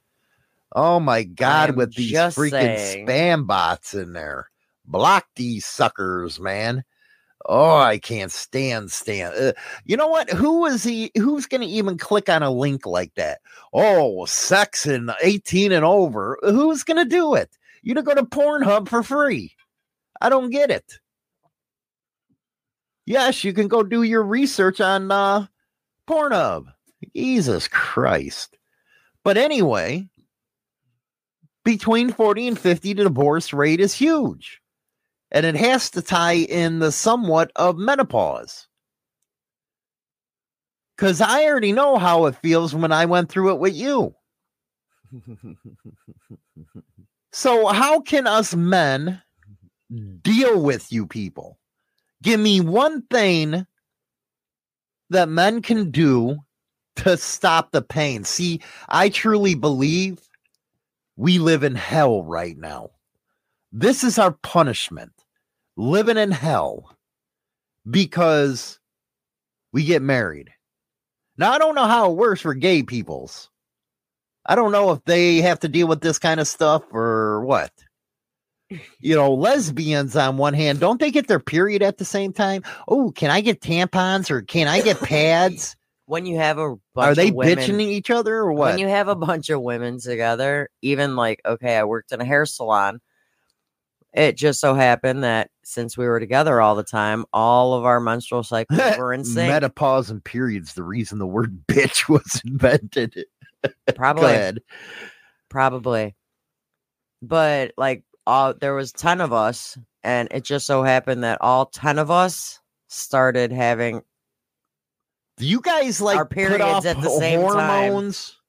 Oh 0.73 0.99
my 0.99 1.23
God, 1.23 1.75
with 1.75 1.93
these 1.93 2.13
freaking 2.13 2.77
saying. 2.77 3.07
spam 3.07 3.47
bots 3.47 3.93
in 3.93 4.13
there. 4.13 4.49
Block 4.85 5.25
these 5.35 5.65
suckers, 5.65 6.39
man. 6.39 6.83
Oh, 7.45 7.77
I 7.77 7.99
can't 7.99 8.31
stand 8.31 8.91
stand. 8.91 9.35
Uh, 9.35 9.53
you 9.85 9.97
know 9.97 10.07
what? 10.07 10.29
Who 10.29 10.65
is 10.65 10.83
he? 10.83 11.11
Who's 11.15 11.45
going 11.45 11.61
to 11.61 11.67
even 11.67 11.97
click 11.97 12.29
on 12.29 12.41
a 12.41 12.51
link 12.51 12.85
like 12.85 13.13
that? 13.15 13.39
Oh, 13.73 14.25
sex 14.25 14.85
and 14.85 15.11
18 15.21 15.71
and 15.71 15.85
over. 15.85 16.39
Who's 16.41 16.83
going 16.83 16.97
to 16.97 17.05
do 17.05 17.35
it? 17.35 17.49
You 17.81 17.93
to 17.95 18.01
go 18.01 18.15
to 18.15 18.23
Pornhub 18.23 18.87
for 18.87 19.03
free. 19.03 19.53
I 20.21 20.29
don't 20.29 20.51
get 20.51 20.71
it. 20.71 20.99
Yes, 23.05 23.43
you 23.43 23.51
can 23.51 23.67
go 23.67 23.83
do 23.83 24.03
your 24.03 24.23
research 24.23 24.79
on 24.79 25.11
uh, 25.11 25.47
Pornhub. 26.09 26.67
Jesus 27.13 27.67
Christ. 27.67 28.57
But 29.25 29.35
anyway, 29.37 30.07
between 31.63 32.11
40 32.11 32.49
and 32.49 32.59
50, 32.59 32.93
the 32.93 33.03
divorce 33.03 33.53
rate 33.53 33.79
is 33.79 33.93
huge. 33.93 34.61
And 35.31 35.45
it 35.45 35.55
has 35.55 35.89
to 35.91 36.01
tie 36.01 36.35
in 36.35 36.79
the 36.79 36.91
somewhat 36.91 37.51
of 37.55 37.77
menopause. 37.77 38.67
Because 40.95 41.21
I 41.21 41.45
already 41.45 41.71
know 41.71 41.97
how 41.97 42.25
it 42.25 42.35
feels 42.35 42.75
when 42.75 42.91
I 42.91 43.05
went 43.05 43.29
through 43.29 43.51
it 43.51 43.59
with 43.59 43.73
you. 43.73 44.13
So, 47.31 47.67
how 47.67 47.99
can 47.99 48.27
us 48.27 48.53
men 48.53 49.21
deal 50.21 50.61
with 50.61 50.91
you 50.91 51.07
people? 51.07 51.57
Give 52.21 52.39
me 52.39 52.61
one 52.61 53.01
thing 53.03 53.65
that 55.09 55.29
men 55.29 55.61
can 55.61 55.91
do 55.91 56.37
to 56.97 57.17
stop 57.17 57.71
the 57.71 57.81
pain. 57.81 58.23
See, 58.23 58.61
I 58.87 59.09
truly 59.09 59.55
believe 59.55 60.19
we 61.15 61.39
live 61.39 61.63
in 61.63 61.75
hell 61.75 62.23
right 62.23 62.57
now. 62.57 62.91
This 63.71 64.03
is 64.03 64.19
our 64.19 64.31
punishment 64.31 65.13
living 65.75 66.17
in 66.17 66.31
hell 66.31 66.95
because 67.89 68.79
we 69.71 69.83
get 69.83 70.01
married. 70.01 70.51
Now, 71.37 71.51
I 71.51 71.57
don't 71.57 71.75
know 71.75 71.87
how 71.87 72.11
it 72.11 72.17
works 72.17 72.41
for 72.41 72.53
gay 72.53 72.83
peoples. 72.83 73.49
I 74.45 74.55
don't 74.55 74.71
know 74.71 74.91
if 74.91 75.03
they 75.05 75.37
have 75.37 75.59
to 75.61 75.67
deal 75.69 75.87
with 75.87 76.01
this 76.01 76.19
kind 76.19 76.39
of 76.39 76.47
stuff 76.47 76.83
or 76.91 77.43
what. 77.45 77.71
You 78.99 79.15
know, 79.15 79.33
lesbians 79.33 80.15
on 80.15 80.37
one 80.37 80.53
hand, 80.53 80.79
don't 80.79 80.99
they 80.99 81.11
get 81.11 81.27
their 81.27 81.39
period 81.39 81.81
at 81.81 81.97
the 81.97 82.05
same 82.05 82.33
time? 82.33 82.63
Oh, 82.87 83.11
can 83.11 83.29
I 83.29 83.41
get 83.41 83.61
tampons 83.61 84.31
or 84.31 84.41
can 84.41 84.67
I 84.67 84.81
get 84.81 84.99
pads? 84.99 85.75
When 86.13 86.27
you 86.27 86.37
have 86.37 86.59
a 86.59 86.75
bunch 86.93 87.07
Are 87.07 87.15
they 87.15 87.29
of 87.29 87.33
women, 87.33 87.57
bitching 87.57 87.81
each 87.81 88.11
other 88.11 88.35
or 88.35 88.53
what? 88.53 88.69
when 88.69 88.77
you 88.77 88.87
have 88.87 89.07
a 89.07 89.15
bunch 89.15 89.49
of 89.49 89.59
women 89.59 89.99
together, 89.99 90.69
even 90.83 91.15
like, 91.15 91.41
okay, 91.43 91.75
I 91.75 91.85
worked 91.85 92.11
in 92.11 92.21
a 92.21 92.25
hair 92.25 92.45
salon. 92.45 93.01
It 94.13 94.37
just 94.37 94.61
so 94.61 94.75
happened 94.75 95.23
that 95.23 95.49
since 95.63 95.97
we 95.97 96.05
were 96.05 96.19
together 96.19 96.61
all 96.61 96.75
the 96.75 96.83
time, 96.83 97.25
all 97.33 97.73
of 97.73 97.83
our 97.83 97.99
menstrual 97.99 98.43
cycles 98.43 98.79
were 98.99 99.11
in 99.11 99.25
sync. 99.25 99.49
Menopause 99.49 100.11
and 100.11 100.23
periods, 100.23 100.75
the 100.75 100.83
reason 100.83 101.17
the 101.17 101.25
word 101.25 101.63
bitch 101.67 102.07
was 102.07 102.43
invented. 102.45 103.25
Probably, 103.95 104.59
probably. 105.49 106.15
But 107.23 107.73
like, 107.75 108.03
all 108.27 108.53
there 108.53 108.75
was 108.75 108.91
ten 108.91 109.19
of 109.19 109.33
us, 109.33 109.79
and 110.03 110.27
it 110.29 110.43
just 110.43 110.67
so 110.67 110.83
happened 110.83 111.23
that 111.23 111.39
all 111.41 111.65
ten 111.65 111.97
of 111.97 112.11
us 112.11 112.59
started 112.87 113.51
having 113.51 114.03
Do 115.37 115.47
you 115.47 115.61
guys 115.61 115.99
like 115.99 116.17
Our 116.17 116.25
put 116.25 116.35
periods 116.35 116.63
off 116.63 116.85
at 116.85 117.01
the 117.01 117.09
same 117.09 117.41
time. 117.41 117.49
hormones 117.49 118.39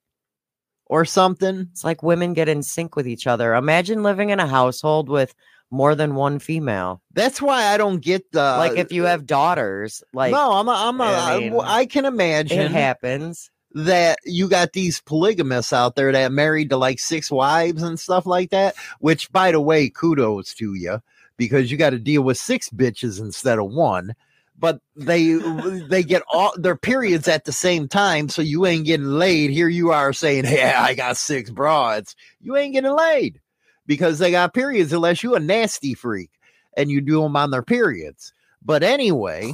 or 0.87 1.05
something? 1.05 1.69
It's 1.73 1.85
like 1.85 2.03
women 2.03 2.35
get 2.35 2.49
in 2.49 2.63
sync 2.63 2.95
with 2.97 3.09
each 3.09 3.27
other. 3.27 3.55
Imagine 3.55 4.03
living 4.03 4.31
in 4.31 4.41
a 4.41 4.47
household 4.47 5.09
with 5.09 5.35
more 5.71 5.95
than 5.95 6.15
one 6.15 6.39
female. 6.39 7.03
That's 7.15 7.41
why 7.43 7.65
I 7.73 7.79
don't 7.79 8.01
get 8.01 8.31
the 8.33 8.43
like 8.43 8.77
if 8.77 8.93
you 8.93 9.05
have 9.05 9.27
daughters, 9.27 10.05
like 10.13 10.33
no, 10.33 10.53
I'm 10.53 10.69
a, 10.69 10.73
I'm 10.73 11.01
a, 11.01 11.05
I 11.05 11.39
mean, 11.41 11.59
I 11.63 11.87
can 11.87 12.05
imagine 12.05 12.61
it 12.61 12.71
happens. 12.71 13.51
that 13.73 14.19
you 14.25 14.49
got 14.49 14.73
these 14.73 15.01
polygamists 15.01 15.73
out 15.73 15.97
there 15.97 16.13
that 16.13 16.33
married 16.33 16.71
to 16.71 16.77
like 16.77 17.01
six 17.01 17.31
wives 17.31 17.83
and 17.83 17.99
stuff 17.99 18.27
like 18.27 18.51
that. 18.51 18.77
Which, 19.01 19.33
by 19.33 19.51
the 19.53 19.61
way, 19.61 19.89
kudos 19.89 20.55
to 20.55 20.75
you 20.75 21.01
because 21.37 21.71
you 21.73 21.77
got 21.77 21.91
to 21.91 21.99
deal 21.99 22.23
with 22.23 22.39
six 22.39 22.69
bitches 22.69 23.19
instead 23.19 23.59
of 23.59 23.73
one. 23.73 24.15
But 24.57 24.81
they 24.97 25.35
they 25.35 26.03
get 26.05 26.23
all 26.33 26.53
their 26.57 26.77
periods 26.77 27.27
at 27.29 27.45
the 27.45 27.53
same 27.53 27.89
time, 27.89 28.29
so 28.29 28.41
you 28.41 28.67
ain't 28.67 28.87
getting 28.87 29.07
laid. 29.07 29.51
Here 29.51 29.69
you 29.69 29.91
are 29.91 30.13
saying, 30.13 30.45
"Yeah, 30.47 30.81
I 30.81 30.95
got 30.95 31.17
six 31.17 31.51
broads." 31.51 32.15
You 32.41 32.57
ain't 32.57 32.73
getting 32.75 32.95
laid 32.95 33.41
because 33.87 34.19
they 34.19 34.31
got 34.31 34.55
periods, 34.55 34.93
unless 34.93 35.23
you 35.23 35.35
a 35.35 35.41
nasty 35.41 35.95
freak 35.95 36.31
and 36.77 36.91
you 36.91 37.01
do 37.01 37.23
them 37.23 37.37
on 37.37 37.51
their 37.51 37.63
periods. 37.63 38.33
But 38.63 38.83
anyway, 38.83 39.53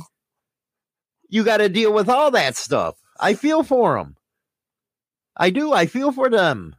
you 1.29 1.45
got 1.45 1.59
to 1.59 1.69
deal 1.69 1.93
with 1.93 2.09
all 2.09 2.31
that 2.33 2.57
stuff. 2.57 2.97
I 3.19 3.35
feel 3.35 3.63
for 3.63 3.97
them. 3.97 4.17
I 5.37 5.51
do. 5.51 5.73
I 5.73 5.87
feel 5.87 6.13
for 6.13 6.29
them. 6.29 6.77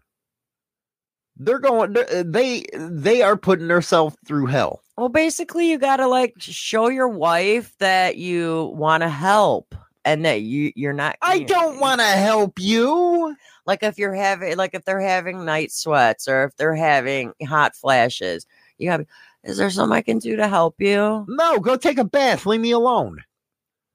They're 1.38 1.60
going. 1.60 1.94
they're- 1.94 2.08
uh, 2.20 2.24
They 2.26 2.66
they 2.74 3.22
are 3.22 3.38
putting 3.38 3.68
themselves 3.68 4.16
through 4.26 4.48
hell. 4.48 4.82
Well, 4.98 5.10
basically, 5.10 5.70
you 5.72 5.78
got 5.80 5.98
to 5.98 6.08
like 6.08 6.34
show 6.38 6.90
your 6.90 7.08
wife 7.08 7.76
that 7.80 8.18
you 8.18 8.72
want 8.76 9.02
to 9.02 9.10
help 9.10 9.74
and 10.06 10.26
that 10.26 10.42
you 10.42 10.72
you're 10.76 10.94
not. 10.94 11.18
I 11.22 11.36
you- 11.36 11.46
don't 11.48 11.80
want 11.80 12.02
to 12.02 12.08
help 12.08 12.60
you. 12.60 13.36
like 13.66 13.84
if 13.84 13.98
you're 13.98 14.14
having 14.16 14.58
like 14.58 14.74
if 14.74 14.86
they're 14.86 15.00
having 15.00 15.46
night 15.46 15.72
sweats 15.72 16.28
or 16.28 16.44
if 16.46 16.56
they're 16.58 16.76
having 16.76 17.34
hot 17.48 17.76
flashes. 17.76 18.46
You 18.78 18.90
gotta 18.90 19.06
Is 19.44 19.58
there 19.58 19.70
something 19.70 19.96
I 19.96 20.02
can 20.02 20.20
do 20.20 20.36
to 20.36 20.48
help 20.48 20.76
you? 20.80 21.26
No, 21.28 21.60
go 21.60 21.76
take 21.78 21.98
a 21.98 22.04
bath. 22.04 22.46
Leave 22.46 22.62
me 22.62 22.72
alone. 22.72 23.24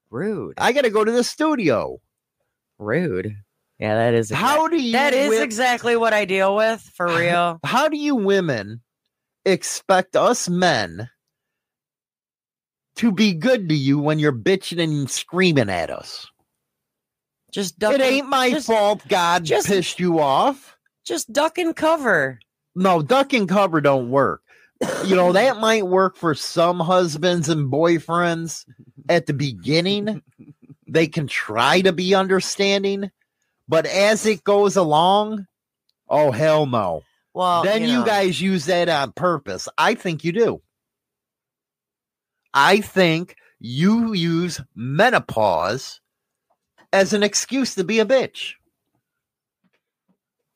Rude. 0.09 0.53
I 0.57 0.71
got 0.71 0.83
to 0.83 0.89
go 0.89 1.03
to 1.03 1.11
the 1.11 1.23
studio. 1.23 1.99
Rude. 2.79 3.35
Yeah, 3.79 3.95
that 3.95 4.13
is. 4.13 4.31
exact- 4.31 4.41
How 4.47 4.67
do 4.67 4.81
you? 4.81 4.91
That 4.93 5.13
is 5.13 5.39
exactly 5.39 5.95
what 5.95 6.13
I 6.13 6.25
deal 6.25 6.55
with 6.55 6.81
for 6.95 7.07
real. 7.07 7.59
How 7.63 7.87
do 7.87 7.97
you 7.97 8.15
women 8.15 8.81
expect 9.45 10.15
us 10.15 10.49
men 10.49 11.09
to 12.95 13.11
be 13.11 13.33
good 13.33 13.69
to 13.69 13.75
you 13.75 13.99
when 13.99 14.19
you're 14.19 14.33
bitching 14.33 14.81
and 14.81 15.09
screaming 15.09 15.69
at 15.69 15.89
us? 15.89 16.25
Just 17.51 17.77
duck. 17.79 17.93
it 17.93 18.01
and- 18.01 18.09
ain't 18.15 18.29
my 18.29 18.49
just, 18.51 18.67
fault 18.67 19.03
God 19.07 19.43
just- 19.45 19.67
pissed 19.67 19.99
you 19.99 20.19
off. 20.19 20.75
Just 21.05 21.31
duck 21.31 21.57
and 21.57 21.75
cover. 21.75 22.39
No, 22.75 23.01
duck 23.01 23.31
and 23.33 23.47
cover 23.47 23.79
don't 23.79 24.09
work. 24.11 24.41
You 25.05 25.15
know, 25.15 25.31
that 25.31 25.57
might 25.61 25.87
work 25.87 26.17
for 26.17 26.35
some 26.35 26.79
husbands 26.79 27.47
and 27.49 27.71
boyfriends 27.71 28.65
at 29.09 29.25
the 29.27 29.33
beginning. 29.33 30.21
They 30.89 31.05
can 31.07 31.27
try 31.27 31.81
to 31.81 31.91
be 31.91 32.15
understanding, 32.15 33.11
but 33.67 33.85
as 33.85 34.25
it 34.25 34.43
goes 34.43 34.75
along, 34.75 35.47
oh 36.09 36.31
hell 36.31 36.65
no. 36.65 37.03
Well, 37.33 37.63
then 37.63 37.83
you, 37.83 37.99
know, 37.99 38.05
guys 38.05 38.41
use 38.41 38.65
that 38.65 38.89
on 38.89 39.11
purpose. 39.11 39.69
I 39.77 39.93
think 39.93 40.23
you 40.23 40.31
do. 40.31 40.61
I 42.53 42.81
think 42.81 43.35
you 43.59 44.13
use 44.13 44.59
menopause 44.75 46.01
as 46.91 47.13
an 47.13 47.21
excuse 47.21 47.75
to 47.75 47.83
be 47.83 47.99
a 47.99 48.05
bitch. 48.05 48.53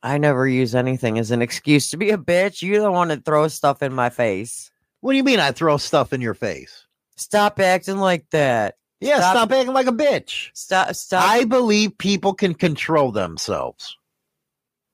I 0.04 0.18
never 0.18 0.48
use 0.48 0.74
anything 0.74 1.20
as 1.20 1.30
an 1.30 1.44
excuse 1.44 1.92
to 1.92 1.98
be 1.98 2.10
a 2.10 2.18
bitch. 2.18 2.64
You're 2.64 2.82
the 2.82 2.92
one 2.92 3.10
that 3.10 3.26
throws 3.26 3.54
stuff 3.54 3.84
in 3.84 3.94
my 3.94 4.10
face. 4.10 4.72
What 5.02 5.12
do 5.12 5.18
you 5.18 5.24
mean 5.24 5.40
I 5.40 5.52
throw 5.52 5.78
stuff 5.78 6.14
in 6.14 6.22
your 6.22 6.34
face? 6.34 6.88
Stop 7.16 7.60
acting 7.60 7.98
like 7.98 8.28
that. 8.32 8.76
Yeah, 9.02 9.18
Stop- 9.18 9.36
stop, 9.36 9.52
acting 9.52 9.74
like 9.74 9.88
a 9.88 9.92
bitch. 9.92 10.52
Stop. 10.54 10.94
Stop. 10.96 11.28
I 11.28 11.44
believe 11.46 11.98
people 11.98 12.34
can 12.34 12.54
control 12.54 13.12
themselves. 13.12 13.98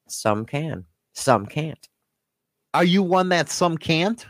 Some 0.07 0.45
can. 0.45 0.85
Some 1.13 1.45
can't. 1.45 1.87
Are 2.73 2.85
you 2.85 3.03
one 3.03 3.29
that 3.29 3.49
some 3.49 3.77
can't? 3.77 4.25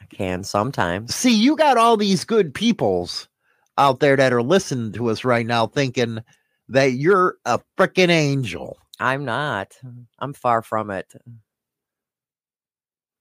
I 0.00 0.04
can 0.14 0.44
sometimes. 0.44 1.14
See, 1.14 1.34
you 1.34 1.56
got 1.56 1.78
all 1.78 1.96
these 1.96 2.24
good 2.24 2.52
peoples 2.52 3.28
out 3.78 4.00
there 4.00 4.16
that 4.16 4.32
are 4.34 4.42
listening 4.42 4.92
to 4.92 5.08
us 5.08 5.24
right 5.24 5.46
now 5.46 5.66
thinking 5.66 6.18
that 6.68 6.92
you're 6.92 7.36
a 7.46 7.60
freaking 7.78 8.10
angel. 8.10 8.76
I'm 8.98 9.24
not. 9.24 9.74
I'm 10.18 10.34
far 10.34 10.60
from 10.60 10.90
it. 10.90 11.10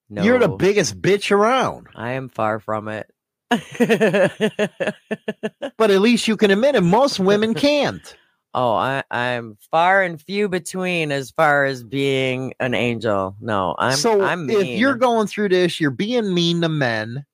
No. 0.09 0.23
You're 0.23 0.39
the 0.39 0.49
biggest 0.49 1.01
bitch 1.01 1.31
around. 1.31 1.87
I 1.95 2.11
am 2.13 2.27
far 2.27 2.59
from 2.59 2.89
it. 2.89 3.09
But 5.77 5.91
at 5.91 6.01
least 6.01 6.27
you 6.27 6.35
can 6.37 6.51
admit 6.51 6.75
it. 6.75 6.81
Most 6.81 7.19
women 7.19 7.53
can't. 7.55 8.15
oh, 8.53 8.73
I, 8.73 9.03
I'm 9.11 9.57
far 9.71 10.03
and 10.03 10.21
few 10.21 10.49
between 10.49 11.11
as 11.11 11.31
far 11.31 11.65
as 11.65 11.83
being 11.83 12.53
an 12.59 12.73
angel. 12.73 13.35
No, 13.39 13.75
I'm. 13.79 13.95
so 13.97 14.21
I'm 14.21 14.45
mean. 14.45 14.59
if 14.61 14.67
you're 14.79 14.95
going 14.95 15.27
through 15.27 15.49
this, 15.49 15.79
you're 15.79 15.91
being 15.91 16.33
mean 16.33 16.61
to 16.61 16.69
men. 16.69 17.25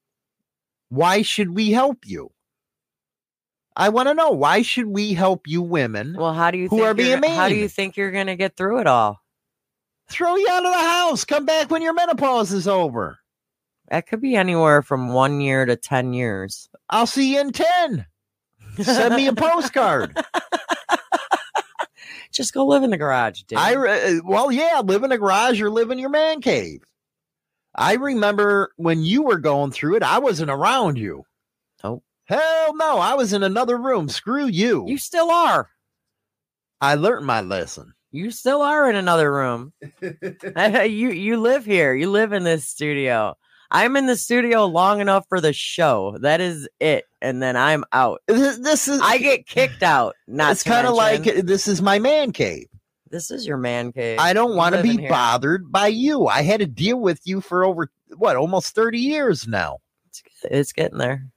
Why 0.89 1.23
should 1.23 1.55
we 1.55 1.71
help 1.71 2.05
you? 2.05 2.31
I 3.75 3.89
want 3.89 4.07
to 4.07 4.13
know 4.13 4.29
why 4.29 4.61
should 4.61 4.85
we 4.87 5.13
help 5.13 5.47
you 5.47 5.61
women? 5.61 6.15
well, 6.17 6.33
how 6.33 6.51
do 6.51 6.57
you 6.57 6.69
who 6.69 6.77
think 6.77 6.87
are 6.87 6.93
being 6.93 7.19
go- 7.21 7.29
How 7.29 7.49
do 7.49 7.55
you 7.55 7.67
think 7.67 7.97
you're 7.97 8.11
gonna 8.11 8.35
get 8.37 8.55
through 8.55 8.79
it 8.79 8.87
all? 8.87 9.19
Throw 10.09 10.35
you 10.35 10.47
out 10.49 10.65
of 10.65 10.71
the 10.71 10.77
house. 10.79 11.25
Come 11.25 11.45
back 11.45 11.71
when 11.71 11.81
your 11.81 11.93
menopause 11.93 12.53
is 12.53 12.67
over. 12.67 13.17
That 13.89 14.07
could 14.07 14.21
be 14.21 14.35
anywhere 14.35 14.81
from 14.81 15.13
one 15.13 15.41
year 15.41 15.65
to 15.65 15.75
ten 15.75 16.13
years. 16.13 16.69
I'll 16.89 17.07
see 17.07 17.35
you 17.35 17.41
in 17.41 17.51
10. 17.51 18.05
Send 18.81 19.15
me 19.15 19.27
a 19.27 19.33
postcard. 19.33 20.17
Just 22.31 22.53
go 22.53 22.65
live 22.65 22.83
in 22.83 22.89
the 22.89 22.97
garage, 22.97 23.43
dude. 23.43 23.57
I 23.57 23.73
re- 23.73 24.17
uh, 24.17 24.21
well, 24.25 24.51
yeah, 24.51 24.81
live 24.83 25.03
in 25.03 25.11
a 25.11 25.17
garage 25.17 25.61
or 25.61 25.69
live 25.69 25.89
in 25.89 25.99
your 25.99 26.09
man 26.09 26.41
cave. 26.41 26.83
I 27.73 27.93
remember 27.93 28.71
when 28.75 29.03
you 29.03 29.23
were 29.23 29.37
going 29.37 29.71
through 29.71 29.95
it, 29.95 30.03
I 30.03 30.19
wasn't 30.19 30.51
around 30.51 30.97
you. 30.97 31.23
Oh. 31.83 32.01
Hell 32.25 32.75
no, 32.75 32.97
I 32.97 33.13
was 33.13 33.33
in 33.33 33.43
another 33.43 33.77
room. 33.77 34.09
Screw 34.09 34.47
you. 34.47 34.85
you 34.87 34.97
still 34.97 35.29
are. 35.29 35.69
I 36.81 36.95
learned 36.95 37.25
my 37.25 37.41
lesson. 37.41 37.93
You 38.11 38.31
still 38.31 38.61
are 38.61 38.89
in 38.89 38.95
another 38.95 39.31
room. 39.31 39.73
you 40.01 41.09
you 41.11 41.37
live 41.37 41.65
here. 41.65 41.93
You 41.93 42.09
live 42.09 42.33
in 42.33 42.43
this 42.43 42.65
studio. 42.65 43.37
I'm 43.75 43.97
in 43.97 44.05
the 44.05 44.15
studio 44.15 44.67
long 44.67 45.01
enough 45.01 45.27
for 45.27 45.41
the 45.41 45.51
show. 45.51 46.17
That 46.21 46.39
is 46.39 46.69
it. 46.79 47.03
And 47.21 47.43
then 47.43 47.57
I'm 47.57 47.83
out. 47.91 48.21
This, 48.25 48.57
this 48.59 48.87
is 48.87 49.01
I 49.03 49.17
get 49.17 49.47
kicked 49.47 49.83
out. 49.83 50.15
Not 50.27 50.53
it's 50.53 50.63
kind 50.63 50.87
of 50.87 50.93
like 50.93 51.23
this 51.23 51.67
is 51.67 51.81
my 51.81 51.99
man 51.99 52.31
cave. 52.31 52.67
this 53.11 53.31
is 53.31 53.45
your 53.45 53.57
man 53.57 53.91
cave. 53.91 54.17
I 54.17 54.31
don't 54.31 54.55
want 54.55 54.75
to 54.75 54.81
be 54.81 54.97
here. 54.97 55.09
bothered 55.09 55.69
by 55.73 55.87
you. 55.87 56.25
I 56.27 56.43
had 56.43 56.61
to 56.61 56.65
deal 56.65 56.97
with 56.97 57.19
you 57.25 57.41
for 57.41 57.65
over 57.65 57.89
what, 58.15 58.37
almost 58.37 58.73
30 58.75 58.97
years 58.97 59.45
now. 59.45 59.79
It's, 60.07 60.23
it's 60.43 60.71
getting 60.71 60.97
there. 60.97 61.27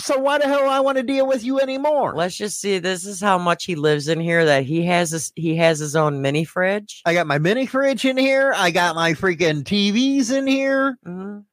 So 0.00 0.18
why 0.18 0.38
the 0.38 0.46
hell 0.46 0.68
I 0.68 0.80
want 0.80 0.96
to 0.96 1.02
deal 1.02 1.26
with 1.26 1.44
you 1.44 1.60
anymore? 1.60 2.14
Let's 2.14 2.36
just 2.36 2.60
see. 2.60 2.78
This 2.78 3.04
is 3.04 3.20
how 3.20 3.38
much 3.38 3.64
he 3.64 3.74
lives 3.74 4.08
in 4.08 4.18
here. 4.20 4.44
That 4.44 4.64
he 4.64 4.84
has 4.86 5.10
this. 5.10 5.32
He 5.36 5.56
has 5.56 5.78
his 5.78 5.94
own 5.94 6.22
mini 6.22 6.44
fridge. 6.44 7.02
I 7.04 7.12
got 7.14 7.26
my 7.26 7.38
mini 7.38 7.66
fridge 7.66 8.04
in 8.04 8.16
here. 8.16 8.52
I 8.56 8.70
got 8.70 8.94
my 8.94 9.12
freaking 9.12 9.62
TVs 9.62 10.32
in 10.32 10.46
here. 10.46 10.96
Mhm. 11.06 11.44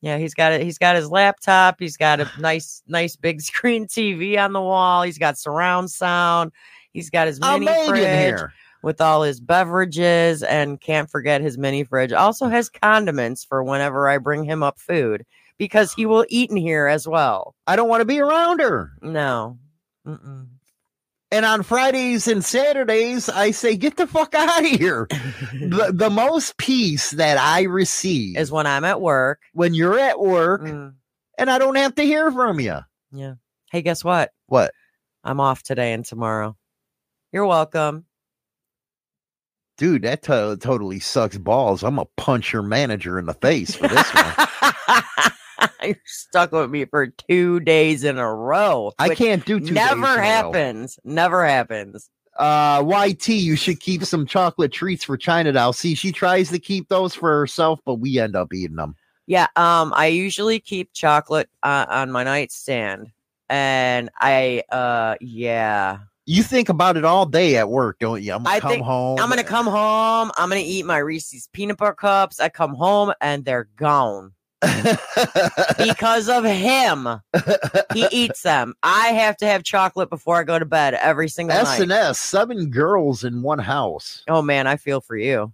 Yeah, 0.00 0.18
he's 0.18 0.34
got 0.34 0.52
it. 0.52 0.62
He's 0.62 0.78
got 0.78 0.94
his 0.96 1.10
laptop. 1.10 1.76
He's 1.78 1.96
got 1.96 2.20
a 2.20 2.30
nice, 2.38 2.82
nice 2.86 3.16
big 3.16 3.40
screen 3.42 3.86
TV 3.86 4.38
on 4.38 4.52
the 4.52 4.60
wall. 4.60 5.02
He's 5.02 5.18
got 5.18 5.38
surround 5.38 5.90
sound. 5.90 6.52
He's 6.92 7.10
got 7.10 7.26
his 7.26 7.40
mini 7.40 7.66
fridge 7.86 8.06
here. 8.06 8.52
with 8.82 9.00
all 9.00 9.22
his 9.22 9.40
beverages, 9.40 10.42
and 10.42 10.80
can't 10.80 11.10
forget 11.10 11.40
his 11.40 11.56
mini 11.58 11.84
fridge. 11.84 12.12
Also 12.12 12.48
has 12.48 12.68
condiments 12.68 13.44
for 13.44 13.62
whenever 13.62 14.08
I 14.08 14.18
bring 14.18 14.44
him 14.44 14.62
up 14.62 14.78
food 14.78 15.24
because 15.58 15.92
he 15.92 16.06
will 16.06 16.24
eat 16.28 16.50
in 16.50 16.56
here 16.56 16.86
as 16.86 17.06
well. 17.06 17.54
I 17.66 17.76
don't 17.76 17.88
want 17.88 18.00
to 18.00 18.04
be 18.06 18.20
around 18.20 18.60
her. 18.60 18.92
No. 19.02 19.58
Mm-mm. 20.06 20.46
And 21.30 21.44
on 21.44 21.62
Fridays 21.62 22.26
and 22.26 22.42
Saturdays, 22.42 23.28
I 23.28 23.50
say, 23.50 23.76
get 23.76 23.96
the 23.98 24.06
fuck 24.06 24.34
out 24.34 24.60
of 24.60 24.66
here. 24.70 25.06
the, 25.10 25.90
the 25.94 26.08
most 26.08 26.56
peace 26.56 27.10
that 27.10 27.36
I 27.36 27.64
receive 27.64 28.38
Is 28.38 28.50
when 28.50 28.66
I'm 28.66 28.84
at 28.84 29.00
work. 29.02 29.40
when 29.52 29.74
you're 29.74 29.98
at 29.98 30.18
work 30.18 30.62
Mm, 30.62 30.94
and 31.36 31.50
I 31.50 31.58
don't 31.58 31.76
have 31.76 31.94
to 31.96 32.02
hear 32.02 32.32
from 32.32 32.60
you. 32.60 32.78
yeah. 33.12 33.34
Hey, 33.70 33.82
guess 33.82 34.02
what? 34.02 34.30
What? 34.46 34.72
I'm 35.22 35.40
off 35.40 35.62
today 35.62 35.92
and 35.92 36.02
tomorrow. 36.04 36.56
You're 37.32 37.44
welcome. 37.44 38.06
Dude, 39.76 40.02
that 40.02 40.22
to- 40.22 40.56
totally 40.58 40.98
sucks 40.98 41.36
balls. 41.36 41.84
I'm 41.84 41.96
going 41.96 42.06
to 42.06 42.12
punch 42.16 42.52
your 42.54 42.62
manager 42.62 43.18
in 43.18 43.26
the 43.26 43.34
face 43.34 43.74
for 43.74 43.86
this 43.86 44.08
one. 44.14 44.48
You're 45.82 45.96
stuck 46.04 46.52
with 46.52 46.70
me 46.70 46.84
for 46.84 47.08
two 47.08 47.60
days 47.60 48.04
in 48.04 48.18
a 48.18 48.34
row. 48.34 48.92
I 48.98 49.14
can't 49.14 49.44
do 49.44 49.58
two 49.58 49.66
days 49.66 49.70
in 49.70 49.76
a 49.76 49.80
Never 49.80 50.20
happens. 50.20 50.98
Never 51.04 51.46
happens. 51.46 52.10
Uh, 52.38 52.84
YT, 52.86 53.28
you 53.28 53.56
should 53.56 53.80
keep 53.80 54.04
some 54.04 54.24
chocolate 54.24 54.72
treats 54.72 55.02
for 55.02 55.16
China 55.16 55.52
Doll. 55.52 55.72
See, 55.72 55.94
she 55.94 56.12
tries 56.12 56.50
to 56.50 56.58
keep 56.58 56.88
those 56.88 57.14
for 57.14 57.36
herself, 57.36 57.80
but 57.84 57.96
we 57.96 58.18
end 58.18 58.36
up 58.36 58.54
eating 58.54 58.76
them. 58.76 58.94
Yeah. 59.26 59.48
Um. 59.56 59.92
I 59.94 60.06
usually 60.06 60.60
keep 60.60 60.92
chocolate 60.92 61.50
uh, 61.62 61.86
on 61.88 62.10
my 62.10 62.24
nightstand, 62.24 63.08
and 63.48 64.10
I. 64.16 64.62
Uh. 64.70 65.16
Yeah. 65.20 65.98
You 66.26 66.42
think 66.42 66.68
about 66.68 66.98
it 66.98 67.06
all 67.06 67.24
day 67.24 67.56
at 67.56 67.70
work, 67.70 67.98
don't 68.00 68.22
you? 68.22 68.34
I'm 68.34 68.42
gonna 68.42 68.56
I 68.56 68.60
come 68.60 68.70
think 68.70 68.84
home. 68.84 69.18
I'm 69.18 69.30
gonna 69.30 69.42
come 69.42 69.66
home. 69.66 70.30
I'm 70.36 70.48
gonna 70.50 70.60
eat 70.62 70.84
my 70.84 70.98
Reese's 70.98 71.48
peanut 71.52 71.78
butter 71.78 71.94
cups. 71.94 72.38
I 72.38 72.50
come 72.50 72.74
home 72.74 73.12
and 73.20 73.46
they're 73.46 73.68
gone 73.76 74.32
because 75.78 76.28
of 76.28 76.44
him. 76.44 77.08
He 77.92 78.06
eats 78.12 78.42
them. 78.42 78.74
I 78.82 79.08
have 79.08 79.36
to 79.38 79.46
have 79.46 79.62
chocolate 79.62 80.10
before 80.10 80.36
I 80.36 80.42
go 80.42 80.58
to 80.58 80.64
bed 80.64 80.94
every 80.94 81.28
single 81.28 81.56
S 81.56 81.66
night. 81.66 81.82
and 81.82 81.92
S, 81.92 82.18
seven 82.18 82.70
girls 82.70 83.24
in 83.24 83.42
one 83.42 83.58
house. 83.58 84.24
Oh 84.28 84.42
man, 84.42 84.66
I 84.66 84.76
feel 84.76 85.00
for 85.00 85.16
you. 85.16 85.52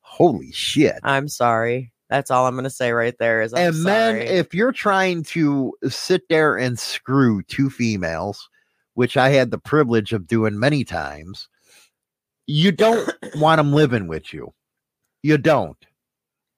Holy 0.00 0.52
shit. 0.52 1.00
I'm 1.02 1.28
sorry. 1.28 1.92
That's 2.10 2.30
all 2.30 2.46
I'm 2.46 2.54
gonna 2.56 2.70
say 2.70 2.92
right 2.92 3.14
there. 3.18 3.42
Is 3.42 3.52
I'm 3.52 3.60
and 3.60 3.86
then 3.86 4.14
sorry. 4.14 4.24
if 4.26 4.54
you're 4.54 4.72
trying 4.72 5.22
to 5.24 5.74
sit 5.88 6.28
there 6.28 6.56
and 6.56 6.78
screw 6.78 7.42
two 7.42 7.68
females, 7.70 8.48
which 8.94 9.16
I 9.16 9.30
had 9.30 9.50
the 9.50 9.58
privilege 9.58 10.12
of 10.12 10.26
doing 10.26 10.58
many 10.58 10.84
times, 10.84 11.48
you 12.46 12.72
don't 12.72 13.12
want 13.36 13.58
them 13.58 13.72
living 13.72 14.06
with 14.08 14.32
you. 14.32 14.54
You 15.22 15.36
don't. 15.38 15.76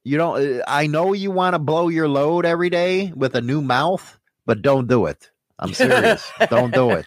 You 0.05 0.17
don't. 0.17 0.61
uh, 0.61 0.63
I 0.67 0.87
know 0.87 1.13
you 1.13 1.31
want 1.31 1.55
to 1.55 1.59
blow 1.59 1.89
your 1.89 2.09
load 2.09 2.47
every 2.47 2.71
day 2.71 3.13
with 3.15 3.35
a 3.35 3.41
new 3.41 3.61
mouth, 3.61 4.19
but 4.47 4.63
don't 4.63 4.87
do 4.87 5.07
it. 5.07 5.31
I'm 5.59 5.75
serious. 5.75 6.31
don't 6.51 6.73
do 6.73 6.93
it. 6.93 7.07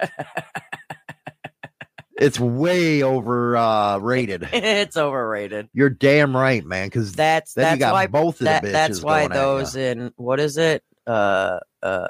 It's 2.18 2.40
way 2.40 3.02
over 3.02 3.58
uh, 3.58 3.98
rated. 3.98 4.48
it's 4.54 4.96
overrated. 4.96 5.70
You're 5.74 5.90
damn 5.90 6.38
right, 6.38 6.64
man. 6.64 6.88
Because 6.88 7.14
That's 7.14 7.54
then 7.54 7.64
that's 7.64 7.74
you 7.74 7.80
got 7.80 7.94
why 7.94 8.08
both 8.08 8.40
of 8.42 8.46
that, 8.46 8.62
the 8.62 8.68
bitches 8.70 8.72
that's 8.72 9.02
why 9.02 9.28
those 9.28 9.76
in 9.76 10.14
what 10.16 10.40
is 10.40 10.58
it? 10.58 10.84
Uh 11.08 11.60
uh 11.82 12.08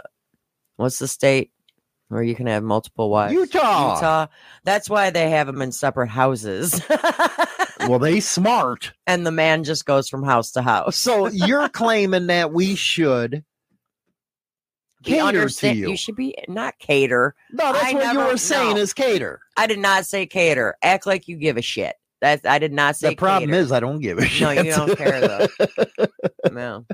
what's 0.75 0.99
the 0.99 1.07
state 1.07 1.51
where 2.09 2.21
you 2.21 2.35
can 2.35 2.47
have 2.47 2.61
multiple 2.61 3.09
wives? 3.09 3.33
Utah. 3.33 3.95
Utah. 3.95 4.27
That's 4.65 4.89
why 4.89 5.09
they 5.09 5.29
have 5.29 5.47
them 5.47 5.61
in 5.61 5.71
separate 5.71 6.09
houses. 6.09 6.73
well, 7.87 7.99
they 7.99 8.19
smart. 8.19 8.93
and 9.07 9.25
the 9.25 9.31
man 9.31 9.63
just 9.63 9.85
goes 9.85 10.09
from 10.09 10.23
house 10.23 10.51
to 10.51 10.61
house. 10.61 10.97
So 10.97 11.27
you're 11.27 11.69
claiming 11.73 12.27
that 12.27 12.51
we 12.51 12.75
should 12.75 13.43
We 15.05 15.11
cater 15.13 15.49
to 15.49 15.73
you. 15.73 15.89
You 15.89 15.97
should 15.97 16.15
be 16.15 16.35
not 16.47 16.77
cater. 16.79 17.35
No, 17.51 17.73
that's 17.73 17.85
I 17.85 17.93
what 17.93 18.13
you 18.13 18.19
were 18.19 18.37
saying 18.37 18.75
no. 18.75 18.81
is 18.81 18.93
cater. 18.93 19.41
I 19.57 19.67
did 19.67 19.79
not 19.79 20.05
say 20.05 20.25
cater. 20.25 20.75
Act 20.81 21.05
like 21.05 21.27
you 21.27 21.37
give 21.37 21.57
a 21.57 21.61
shit. 21.61 21.95
That's 22.21 22.45
I 22.45 22.57
did 22.59 22.71
not 22.71 22.95
say 22.95 23.09
The 23.09 23.15
problem 23.15 23.49
cater. 23.49 23.61
is 23.61 23.71
I 23.71 23.79
don't 23.81 23.99
give 23.99 24.17
a 24.17 24.25
shit. 24.25 24.41
No, 24.41 24.51
you 24.51 24.71
don't 24.71 24.97
care, 24.97 25.19
though. 25.19 25.47
no. 26.51 26.85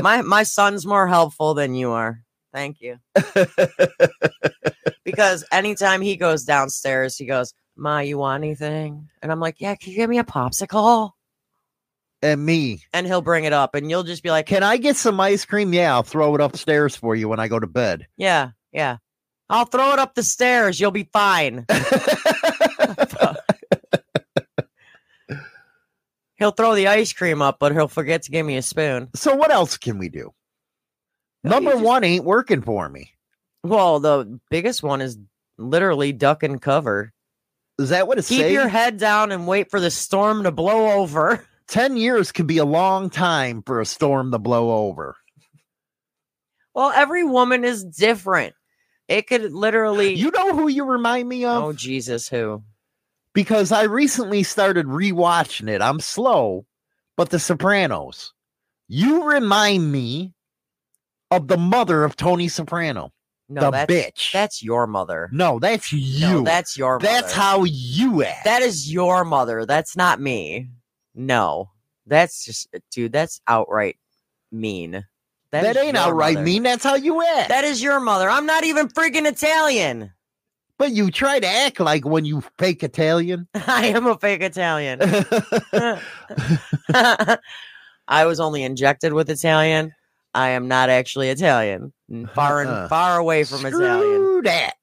My 0.00 0.22
my 0.22 0.44
son's 0.44 0.86
more 0.86 1.06
helpful 1.06 1.52
than 1.54 1.74
you 1.74 1.90
are. 1.90 2.22
Thank 2.54 2.80
you. 2.80 2.96
because 5.04 5.44
anytime 5.52 6.00
he 6.00 6.16
goes 6.16 6.44
downstairs, 6.44 7.16
he 7.16 7.26
goes, 7.26 7.52
Ma, 7.78 8.00
you 8.00 8.18
want 8.18 8.42
anything? 8.42 9.08
And 9.22 9.30
I'm 9.32 9.40
like, 9.40 9.60
Yeah, 9.60 9.74
can 9.76 9.90
you 9.92 9.96
give 9.96 10.10
me 10.10 10.18
a 10.18 10.24
popsicle? 10.24 11.12
and 12.20 12.44
me. 12.44 12.82
And 12.92 13.06
he'll 13.06 13.22
bring 13.22 13.44
it 13.44 13.52
up, 13.52 13.76
and 13.76 13.88
you'll 13.88 14.02
just 14.02 14.24
be 14.24 14.30
like, 14.30 14.46
Can 14.46 14.62
I 14.64 14.76
get 14.76 14.96
some 14.96 15.20
ice 15.20 15.44
cream? 15.44 15.72
Yeah, 15.72 15.94
I'll 15.94 16.02
throw 16.02 16.34
it 16.34 16.40
upstairs 16.40 16.96
for 16.96 17.14
you 17.14 17.28
when 17.28 17.38
I 17.40 17.46
go 17.48 17.60
to 17.60 17.66
bed. 17.68 18.06
Yeah, 18.16 18.50
yeah. 18.72 18.96
I'll 19.50 19.64
throw 19.66 19.92
it 19.92 19.98
up 19.98 20.14
the 20.14 20.22
stairs. 20.22 20.78
You'll 20.80 20.90
be 20.90 21.08
fine. 21.12 21.64
he'll 26.36 26.50
throw 26.52 26.74
the 26.74 26.88
ice 26.88 27.12
cream 27.12 27.40
up, 27.42 27.58
but 27.58 27.72
he'll 27.72 27.88
forget 27.88 28.22
to 28.22 28.30
give 28.30 28.44
me 28.46 28.56
a 28.56 28.62
spoon. 28.62 29.08
so 29.14 29.34
what 29.34 29.50
else 29.50 29.76
can 29.76 29.98
we 29.98 30.08
do? 30.08 30.32
No, 31.44 31.50
Number 31.52 31.72
just- 31.72 31.84
one 31.84 32.04
ain't 32.04 32.24
working 32.24 32.62
for 32.62 32.88
me. 32.88 33.12
Well, 33.64 34.00
the 34.00 34.38
biggest 34.50 34.82
one 34.82 35.00
is 35.00 35.18
literally 35.56 36.12
duck 36.12 36.42
and 36.42 36.60
cover. 36.62 37.12
Is 37.78 37.90
that 37.90 38.08
what 38.08 38.18
it's 38.18 38.28
Keep 38.28 38.40
saying? 38.40 38.54
your 38.54 38.68
head 38.68 38.98
down 38.98 39.32
and 39.32 39.46
wait 39.46 39.70
for 39.70 39.80
the 39.80 39.90
storm 39.90 40.42
to 40.44 40.50
blow 40.50 40.92
over. 40.92 41.44
10 41.68 41.96
years 41.96 42.32
could 42.32 42.46
be 42.46 42.58
a 42.58 42.64
long 42.64 43.10
time 43.10 43.62
for 43.62 43.80
a 43.80 43.86
storm 43.86 44.32
to 44.32 44.38
blow 44.38 44.86
over. 44.88 45.16
Well, 46.74 46.90
every 46.94 47.24
woman 47.24 47.64
is 47.64 47.84
different. 47.84 48.54
It 49.06 49.26
could 49.26 49.52
literally. 49.52 50.14
You 50.14 50.30
know 50.30 50.54
who 50.54 50.68
you 50.68 50.84
remind 50.84 51.28
me 51.28 51.44
of? 51.44 51.62
oh, 51.62 51.72
Jesus, 51.72 52.28
who? 52.28 52.62
because 53.38 53.70
I 53.70 53.84
recently 53.84 54.42
started 54.42 54.86
rewatching 54.86 55.68
it. 55.68 55.80
I'm 55.80 56.00
slow, 56.00 56.66
but 57.16 57.30
The 57.30 57.38
Sopranos. 57.38 58.32
You 58.88 59.30
remind 59.30 59.92
me 59.92 60.34
of 61.30 61.46
the 61.46 61.56
mother 61.56 62.02
of 62.02 62.16
Tony 62.16 62.48
Soprano. 62.48 63.12
No, 63.48 63.62
the 63.62 63.70
that's, 63.70 63.92
bitch. 63.92 64.32
That's 64.32 64.62
your 64.62 64.86
mother. 64.86 65.30
No, 65.32 65.58
that's 65.58 65.92
you. 65.92 66.20
No, 66.20 66.42
that's 66.42 66.76
your 66.76 66.98
mother. 66.98 67.06
That's 67.06 67.32
how 67.32 67.64
you 67.64 68.22
act. 68.22 68.44
That 68.44 68.62
is 68.62 68.92
your 68.92 69.24
mother. 69.24 69.64
That's 69.64 69.96
not 69.96 70.20
me. 70.20 70.68
No, 71.14 71.70
that's 72.06 72.44
just, 72.44 72.68
dude. 72.90 73.12
That's 73.12 73.40
outright 73.48 73.96
mean. 74.52 75.04
That 75.50 75.78
ain't 75.78 75.96
outright 75.96 76.34
mother. 76.34 76.44
mean. 76.44 76.62
That's 76.62 76.84
how 76.84 76.96
you 76.96 77.24
act. 77.24 77.48
That 77.48 77.64
is 77.64 77.82
your 77.82 78.00
mother. 78.00 78.28
I'm 78.28 78.44
not 78.44 78.64
even 78.64 78.88
freaking 78.88 79.26
Italian. 79.26 80.12
but 80.78 80.92
you 80.92 81.10
try 81.10 81.40
to 81.40 81.46
act 81.46 81.80
like 81.80 82.06
when 82.06 82.24
you 82.24 82.42
fake 82.56 82.82
Italian. 82.82 83.48
I 83.66 83.86
am 83.86 84.06
a 84.06 84.16
fake 84.16 84.42
Italian. 84.42 85.00
I 88.08 88.24
was 88.24 88.40
only 88.40 88.62
injected 88.62 89.12
with 89.12 89.28
Italian. 89.28 89.92
I 90.34 90.50
am 90.50 90.68
not 90.68 90.88
actually 90.88 91.30
Italian. 91.30 91.92
Far 92.34 92.60
and 92.62 92.70
Uh-uh. 92.70 92.88
far 92.88 93.18
away 93.18 93.44
from 93.44 93.66
Italian. 93.66 94.00
Screw 94.00 94.42
that. 94.42 94.74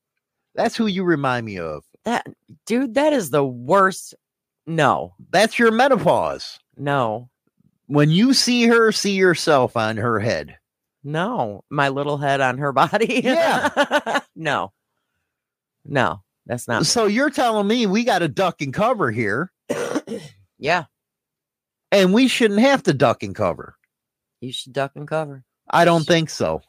That's 0.54 0.76
who 0.76 0.88
you 0.88 1.04
remind 1.04 1.46
me 1.46 1.58
of. 1.60 1.84
That 2.06 2.26
dude, 2.66 2.94
that 2.96 3.14
is 3.14 3.30
the 3.32 3.44
worst. 3.46 4.14
No, 4.68 5.14
That's 5.32 5.60
your 5.60 5.72
menopause. 5.72 6.60
no, 6.78 7.30
When 7.88 8.10
you 8.10 8.34
see 8.34 8.66
her, 8.66 8.92
see 8.92 9.14
yourself 9.14 9.78
on 9.78 9.98
her 9.98 10.20
head. 10.20 10.58
no. 11.04 11.64
My 11.70 11.90
little 11.90 12.18
head 12.18 12.42
on 12.42 12.58
her 12.58 12.72
body. 12.74 13.22
Yeah. 13.24 14.22
no, 14.36 14.72
no, 15.84 16.24
that's 16.48 16.68
not. 16.68 16.86
So 16.88 17.06
you're 17.06 17.30
telling 17.30 17.68
me 17.68 17.86
we 17.86 18.04
got 18.04 18.20
to 18.20 18.28
duck 18.28 18.62
and 18.62 18.74
cover 18.74 19.12
here, 19.12 19.52
Yeah, 20.58 20.86
and 21.92 22.14
we 22.14 22.28
shouldn't 22.28 22.60
have 22.62 22.82
to 22.84 22.94
duck 22.94 23.22
and 23.24 23.36
cover. 23.36 23.76
you 24.42 24.52
should 24.52 24.74
duck 24.74 24.94
and 24.96 25.08
cover. 25.08 25.44
I 25.70 25.86
don't 25.86 26.06
think 26.08 26.30
so. 26.32 26.62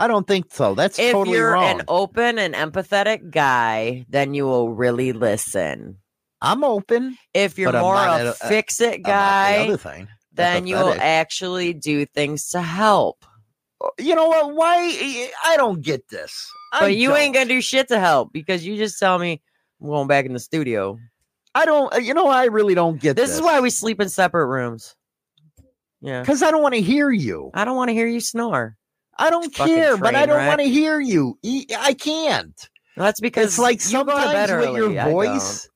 I 0.00 0.06
don't 0.06 0.26
think 0.26 0.46
so. 0.54 0.74
That's 0.74 0.96
totally 0.96 1.08
if 1.08 1.12
totally 1.12 1.36
you're 1.36 1.52
wrong. 1.52 1.80
an 1.80 1.84
open 1.88 2.38
and 2.38 2.54
empathetic 2.54 3.30
guy, 3.32 4.06
then 4.08 4.32
you 4.32 4.44
will 4.46 4.70
really 4.72 5.12
listen. 5.12 5.98
I'm 6.40 6.62
open. 6.62 7.18
If 7.34 7.58
you're 7.58 7.72
more 7.72 7.96
a 7.96 8.28
a- 8.28 8.32
fix 8.32 8.80
it 8.80 8.94
I'm 8.94 9.02
the 9.02 9.08
guy, 9.08 9.56
other 9.66 9.76
thing. 9.76 10.06
then 10.32 10.68
you 10.68 10.76
will 10.76 10.94
actually 10.96 11.72
do 11.74 12.06
things 12.06 12.50
to 12.50 12.62
help. 12.62 13.24
You 13.98 14.14
know 14.14 14.28
what? 14.28 14.54
Why? 14.54 15.30
I 15.44 15.56
don't 15.56 15.82
get 15.82 16.08
this. 16.08 16.48
I 16.72 16.80
But 16.80 16.96
you 16.96 17.16
ain't 17.16 17.34
don't. 17.34 17.42
gonna 17.48 17.54
do 17.56 17.60
shit 17.60 17.88
to 17.88 17.98
help 17.98 18.32
because 18.32 18.64
you 18.64 18.76
just 18.76 19.00
tell 19.00 19.18
me 19.18 19.42
I'm 19.80 19.88
going 19.88 20.06
back 20.08 20.26
in 20.26 20.32
the 20.32 20.38
studio. 20.38 20.96
I 21.56 21.64
don't. 21.64 21.92
uh, 21.92 21.98
You 21.98 22.14
know, 22.14 22.28
I 22.28 22.44
really 22.44 22.74
don't 22.74 23.00
get 23.00 23.16
This 23.16 23.30
this. 23.30 23.36
is 23.38 23.42
why 23.42 23.58
we 23.58 23.70
sleep 23.70 24.00
in 24.00 24.08
separate 24.08 24.46
rooms. 24.46 24.94
Yeah. 26.00 26.20
Because 26.20 26.42
I 26.44 26.52
don't 26.52 26.62
want 26.62 26.76
to 26.76 26.80
hear 26.80 27.10
you. 27.10 27.50
I 27.52 27.64
don't 27.64 27.76
want 27.76 27.88
to 27.88 27.94
hear 27.94 28.06
you 28.06 28.20
snore. 28.20 28.76
I 29.18 29.30
don't 29.30 29.52
care, 29.52 29.96
but 29.96 30.14
I 30.14 30.26
don't 30.26 30.46
want 30.46 30.60
to 30.60 30.68
hear 30.68 31.00
you. 31.00 31.38
I 31.78 31.94
can't. 31.94 32.68
That's 32.96 33.20
because 33.20 33.46
It's 33.46 33.58
like 33.58 33.84
you 33.84 34.04
go 34.04 34.18
to 34.18 34.32
bed 34.32 34.48
sometimes 34.48 34.66
with 34.74 34.76
your 34.76 35.04
voice. 35.04 35.68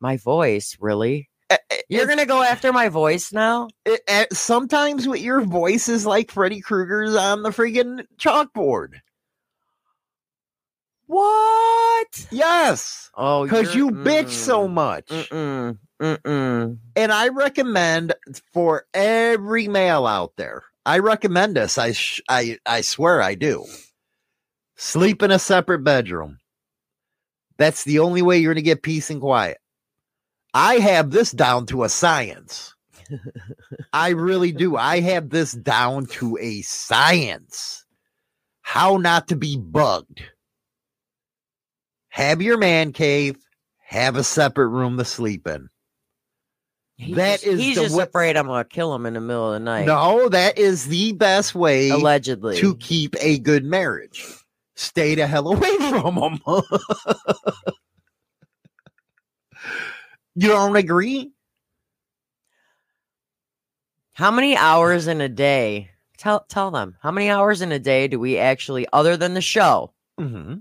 My 0.00 0.16
voice, 0.16 0.76
really? 0.80 1.28
uh, 1.50 1.56
You're 1.88 2.06
gonna 2.06 2.26
go 2.26 2.42
after 2.42 2.72
my 2.72 2.88
voice 2.88 3.32
now? 3.32 3.68
it, 3.84 4.00
uh, 4.08 4.26
sometimes 4.32 5.08
with 5.08 5.20
your 5.20 5.40
voice 5.40 5.88
is 5.88 6.06
like 6.06 6.30
Freddy 6.30 6.60
Krueger's 6.60 7.14
on 7.16 7.42
the 7.42 7.50
freaking 7.50 8.06
chalkboard. 8.18 9.00
What? 11.06 12.26
Yes, 12.30 13.10
Oh, 13.16 13.44
because 13.44 13.74
you 13.74 13.90
bitch 13.90 14.28
so 14.30 14.68
mm, 14.68 14.72
much. 14.72 15.06
Mm-mm. 15.06 15.78
Mm-mm. 16.00 16.78
And 16.94 17.12
I 17.12 17.28
recommend 17.28 18.14
for 18.52 18.84
every 18.92 19.68
male 19.68 20.06
out 20.06 20.32
there, 20.36 20.64
I 20.88 21.00
recommend 21.00 21.54
this. 21.54 21.76
I 21.76 21.92
sh- 21.92 22.22
I 22.30 22.58
I 22.64 22.80
swear 22.80 23.20
I 23.20 23.34
do. 23.34 23.66
Sleep 24.76 25.22
in 25.22 25.30
a 25.30 25.38
separate 25.38 25.84
bedroom. 25.84 26.38
That's 27.58 27.84
the 27.84 27.98
only 27.98 28.22
way 28.22 28.38
you're 28.38 28.54
going 28.54 28.64
to 28.64 28.70
get 28.70 28.82
peace 28.82 29.10
and 29.10 29.20
quiet. 29.20 29.58
I 30.54 30.76
have 30.76 31.10
this 31.10 31.30
down 31.30 31.66
to 31.66 31.84
a 31.84 31.90
science. 31.90 32.74
I 33.92 34.10
really 34.10 34.50
do. 34.50 34.78
I 34.78 35.00
have 35.00 35.28
this 35.28 35.52
down 35.52 36.06
to 36.06 36.38
a 36.40 36.62
science. 36.62 37.84
How 38.62 38.96
not 38.96 39.28
to 39.28 39.36
be 39.36 39.58
bugged. 39.58 40.22
Have 42.08 42.40
your 42.40 42.56
man 42.56 42.94
cave, 42.94 43.36
have 43.84 44.16
a 44.16 44.24
separate 44.24 44.68
room 44.68 44.96
to 44.96 45.04
sleep 45.04 45.46
in. 45.46 45.68
He's 46.98 47.14
That 47.16 47.34
just, 47.40 47.46
is 47.46 47.60
he's 47.60 47.76
the 47.76 47.82
just 47.84 47.98
afraid 47.98 48.36
I'm 48.36 48.48
gonna 48.48 48.64
kill 48.64 48.92
him 48.94 49.06
in 49.06 49.14
the 49.14 49.20
middle 49.20 49.52
of 49.52 49.52
the 49.54 49.64
night. 49.64 49.86
No, 49.86 50.28
that 50.30 50.58
is 50.58 50.88
the 50.88 51.12
best 51.12 51.54
way 51.54 51.90
allegedly. 51.90 52.56
to 52.58 52.74
keep 52.76 53.14
a 53.20 53.38
good 53.38 53.64
marriage. 53.64 54.24
Stay 54.74 55.14
the 55.14 55.26
hell 55.26 55.46
away 55.52 55.76
from 55.90 56.16
them. 56.16 56.40
you 60.34 60.48
don't 60.48 60.76
agree? 60.76 61.32
How 64.14 64.30
many 64.32 64.56
hours 64.56 65.06
in 65.06 65.20
a 65.20 65.28
day? 65.28 65.90
Tell 66.16 66.44
tell 66.48 66.72
them. 66.72 66.96
How 67.00 67.12
many 67.12 67.30
hours 67.30 67.60
in 67.62 67.70
a 67.70 67.78
day 67.78 68.08
do 68.08 68.18
we 68.18 68.38
actually 68.38 68.86
other 68.92 69.16
than 69.16 69.34
the 69.34 69.40
show? 69.40 69.92
Mm-hmm. 70.18 70.54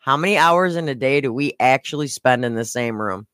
How 0.00 0.16
many 0.18 0.36
hours 0.36 0.76
in 0.76 0.86
a 0.88 0.94
day 0.94 1.22
do 1.22 1.32
we 1.32 1.54
actually 1.58 2.08
spend 2.08 2.44
in 2.44 2.54
the 2.54 2.64
same 2.66 3.00
room? 3.00 3.26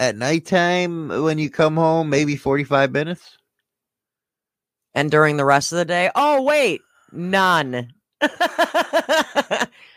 At 0.00 0.16
nighttime, 0.16 1.08
when 1.22 1.36
you 1.38 1.50
come 1.50 1.76
home, 1.76 2.08
maybe 2.08 2.34
45 2.34 2.90
minutes. 2.90 3.36
And 4.94 5.10
during 5.10 5.36
the 5.36 5.44
rest 5.44 5.72
of 5.72 5.76
the 5.78 5.84
day? 5.84 6.10
Oh, 6.14 6.40
wait. 6.42 6.80
None. 7.12 7.92
An 8.22 8.30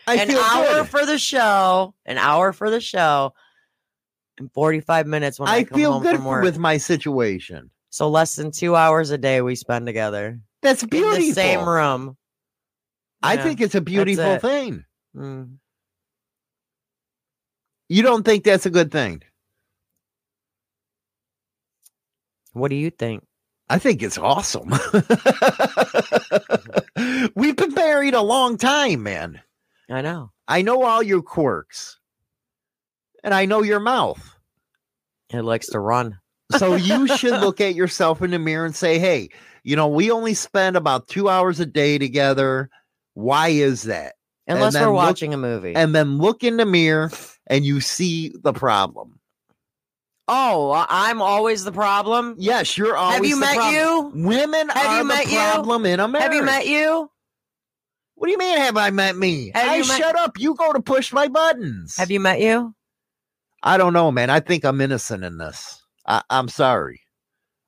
hour 0.06 0.82
good. 0.82 0.88
for 0.88 1.06
the 1.06 1.18
show. 1.18 1.94
An 2.04 2.18
hour 2.18 2.52
for 2.52 2.68
the 2.70 2.82
show. 2.82 3.32
and 4.38 4.52
45 4.52 5.06
minutes 5.06 5.40
when 5.40 5.48
I, 5.48 5.56
I 5.56 5.64
come 5.64 5.78
feel 5.78 5.92
home 5.94 6.02
good 6.02 6.42
with 6.42 6.58
my 6.58 6.76
situation. 6.76 7.70
so 7.88 8.10
less 8.10 8.36
than 8.36 8.50
two 8.50 8.76
hours 8.76 9.10
a 9.10 9.16
day 9.16 9.40
we 9.40 9.54
spend 9.54 9.86
together 9.86 10.38
That's 10.60 10.82
in 10.82 10.90
beautiful. 10.90 11.16
the 11.18 11.32
same 11.32 11.66
room. 11.66 12.18
I 13.22 13.38
think 13.38 13.62
it's 13.62 13.74
a 13.74 13.80
beautiful 13.80 14.32
it. 14.32 14.42
thing. 14.42 14.84
mm. 15.16 15.56
You 17.88 18.02
don't 18.02 18.22
think 18.22 18.44
that's 18.44 18.66
a 18.66 18.70
good 18.70 18.92
thing? 18.92 19.22
What 22.54 22.70
do 22.70 22.76
you 22.76 22.90
think? 22.90 23.24
I 23.68 23.78
think 23.78 24.02
it's 24.02 24.18
awesome. 24.18 24.70
We've 27.34 27.56
been 27.56 27.74
married 27.74 28.14
a 28.14 28.22
long 28.22 28.56
time, 28.56 29.02
man. 29.02 29.40
I 29.90 30.00
know. 30.00 30.30
I 30.48 30.62
know 30.62 30.82
all 30.84 31.02
your 31.02 31.22
quirks. 31.22 31.98
And 33.22 33.32
I 33.34 33.46
know 33.46 33.62
your 33.62 33.80
mouth. 33.80 34.36
It 35.30 35.42
likes 35.42 35.68
to 35.68 35.80
run. 35.80 36.18
So 36.58 36.74
you 36.74 37.06
should 37.16 37.40
look 37.40 37.60
at 37.60 37.74
yourself 37.74 38.22
in 38.22 38.30
the 38.30 38.38
mirror 38.38 38.66
and 38.66 38.76
say, 38.76 38.98
hey, 38.98 39.30
you 39.62 39.76
know, 39.76 39.88
we 39.88 40.10
only 40.10 40.34
spend 40.34 40.76
about 40.76 41.08
two 41.08 41.28
hours 41.28 41.58
a 41.58 41.66
day 41.66 41.98
together. 41.98 42.68
Why 43.14 43.48
is 43.48 43.84
that? 43.84 44.14
Unless 44.46 44.74
we're 44.74 44.86
look- 44.86 44.94
watching 44.94 45.32
a 45.32 45.38
movie. 45.38 45.74
And 45.74 45.94
then 45.94 46.18
look 46.18 46.44
in 46.44 46.58
the 46.58 46.66
mirror 46.66 47.10
and 47.46 47.64
you 47.64 47.80
see 47.80 48.34
the 48.42 48.52
problem. 48.52 49.18
Oh, 50.28 50.70
I- 50.70 50.86
I'm 50.88 51.20
always 51.22 51.64
the 51.64 51.72
problem. 51.72 52.34
Yes, 52.38 52.76
you're 52.78 52.96
always 52.96 53.16
Have 53.16 53.26
you 53.26 53.34
the 53.36 53.40
met 53.40 53.54
problem. 53.56 53.74
you? 54.18 54.26
Women 54.28 54.68
Have 54.70 54.86
are 54.86 54.92
you 54.96 54.98
the 55.02 55.04
met 55.08 55.26
you? 55.30 55.38
problem 55.38 55.86
in 55.86 56.00
America. 56.00 56.22
Have 56.24 56.34
you 56.34 56.42
met 56.42 56.66
you? 56.66 57.10
What 58.16 58.26
do 58.28 58.32
you 58.32 58.38
mean? 58.38 58.56
Have 58.58 58.76
I 58.76 58.90
met 58.90 59.16
me? 59.16 59.50
Have 59.54 59.68
I 59.70 59.76
you 59.76 59.86
met- 59.88 59.98
shut 59.98 60.16
up. 60.16 60.38
You 60.38 60.54
go 60.54 60.72
to 60.72 60.80
push 60.80 61.12
my 61.12 61.28
buttons. 61.28 61.96
Have 61.96 62.10
you 62.10 62.20
met 62.20 62.40
you? 62.40 62.74
I 63.62 63.76
don't 63.76 63.92
know, 63.92 64.10
man. 64.12 64.30
I 64.30 64.40
think 64.40 64.64
I'm 64.64 64.80
innocent 64.80 65.24
in 65.24 65.38
this. 65.38 65.82
I, 66.06 66.22
I'm 66.30 66.48
sorry. 66.48 67.00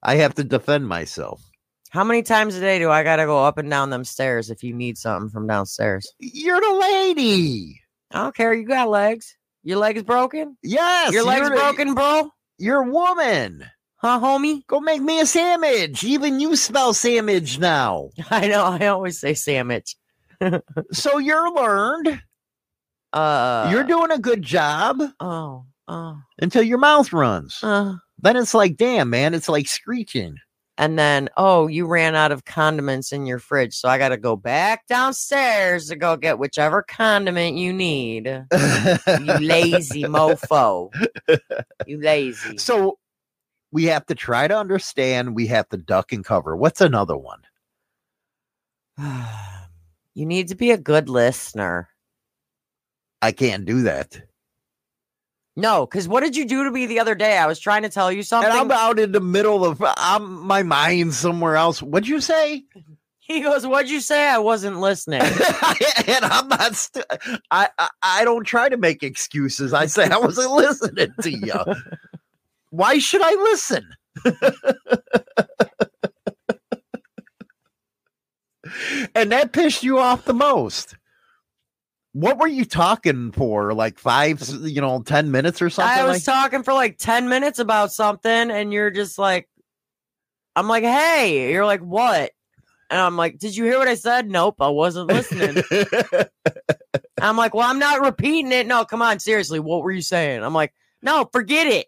I 0.02 0.16
have 0.16 0.34
to 0.34 0.44
defend 0.44 0.86
myself. 0.88 1.42
How 1.90 2.04
many 2.04 2.22
times 2.22 2.54
a 2.54 2.60
day 2.60 2.78
do 2.78 2.90
I 2.90 3.02
gotta 3.02 3.24
go 3.24 3.42
up 3.44 3.58
and 3.58 3.70
down 3.70 3.90
them 3.90 4.04
stairs 4.04 4.50
if 4.50 4.62
you 4.62 4.74
need 4.74 4.98
something 4.98 5.30
from 5.30 5.46
downstairs? 5.46 6.12
You're 6.18 6.60
the 6.60 6.72
lady. 6.74 7.80
I 8.12 8.22
don't 8.22 8.34
care. 8.36 8.52
You 8.52 8.66
got 8.66 8.88
legs. 8.88 9.36
Your 9.62 9.78
legs 9.78 10.02
broken? 10.02 10.56
Yes. 10.62 11.12
Your 11.12 11.24
legs 11.24 11.48
broken, 11.48 11.94
bro? 11.94 12.30
You're 12.58 12.82
a 12.82 12.90
woman. 12.90 13.64
Huh, 13.96 14.20
homie? 14.20 14.66
Go 14.66 14.80
make 14.80 15.00
me 15.02 15.20
a 15.20 15.26
sandwich. 15.26 16.04
Even 16.04 16.38
you 16.40 16.54
spell 16.56 16.92
sandwich 16.94 17.58
now. 17.58 18.10
I 18.30 18.48
know. 18.48 18.64
I 18.64 18.86
always 18.86 19.18
say 19.20 19.34
sandwich. 19.34 19.96
So 20.92 21.16
you're 21.18 21.50
learned. 21.52 22.20
Uh, 23.12 23.68
you're 23.72 23.84
doing 23.84 24.10
a 24.10 24.18
good 24.18 24.42
job 24.42 25.00
Oh, 25.20 25.64
oh, 25.88 26.18
until 26.40 26.62
your 26.62 26.76
mouth 26.78 27.10
runs. 27.12 27.60
uh. 27.62 27.94
then 28.18 28.36
it's 28.36 28.52
like, 28.52 28.76
damn, 28.76 29.08
man, 29.08 29.32
it's 29.32 29.48
like 29.48 29.66
screeching. 29.66 30.36
And 30.78 30.98
then, 30.98 31.30
oh, 31.38 31.68
you 31.68 31.86
ran 31.86 32.14
out 32.14 32.32
of 32.32 32.44
condiments 32.44 33.10
in 33.10 33.24
your 33.24 33.38
fridge, 33.38 33.74
so 33.74 33.88
I 33.88 33.96
got 33.96 34.10
to 34.10 34.18
go 34.18 34.36
back 34.36 34.86
downstairs 34.86 35.88
to 35.88 35.96
go 35.96 36.16
get 36.16 36.38
whichever 36.38 36.82
condiment 36.82 37.56
you 37.56 37.72
need. 37.72 38.26
You 38.26 39.38
lazy 39.40 40.04
mofo. 40.04 40.90
You 41.86 42.00
lazy. 42.00 42.58
so 42.58 42.98
we 43.72 43.84
have 43.84 44.06
to 44.06 44.14
try 44.14 44.48
to 44.48 44.56
understand. 44.56 45.34
We 45.34 45.46
have 45.48 45.68
to 45.70 45.76
duck 45.76 46.12
and 46.12 46.24
cover. 46.24 46.56
What's 46.56 46.80
another 46.80 47.16
one? 47.16 47.40
you 50.14 50.26
need 50.26 50.48
to 50.48 50.54
be 50.54 50.70
a 50.72 50.78
good 50.78 51.08
listener. 51.08 51.88
I 53.22 53.32
can't 53.32 53.64
do 53.64 53.82
that. 53.82 54.20
No, 55.56 55.86
because 55.86 56.06
what 56.06 56.22
did 56.22 56.36
you 56.36 56.44
do 56.44 56.64
to 56.64 56.70
me 56.70 56.84
the 56.84 57.00
other 57.00 57.14
day? 57.14 57.38
I 57.38 57.46
was 57.46 57.58
trying 57.58 57.82
to 57.82 57.88
tell 57.88 58.12
you 58.12 58.22
something. 58.22 58.50
And 58.50 58.58
I'm 58.58 58.70
out 58.70 58.98
in 58.98 59.12
the 59.12 59.20
middle 59.20 59.64
of 59.64 59.82
I'm 59.82 60.46
my 60.46 60.62
mind 60.62 61.14
somewhere 61.14 61.56
else. 61.56 61.82
What'd 61.82 62.06
you 62.06 62.20
say? 62.20 62.64
he 63.20 63.40
goes, 63.40 63.66
What'd 63.66 63.90
you 63.90 64.00
say? 64.00 64.28
I 64.28 64.36
wasn't 64.38 64.80
listening. 64.80 65.22
and 66.06 66.24
I'm 66.24 66.48
not. 66.48 66.74
St- 66.74 67.06
I, 67.50 67.70
I 67.78 67.88
I 68.02 68.24
don't 68.24 68.44
try 68.44 68.68
to 68.68 68.76
make 68.76 69.02
excuses. 69.02 69.72
I 69.72 69.86
say 69.86 70.04
I 70.10 70.18
wasn't 70.18 70.52
listening 70.52 71.08
to 71.22 71.30
you. 71.30 71.54
Why 72.68 72.98
should 72.98 73.22
I 73.24 73.32
listen? 73.32 73.88
and 79.14 79.32
that 79.32 79.52
pissed 79.52 79.82
you 79.82 79.98
off 79.98 80.26
the 80.26 80.34
most. 80.34 80.96
What 82.18 82.38
were 82.38 82.46
you 82.48 82.64
talking 82.64 83.30
for? 83.30 83.74
Like 83.74 83.98
five, 83.98 84.42
you 84.62 84.80
know, 84.80 85.02
ten 85.02 85.30
minutes 85.30 85.60
or 85.60 85.68
something? 85.68 85.98
I 85.98 86.04
was 86.04 86.26
like- 86.26 86.34
talking 86.42 86.62
for 86.62 86.72
like 86.72 86.96
10 86.96 87.28
minutes 87.28 87.58
about 87.58 87.92
something, 87.92 88.50
and 88.50 88.72
you're 88.72 88.90
just 88.90 89.18
like, 89.18 89.50
I'm 90.54 90.66
like, 90.66 90.82
Hey, 90.82 91.52
you're 91.52 91.66
like, 91.66 91.82
What? 91.82 92.30
And 92.88 92.98
I'm 92.98 93.18
like, 93.18 93.38
Did 93.38 93.54
you 93.54 93.64
hear 93.64 93.78
what 93.78 93.86
I 93.88 93.96
said? 93.96 94.30
Nope, 94.30 94.62
I 94.62 94.68
wasn't 94.68 95.08
listening. 95.08 95.62
I'm 97.20 97.36
like, 97.36 97.52
Well, 97.54 97.68
I'm 97.68 97.78
not 97.78 98.00
repeating 98.00 98.50
it. 98.50 98.66
No, 98.66 98.86
come 98.86 99.02
on, 99.02 99.18
seriously. 99.18 99.60
What 99.60 99.82
were 99.82 99.90
you 99.92 100.00
saying? 100.00 100.42
I'm 100.42 100.54
like, 100.54 100.72
No, 101.02 101.28
forget 101.32 101.66
it. 101.66 101.86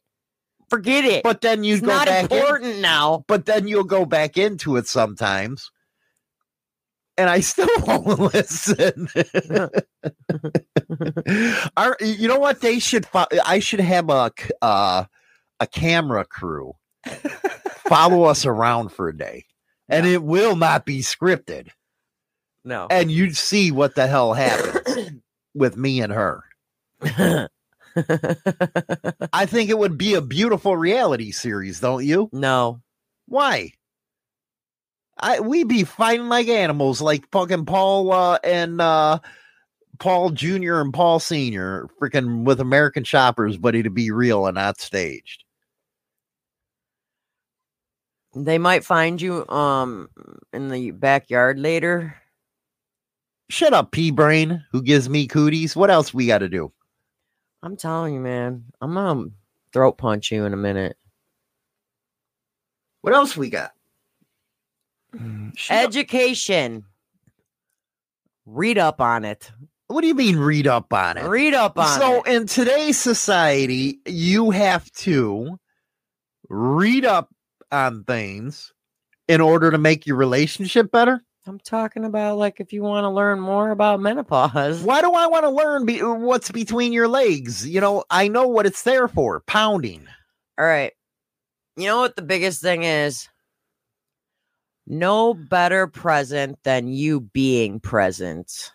Forget 0.68 1.06
it. 1.06 1.22
but 1.22 1.40
then 1.40 1.64
you 1.64 1.76
it's 1.76 1.80
go 1.80 1.86
not 1.88 2.06
back 2.06 2.30
in- 2.30 2.36
important 2.38 2.80
now. 2.80 3.24
but 3.28 3.46
then 3.46 3.66
you'll 3.66 3.84
go 3.84 4.04
back 4.04 4.36
into 4.36 4.76
it 4.76 4.86
sometimes 4.86 5.70
and 7.18 7.28
i 7.28 7.40
still 7.40 7.68
won't 7.86 8.06
listen 8.34 9.08
Our, 11.76 11.96
you 12.00 12.28
know 12.28 12.38
what 12.38 12.60
they 12.60 12.78
should 12.78 13.04
fo- 13.06 13.26
i 13.44 13.58
should 13.58 13.80
have 13.80 14.08
a 14.08 14.30
uh, 14.62 15.04
a 15.60 15.66
camera 15.66 16.24
crew 16.24 16.74
follow 17.88 18.24
us 18.24 18.46
around 18.46 18.90
for 18.90 19.08
a 19.08 19.16
day 19.16 19.44
and 19.88 20.06
it 20.06 20.22
will 20.22 20.56
not 20.56 20.86
be 20.86 21.00
scripted 21.00 21.68
No. 22.64 22.86
and 22.90 23.10
you'd 23.10 23.36
see 23.36 23.70
what 23.72 23.94
the 23.94 24.06
hell 24.06 24.32
happens 24.34 25.10
with 25.54 25.76
me 25.76 26.00
and 26.00 26.12
her 26.12 26.44
i 29.32 29.46
think 29.46 29.70
it 29.70 29.78
would 29.78 29.98
be 29.98 30.14
a 30.14 30.20
beautiful 30.22 30.76
reality 30.76 31.30
series 31.32 31.80
don't 31.80 32.04
you 32.04 32.28
no. 32.32 32.80
Why? 33.26 33.72
I 35.20 35.40
we 35.40 35.64
be 35.64 35.84
fighting 35.84 36.28
like 36.28 36.48
animals, 36.48 37.00
like 37.00 37.30
fucking 37.30 37.64
Paul 37.64 38.12
uh, 38.12 38.38
and 38.44 38.80
uh, 38.80 39.18
Paul 39.98 40.30
Junior 40.30 40.80
and 40.80 40.92
Paul 40.92 41.18
Senior, 41.18 41.88
freaking 42.00 42.44
with 42.44 42.60
American 42.60 43.04
Choppers, 43.04 43.56
but 43.56 43.74
it'd 43.74 43.94
be 43.94 44.10
real 44.10 44.46
and 44.46 44.54
not 44.54 44.80
staged. 44.80 45.44
They 48.34 48.58
might 48.58 48.84
find 48.84 49.20
you 49.20 49.48
um 49.48 50.08
in 50.52 50.68
the 50.68 50.92
backyard 50.92 51.58
later. 51.58 52.14
Shut 53.50 53.72
up, 53.72 53.92
P 53.92 54.10
Brain, 54.10 54.64
who 54.70 54.82
gives 54.82 55.08
me 55.08 55.26
cooties. 55.26 55.74
What 55.74 55.90
else 55.90 56.12
we 56.12 56.26
got 56.26 56.38
to 56.38 56.48
do? 56.48 56.70
I'm 57.62 57.76
telling 57.76 58.14
you, 58.14 58.20
man. 58.20 58.64
I'm 58.80 58.94
gonna 58.94 59.30
throat 59.72 59.98
punch 59.98 60.30
you 60.30 60.44
in 60.44 60.52
a 60.52 60.56
minute. 60.56 60.96
What 63.00 63.14
else 63.14 63.36
we 63.36 63.48
got? 63.48 63.72
Education. 65.70 66.84
Read 68.46 68.78
up 68.78 69.00
on 69.00 69.24
it. 69.24 69.50
What 69.88 70.02
do 70.02 70.06
you 70.06 70.14
mean? 70.14 70.36
Read 70.36 70.66
up 70.66 70.92
on 70.92 71.16
it. 71.16 71.24
Read 71.24 71.54
up 71.54 71.78
on 71.78 71.98
so 71.98 72.22
it. 72.22 72.34
in 72.34 72.46
today's 72.46 72.98
society, 72.98 74.00
you 74.06 74.50
have 74.50 74.90
to 74.92 75.58
read 76.48 77.04
up 77.04 77.30
on 77.72 78.04
things 78.04 78.72
in 79.28 79.40
order 79.40 79.70
to 79.70 79.78
make 79.78 80.06
your 80.06 80.16
relationship 80.16 80.90
better. 80.90 81.22
I'm 81.46 81.58
talking 81.58 82.04
about 82.04 82.36
like 82.36 82.60
if 82.60 82.74
you 82.74 82.82
want 82.82 83.04
to 83.04 83.08
learn 83.08 83.40
more 83.40 83.70
about 83.70 84.00
menopause. 84.00 84.82
Why 84.82 85.00
do 85.00 85.12
I 85.12 85.26
want 85.26 85.44
to 85.44 85.50
learn 85.50 85.86
be- 85.86 86.02
what's 86.02 86.50
between 86.50 86.92
your 86.92 87.08
legs? 87.08 87.66
You 87.66 87.80
know, 87.80 88.04
I 88.10 88.28
know 88.28 88.48
what 88.48 88.66
it's 88.66 88.82
there 88.82 89.08
for. 89.08 89.40
Pounding. 89.46 90.06
All 90.58 90.66
right. 90.66 90.92
You 91.76 91.86
know 91.86 92.00
what 92.00 92.16
the 92.16 92.22
biggest 92.22 92.60
thing 92.60 92.82
is? 92.82 93.28
No 94.90 95.34
better 95.34 95.86
present 95.86 96.58
than 96.64 96.88
you 96.88 97.20
being 97.20 97.78
present. 97.78 98.72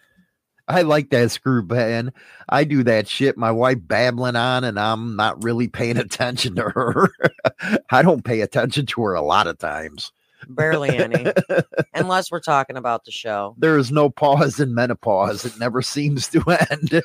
I 0.68 0.84
like 0.84 1.10
that 1.10 1.32
screw 1.32 1.64
band. 1.64 2.14
I 2.48 2.64
do 2.64 2.84
that 2.84 3.08
shit. 3.08 3.36
My 3.38 3.52
wife 3.52 3.80
babbling 3.82 4.36
on, 4.36 4.64
and 4.64 4.80
I'm 4.80 5.16
not 5.16 5.44
really 5.44 5.68
paying 5.68 5.98
attention 5.98 6.56
to 6.56 6.64
her. 6.70 7.10
I 7.92 8.02
don't 8.04 8.24
pay 8.24 8.42
attention 8.42 8.86
to 8.86 9.02
her 9.04 9.14
a 9.14 9.22
lot 9.22 9.48
of 9.48 9.58
times. 9.58 10.12
Barely 10.48 10.96
any. 10.98 11.34
Unless 11.96 12.32
we're 12.32 12.40
talking 12.42 12.78
about 12.78 13.06
the 13.06 13.12
show. 13.12 13.56
There 13.58 13.78
is 13.78 13.92
no 13.92 14.10
pause 14.10 14.60
in 14.60 14.74
menopause. 14.76 15.46
It 15.46 15.58
never 15.60 15.82
seems 15.82 16.28
to 16.30 16.44
end. 16.72 17.02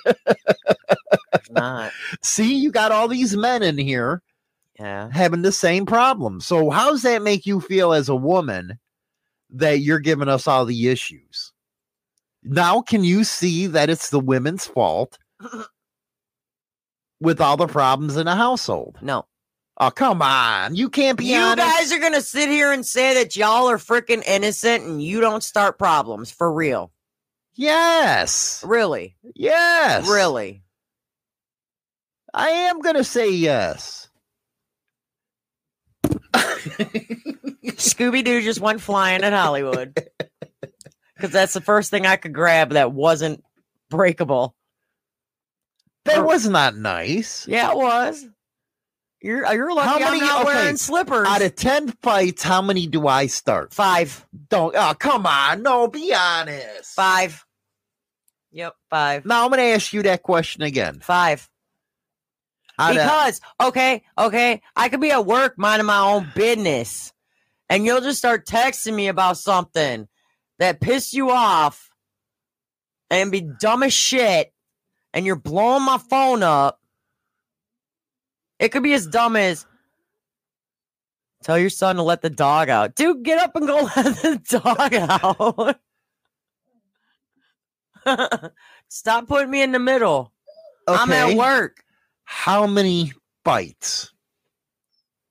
Not. 1.50 1.92
See, 2.22 2.54
you 2.56 2.70
got 2.70 2.92
all 2.92 3.08
these 3.08 3.36
men 3.36 3.62
in 3.62 3.78
here 3.78 4.22
Yeah. 4.78 5.08
having 5.12 5.42
the 5.42 5.52
same 5.52 5.86
problem. 5.86 6.40
So, 6.40 6.70
how 6.70 6.90
does 6.90 7.02
that 7.02 7.22
make 7.22 7.46
you 7.46 7.60
feel 7.60 7.92
as 7.92 8.08
a 8.08 8.16
woman 8.16 8.78
that 9.50 9.80
you're 9.80 9.98
giving 9.98 10.28
us 10.28 10.46
all 10.46 10.64
the 10.64 10.88
issues? 10.88 11.52
Now, 12.42 12.82
can 12.82 13.04
you 13.04 13.24
see 13.24 13.66
that 13.68 13.90
it's 13.90 14.10
the 14.10 14.20
women's 14.20 14.66
fault? 14.66 15.18
with 17.20 17.40
all 17.40 17.56
the 17.56 17.66
problems 17.66 18.16
in 18.16 18.26
the 18.26 18.34
household. 18.36 18.96
No. 19.02 19.26
Oh, 19.80 19.90
come 19.90 20.22
on. 20.22 20.74
You 20.74 20.88
can't 20.88 21.18
be 21.18 21.26
you 21.26 21.36
honest. 21.36 21.66
guys 21.66 21.92
are 21.92 21.98
gonna 22.00 22.20
sit 22.20 22.48
here 22.48 22.72
and 22.72 22.84
say 22.84 23.14
that 23.14 23.36
y'all 23.36 23.68
are 23.68 23.78
freaking 23.78 24.22
innocent 24.26 24.84
and 24.84 25.02
you 25.02 25.20
don't 25.20 25.42
start 25.42 25.78
problems 25.78 26.30
for 26.30 26.52
real. 26.52 26.92
yes. 27.54 28.62
Really? 28.66 29.16
Yes. 29.34 30.08
Really? 30.08 30.62
I 32.34 32.48
am 32.50 32.80
going 32.80 32.96
to 32.96 33.04
say 33.04 33.30
yes. 33.30 34.08
Scooby 37.76 38.24
Doo 38.24 38.42
just 38.42 38.60
went 38.60 38.80
flying 38.80 39.22
at 39.22 39.32
Hollywood. 39.32 39.94
Because 41.14 41.30
that's 41.30 41.52
the 41.54 41.60
first 41.60 41.90
thing 41.90 42.06
I 42.06 42.16
could 42.16 42.32
grab 42.32 42.70
that 42.70 42.92
wasn't 42.92 43.42
breakable. 43.90 44.54
That 46.04 46.18
Or- 46.18 46.26
was 46.26 46.46
not 46.48 46.76
nice. 46.76 47.46
Yeah, 47.48 47.70
it 47.72 47.76
was. 47.76 48.24
You're 49.20 49.52
you're 49.52 49.74
lucky 49.74 49.88
How 49.88 49.94
I'm 49.96 50.00
many- 50.02 50.20
not 50.20 50.42
okay, 50.46 50.54
wearing 50.54 50.76
slippers. 50.76 51.26
Out 51.26 51.42
of 51.42 51.56
10 51.56 51.88
fights, 52.02 52.42
how 52.44 52.62
many 52.62 52.86
do 52.86 53.08
I 53.08 53.26
start? 53.26 53.74
five. 53.74 54.24
Don't. 54.48 54.74
Oh, 54.76 54.94
come 54.96 55.26
on. 55.26 55.62
No, 55.62 55.88
be 55.88 56.14
honest. 56.14 56.94
Five. 56.94 57.44
Yep, 58.52 58.74
five. 58.88 59.26
Now 59.26 59.42
I'm 59.44 59.50
going 59.50 59.58
to 59.58 59.74
ask 59.74 59.92
you 59.92 60.02
that 60.04 60.22
question 60.22 60.62
again. 60.62 61.00
Five. 61.00 61.50
Of- 62.78 62.94
Because, 62.94 63.40
okay, 63.60 64.04
okay, 64.16 64.62
I 64.76 64.88
could 64.88 65.00
be 65.00 65.10
at 65.10 65.26
work 65.26 65.54
minding 65.58 65.86
my 65.86 65.98
own 65.98 66.30
business, 66.36 67.12
and 67.68 67.84
you'll 67.84 68.00
just 68.00 68.18
start 68.18 68.46
texting 68.46 68.94
me 68.94 69.08
about 69.08 69.38
something 69.38 70.08
that 70.58 70.80
pissed 70.80 71.12
you 71.12 71.30
off 71.30 71.90
and 73.10 73.32
be 73.32 73.40
dumb 73.40 73.82
as 73.82 73.92
shit, 73.92 74.52
and 75.12 75.24
you're 75.24 75.36
blowing 75.36 75.82
my 75.82 75.98
phone 75.98 76.42
up. 76.42 76.80
It 78.58 78.70
could 78.70 78.82
be 78.82 78.92
as 78.92 79.06
dumb 79.06 79.36
as 79.36 79.66
tell 81.42 81.58
your 81.58 81.70
son 81.70 81.96
to 81.96 82.02
let 82.02 82.22
the 82.22 82.30
dog 82.30 82.68
out. 82.68 82.94
Dude, 82.94 83.22
get 83.22 83.38
up 83.38 83.54
and 83.56 83.66
go 83.66 83.88
let 83.96 84.22
the 84.22 84.40
dog 84.48 84.94
out. 84.94 85.78
Stop 88.88 89.28
putting 89.28 89.50
me 89.50 89.62
in 89.62 89.72
the 89.72 89.78
middle. 89.78 90.32
I'm 90.86 91.12
at 91.12 91.36
work. 91.36 91.84
How 92.24 92.66
many 92.66 93.12
bites? 93.44 94.12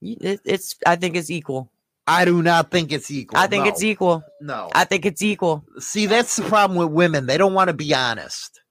It, 0.02 0.42
it's. 0.46 0.76
I 0.86 0.96
think 0.96 1.16
it's 1.16 1.32
equal. 1.32 1.72
I 2.08 2.24
do 2.26 2.42
not 2.42 2.72
think 2.72 2.92
it's 2.94 3.12
equal. 3.12 3.38
I 3.38 3.48
think 3.48 3.66
No. 3.66 3.70
it's 3.72 3.84
equal. 3.84 4.24
No. 4.40 4.70
I 4.74 4.86
think 4.86 5.06
it's 5.06 5.22
equal. 5.22 5.66
See, 5.80 6.06
that's 6.06 6.38
the 6.38 6.44
problem 6.44 6.78
with 6.80 6.90
women. 6.90 7.26
They 7.26 7.38
don't 7.38 7.54
want 7.54 7.68
to 7.68 7.74
be 7.74 7.94
honest. 7.94 8.62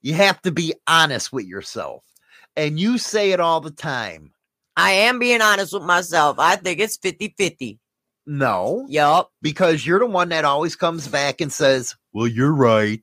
You 0.00 0.14
have 0.14 0.42
to 0.42 0.50
be 0.50 0.74
honest 0.88 1.32
with 1.32 1.46
yourself. 1.46 2.02
And 2.56 2.78
you 2.80 2.98
say 2.98 3.30
it 3.30 3.38
all 3.40 3.60
the 3.60 3.70
time. 3.70 4.32
I 4.76 4.90
am 4.92 5.18
being 5.20 5.40
honest 5.40 5.72
with 5.72 5.84
myself. 5.84 6.38
I 6.40 6.56
think 6.56 6.80
it's 6.80 6.96
50 6.96 7.34
50. 7.38 7.78
No, 8.26 8.86
Yep. 8.88 9.26
because 9.40 9.84
you're 9.86 9.98
the 9.98 10.06
one 10.06 10.28
that 10.30 10.44
always 10.44 10.76
comes 10.76 11.06
back 11.08 11.40
and 11.40 11.52
says, 11.52 11.94
Well, 12.12 12.26
you're 12.28 12.52
right. 12.54 13.02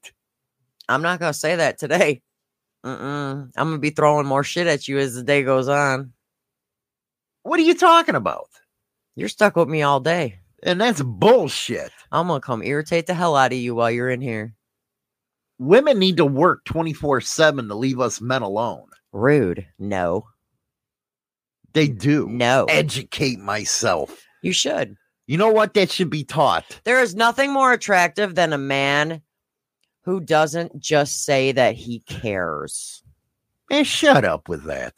I'm 0.87 1.01
not 1.01 1.19
going 1.19 1.31
to 1.33 1.37
say 1.39 1.57
that 1.57 1.77
today. 1.77 2.21
Mm-mm. 2.85 3.51
I'm 3.55 3.67
going 3.67 3.77
to 3.77 3.81
be 3.81 3.89
throwing 3.89 4.25
more 4.25 4.43
shit 4.43 4.67
at 4.67 4.87
you 4.87 4.97
as 4.97 5.15
the 5.15 5.23
day 5.23 5.43
goes 5.43 5.67
on. 5.67 6.13
What 7.43 7.59
are 7.59 7.63
you 7.63 7.75
talking 7.75 8.15
about? 8.15 8.47
You're 9.19 9.27
stuck 9.27 9.57
with 9.57 9.67
me 9.67 9.81
all 9.81 9.99
day. 9.99 10.39
And 10.63 10.79
that's 10.79 11.01
bullshit. 11.01 11.91
I'm 12.09 12.27
going 12.27 12.39
to 12.39 12.45
come 12.45 12.63
irritate 12.63 13.05
the 13.05 13.13
hell 13.13 13.35
out 13.35 13.51
of 13.51 13.57
you 13.57 13.75
while 13.75 13.91
you're 13.91 14.09
in 14.09 14.21
here. 14.21 14.55
Women 15.57 15.99
need 15.99 16.17
to 16.17 16.25
work 16.25 16.63
24 16.63 17.19
7 17.19 17.67
to 17.67 17.75
leave 17.75 17.99
us 17.99 18.21
men 18.21 18.43
alone. 18.43 18.87
Rude. 19.11 19.67
No. 19.77 20.27
They 21.73 21.89
do. 21.89 22.27
No. 22.29 22.65
Educate 22.69 23.39
myself. 23.39 24.25
You 24.41 24.53
should. 24.53 24.95
You 25.27 25.37
know 25.37 25.51
what? 25.51 25.73
That 25.73 25.91
should 25.91 26.09
be 26.09 26.23
taught. 26.23 26.79
There 26.85 27.01
is 27.01 27.13
nothing 27.13 27.51
more 27.51 27.73
attractive 27.73 28.35
than 28.35 28.53
a 28.53 28.57
man 28.57 29.21
who 30.03 30.21
doesn't 30.21 30.79
just 30.79 31.25
say 31.25 31.51
that 31.51 31.75
he 31.75 31.99
cares. 32.07 33.03
Man, 33.69 33.83
shut 33.83 34.23
up 34.23 34.47
with 34.47 34.63
that. 34.63 34.93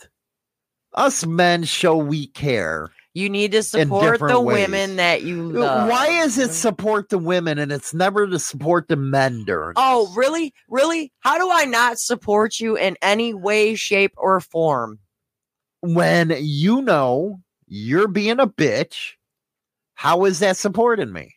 Us 0.93 1.26
men 1.26 1.63
show 1.63 1.97
we 1.97 2.28
care. 2.28 2.91
You 3.14 3.30
need 3.30 3.51
to 3.51 3.64
support 3.64 4.20
the 4.20 4.39
ways. 4.39 4.70
women 4.70 4.95
that 4.95 5.24
you 5.24 5.49
uh, 5.49 5.59
love. 5.59 5.89
Why 5.89 6.07
is 6.07 6.38
it 6.38 6.53
support 6.53 7.09
the 7.09 7.18
women 7.18 7.57
and 7.57 7.72
it's 7.72 7.93
never 7.93 8.26
to 8.26 8.39
support 8.39 8.88
the 8.88 8.95
men 8.95 9.43
during? 9.43 9.74
Oh, 9.76 10.14
really? 10.16 10.53
Really? 10.70 11.12
How 11.20 11.38
do 11.38 11.51
I 11.51 11.66
not 11.66 11.99
support 11.99 12.59
you 12.59 12.78
in 12.78 12.95
any 13.01 13.34
way, 13.34 13.76
shape, 13.76 14.14
or 14.16 14.39
form? 14.39 14.99
When 15.82 16.34
you 16.39 16.82
know 16.82 17.41
you're 17.68 18.07
being 18.07 18.39
a 18.39 18.47
bitch, 18.47 19.14
how 19.93 20.24
is 20.24 20.39
that 20.39 20.55
supporting 20.55 21.12
me? 21.12 21.36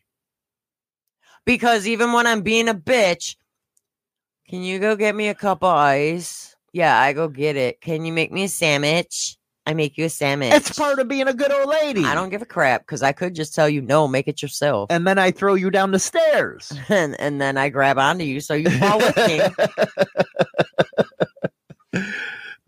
Because 1.44 1.88
even 1.88 2.12
when 2.12 2.26
I'm 2.26 2.42
being 2.42 2.68
a 2.68 2.74
bitch, 2.74 3.36
can 4.48 4.62
you 4.62 4.78
go 4.78 4.94
get 4.94 5.14
me 5.14 5.28
a 5.28 5.34
cup 5.34 5.64
of 5.64 5.74
ice? 5.74 6.54
Yeah, 6.72 6.98
I 6.98 7.12
go 7.14 7.28
get 7.28 7.56
it. 7.56 7.80
Can 7.80 8.04
you 8.04 8.12
make 8.12 8.30
me 8.30 8.44
a 8.44 8.48
sandwich? 8.48 9.36
I 9.66 9.72
make 9.74 9.96
you 9.96 10.04
a 10.04 10.10
sandwich. 10.10 10.52
It's 10.52 10.76
part 10.78 10.98
of 10.98 11.08
being 11.08 11.26
a 11.26 11.32
good 11.32 11.50
old 11.50 11.68
lady. 11.68 12.04
I 12.04 12.14
don't 12.14 12.28
give 12.28 12.42
a 12.42 12.46
crap 12.46 12.82
because 12.82 13.02
I 13.02 13.12
could 13.12 13.34
just 13.34 13.54
tell 13.54 13.68
you 13.68 13.80
no, 13.80 14.06
make 14.06 14.28
it 14.28 14.42
yourself. 14.42 14.90
And 14.90 15.06
then 15.06 15.18
I 15.18 15.30
throw 15.30 15.54
you 15.54 15.70
down 15.70 15.92
the 15.92 15.98
stairs. 15.98 16.72
And, 16.88 17.18
and 17.18 17.40
then 17.40 17.56
I 17.56 17.70
grab 17.70 17.98
onto 17.98 18.24
you 18.24 18.40
so 18.40 18.54
you 18.54 18.70
fall 18.70 18.98
with 18.98 19.16
me. 19.16 19.40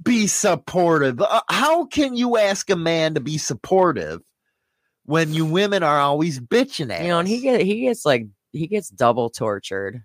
be 0.02 0.26
supportive. 0.26 1.20
Uh, 1.20 1.42
how 1.48 1.84
can 1.86 2.16
you 2.16 2.38
ask 2.38 2.70
a 2.70 2.76
man 2.76 3.14
to 3.14 3.20
be 3.20 3.36
supportive 3.38 4.22
when 5.04 5.34
you 5.34 5.44
women 5.44 5.82
are 5.82 5.98
always 5.98 6.40
bitching 6.40 6.90
at 6.90 7.02
You 7.02 7.08
know, 7.08 7.18
and 7.18 7.28
he 7.28 7.40
get 7.40 7.60
he 7.60 7.82
gets 7.82 8.04
like 8.06 8.26
he 8.52 8.66
gets 8.66 8.88
double 8.88 9.30
tortured 9.30 10.02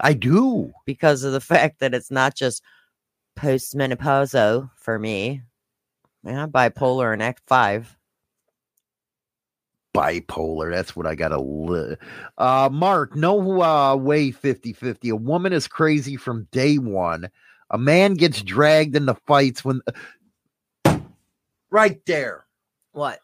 I 0.00 0.12
do. 0.14 0.72
because 0.86 1.24
of 1.24 1.32
the 1.32 1.40
fact 1.52 1.80
that 1.80 1.94
it's 1.94 2.10
not 2.10 2.34
just 2.34 2.62
postmenopausal 3.38 4.70
for 4.76 4.98
me. 4.98 5.42
I'm 6.36 6.50
bipolar 6.52 7.12
and 7.12 7.22
Act 7.22 7.42
Five. 7.46 7.96
bipolar. 9.94 10.70
That's 10.70 10.94
what 10.94 11.06
I 11.06 11.14
got 11.14 11.28
to 11.28 11.40
li- 11.40 11.96
Uh 12.36 12.68
Mark, 12.72 13.16
no 13.16 13.62
uh 13.62 13.96
way 13.96 14.30
50-50. 14.30 15.10
A 15.10 15.16
woman 15.16 15.52
is 15.52 15.66
crazy 15.68 16.16
from 16.16 16.46
day 16.52 16.78
1. 16.78 17.28
A 17.70 17.78
man 17.78 18.14
gets 18.14 18.42
dragged 18.42 18.96
into 18.96 19.14
fights 19.26 19.64
when 19.64 19.80
Right 21.70 22.00
there. 22.06 22.44
What? 22.92 23.18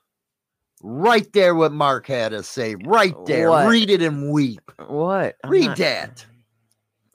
Right 0.83 1.33
there 1.33 1.55
what 1.55 1.73
Mark 1.73 2.07
had 2.07 2.31
to 2.31 2.43
say. 2.43 2.75
Right 2.85 3.15
there. 3.27 3.49
What? 3.51 3.69
Read 3.69 3.89
it 3.89 4.03
and 4.03 4.31
weep. 4.31 4.61
What? 4.87 5.37
I'm 5.43 5.51
Read 5.51 5.67
not- 5.69 5.77
that. 5.79 6.27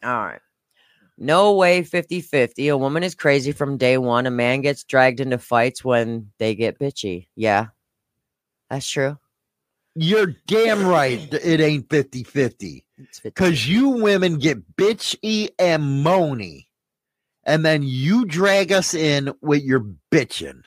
All 0.04 0.26
right. 0.26 0.42
No 1.22 1.54
way 1.54 1.84
50 1.84 2.22
50. 2.22 2.70
A 2.70 2.78
woman 2.78 3.04
is 3.04 3.14
crazy 3.14 3.52
from 3.52 3.78
day 3.78 3.98
one. 3.98 4.26
A 4.26 4.32
man 4.32 4.62
gets 4.62 4.86
dragged 4.86 5.20
into 5.20 5.38
fights 5.38 5.84
when 5.84 6.32
they 6.40 6.56
get 6.56 6.80
bitchy. 6.80 7.28
Yeah. 7.36 7.68
That's 8.70 8.90
true. 8.90 9.18
You're 9.96 10.36
damn 10.48 10.88
right 10.88 11.28
it 11.34 11.60
ain't 11.60 11.90
50-50. 11.90 12.84
Cause 13.36 13.68
you 13.68 13.90
women 13.90 14.38
get 14.38 14.78
bitchy 14.78 15.50
and 15.60 16.06
moany. 16.06 16.68
And 17.44 17.66
then 17.66 17.84
you 17.84 18.26
drag 18.26 18.72
us 18.72 18.94
in 18.94 19.34
with 19.42 19.64
your 19.64 19.86
bitching. 20.12 20.62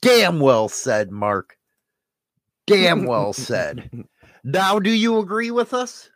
Damn 0.00 0.38
well 0.38 0.68
said, 0.68 1.10
Mark. 1.10 1.56
Damn 2.66 3.04
well 3.04 3.32
said. 3.32 3.90
Now, 4.44 4.78
do 4.78 4.90
you 4.90 5.18
agree 5.18 5.50
with 5.50 5.74
us? 5.74 6.08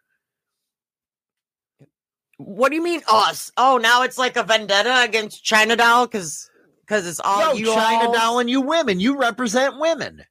What 2.38 2.70
do 2.70 2.76
you 2.76 2.82
mean 2.82 3.02
us? 3.08 3.52
Oh, 3.56 3.78
now 3.78 4.02
it's 4.02 4.18
like 4.18 4.36
a 4.36 4.42
vendetta 4.42 5.02
against 5.02 5.44
China 5.44 5.76
Doll 5.76 6.06
because 6.06 6.48
because 6.80 7.06
it's 7.06 7.20
all 7.20 7.40
no, 7.40 7.52
you 7.52 7.66
China 7.66 8.06
all- 8.06 8.12
doll 8.12 8.38
and 8.38 8.50
you 8.50 8.60
women. 8.60 9.00
You 9.00 9.18
represent 9.18 9.78
women. 9.78 10.24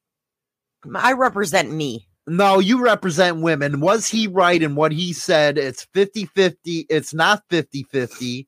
I 0.96 1.14
represent 1.14 1.72
me. 1.72 2.08
No, 2.28 2.60
you 2.60 2.82
represent 2.84 3.42
women. 3.42 3.82
Was 3.82 4.08
he 4.08 4.28
right 4.28 4.62
in 4.62 4.76
what 4.76 4.92
he 4.92 5.14
said? 5.14 5.58
It's 5.58 5.86
50 5.94 6.26
50. 6.26 6.86
It's 6.90 7.14
not 7.14 7.44
50 7.50 7.84
50 7.84 8.48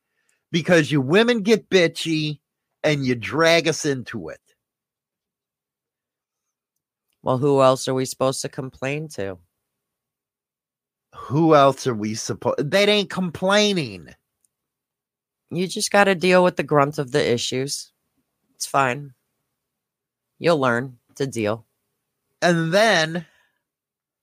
because 0.52 0.92
you 0.92 1.02
women 1.02 1.42
get 1.42 1.70
bitchy 1.70 2.40
and 2.84 3.06
you 3.06 3.16
drag 3.16 3.68
us 3.68 3.86
into 3.86 4.30
it. 4.30 4.40
Well, 7.24 7.38
who 7.38 7.62
else 7.62 7.88
are 7.88 7.94
we 7.94 8.06
supposed 8.06 8.42
to 8.42 8.50
complain 8.50 9.08
to? 9.10 9.38
Who 11.16 11.56
else 11.56 11.88
are 11.88 11.96
we 11.96 12.16
supposed? 12.16 12.72
That 12.72 12.90
ain't 12.90 13.10
complaining. 13.10 14.10
You 15.50 15.68
just 15.68 15.92
got 15.92 16.06
to 16.06 16.16
deal 16.16 16.44
with 16.44 16.56
the 16.56 16.64
grunt 16.64 16.98
of 16.98 17.12
the 17.12 17.32
issues. 17.32 17.92
It's 18.56 18.66
fine. 18.66 19.14
You'll 20.40 20.60
learn 20.60 20.98
to 21.16 21.28
deal. 21.28 21.66
And 22.42 22.74
then 22.74 23.26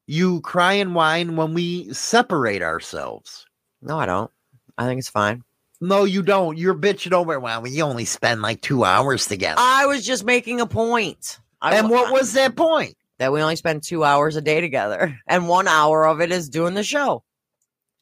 you 0.07 0.41
cry 0.41 0.75
and 0.75 0.95
whine 0.95 1.37
when 1.37 1.55
we 1.55 1.93
separate 1.93 2.63
ourselves. 2.63 3.47
No, 3.81 3.99
I 3.99 4.07
don't. 4.07 4.31
I 4.77 4.87
think 4.87 4.99
it's 4.99 5.09
fine. 5.09 5.45
No, 5.81 6.05
you 6.05 6.23
don't. 6.23 6.59
You're 6.59 6.75
bitching 6.75 7.13
over. 7.13 7.41
Well, 7.41 7.63
we 7.63 7.81
only 7.81 8.05
spend 8.05 8.43
like 8.43 8.61
two 8.61 8.85
hours 8.85 9.27
together. 9.27 9.57
I 9.59 9.87
was 9.87 10.05
just 10.05 10.25
making 10.25 10.61
a 10.61 10.67
point. 10.67 11.39
I, 11.63 11.77
and 11.77 11.89
what 11.89 12.13
was 12.13 12.35
that 12.35 12.57
point? 12.57 12.97
That 13.21 13.33
we 13.33 13.41
only 13.41 13.55
spend 13.55 13.83
two 13.85 14.03
hours 14.03 14.35
a 14.35 14.41
day 14.41 14.61
together, 14.61 15.17
and 15.29 15.47
one 15.47 15.69
hour 15.69 16.07
of 16.09 16.21
it 16.21 16.33
is 16.33 16.49
doing 16.49 16.75
the 16.75 16.83
show. 16.83 17.23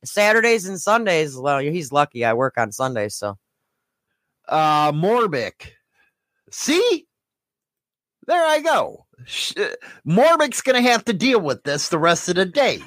Saturdays 0.04 0.64
and 0.66 0.80
Sundays. 0.80 1.36
Well, 1.36 1.58
he's 1.58 1.92
lucky. 1.92 2.24
I 2.24 2.32
work 2.34 2.56
on 2.56 2.72
Sundays, 2.72 3.16
so 3.16 3.36
Uh, 4.48 4.92
Morbic. 4.92 5.72
See? 6.50 7.06
There 8.26 8.44
I 8.46 8.60
go. 8.60 9.06
Sh- 9.26 9.54
Morbic's 10.06 10.62
to 10.62 10.80
have 10.88 11.04
to 11.06 11.12
deal 11.12 11.40
with 11.40 11.64
this 11.64 11.88
the 11.88 11.98
rest 11.98 12.28
of 12.28 12.36
the 12.36 12.44
day. 12.46 12.78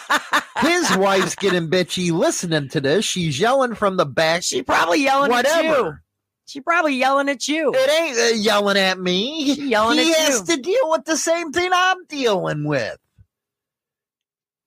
His 0.60 0.96
wife's 0.96 1.34
getting 1.34 1.68
bitchy 1.68 2.10
listening 2.12 2.68
to 2.70 2.80
this. 2.80 3.04
She's 3.04 3.38
yelling 3.38 3.74
from 3.74 3.96
the 3.98 4.06
back. 4.06 4.42
she 4.42 4.62
probably 4.62 5.02
yelling. 5.02 5.30
Whatever. 5.30 6.02
She 6.46 6.60
probably 6.60 6.94
yelling 6.96 7.28
at 7.28 7.48
you. 7.48 7.72
It 7.74 7.90
ain't 7.90 8.18
uh, 8.18 8.36
yelling 8.36 8.76
at 8.76 8.98
me. 8.98 9.54
She 9.54 9.68
yelling 9.70 9.98
he 9.98 10.10
at 10.12 10.18
has 10.18 10.48
you. 10.48 10.56
to 10.56 10.62
deal 10.62 10.90
with 10.90 11.04
the 11.04 11.16
same 11.16 11.52
thing 11.52 11.70
I'm 11.72 12.04
dealing 12.06 12.64
with. 12.64 12.98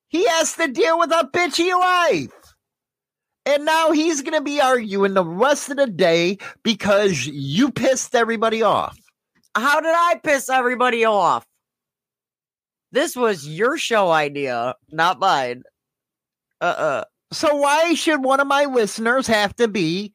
He 0.10 0.28
has 0.28 0.54
to 0.56 0.68
deal 0.70 0.98
with 0.98 1.12
a 1.12 1.30
bitchy 1.32 1.78
wife. 1.78 2.32
And 3.46 3.64
now 3.64 3.92
he's 3.92 4.22
going 4.22 4.34
to 4.34 4.42
be 4.42 4.60
arguing 4.60 5.14
the 5.14 5.24
rest 5.24 5.70
of 5.70 5.78
the 5.78 5.88
day 5.88 6.38
because 6.64 7.26
you 7.28 7.72
pissed 7.72 8.14
everybody 8.16 8.62
off. 8.62 8.98
How 9.56 9.80
did 9.80 9.94
I 9.96 10.20
piss 10.22 10.50
everybody 10.50 11.06
off? 11.06 11.46
This 12.92 13.16
was 13.16 13.48
your 13.48 13.78
show 13.78 14.12
idea, 14.12 14.76
not 14.92 15.20
mine. 15.20 15.64
Uh 16.60 16.66
uh 16.66 17.04
So 17.32 17.56
why 17.56 17.94
should 17.94 18.24
one 18.24 18.40
of 18.40 18.48
my 18.48 18.66
listeners 18.66 19.28
have 19.28 19.56
to 19.58 19.68
be 19.68 20.14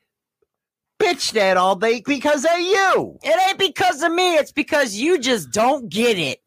bitched 1.03 1.37
at 1.37 1.57
all 1.57 1.77
day 1.77 2.03
because 2.07 2.45
of 2.45 2.59
you? 2.59 3.19
It 3.23 3.49
ain't 3.49 3.59
because 3.59 4.03
of 4.03 4.13
me. 4.13 4.35
It's 4.37 4.53
because 4.53 4.95
you 4.95 5.19
just 5.19 5.51
don't 5.51 5.89
get 5.89 6.19
it. 6.19 6.41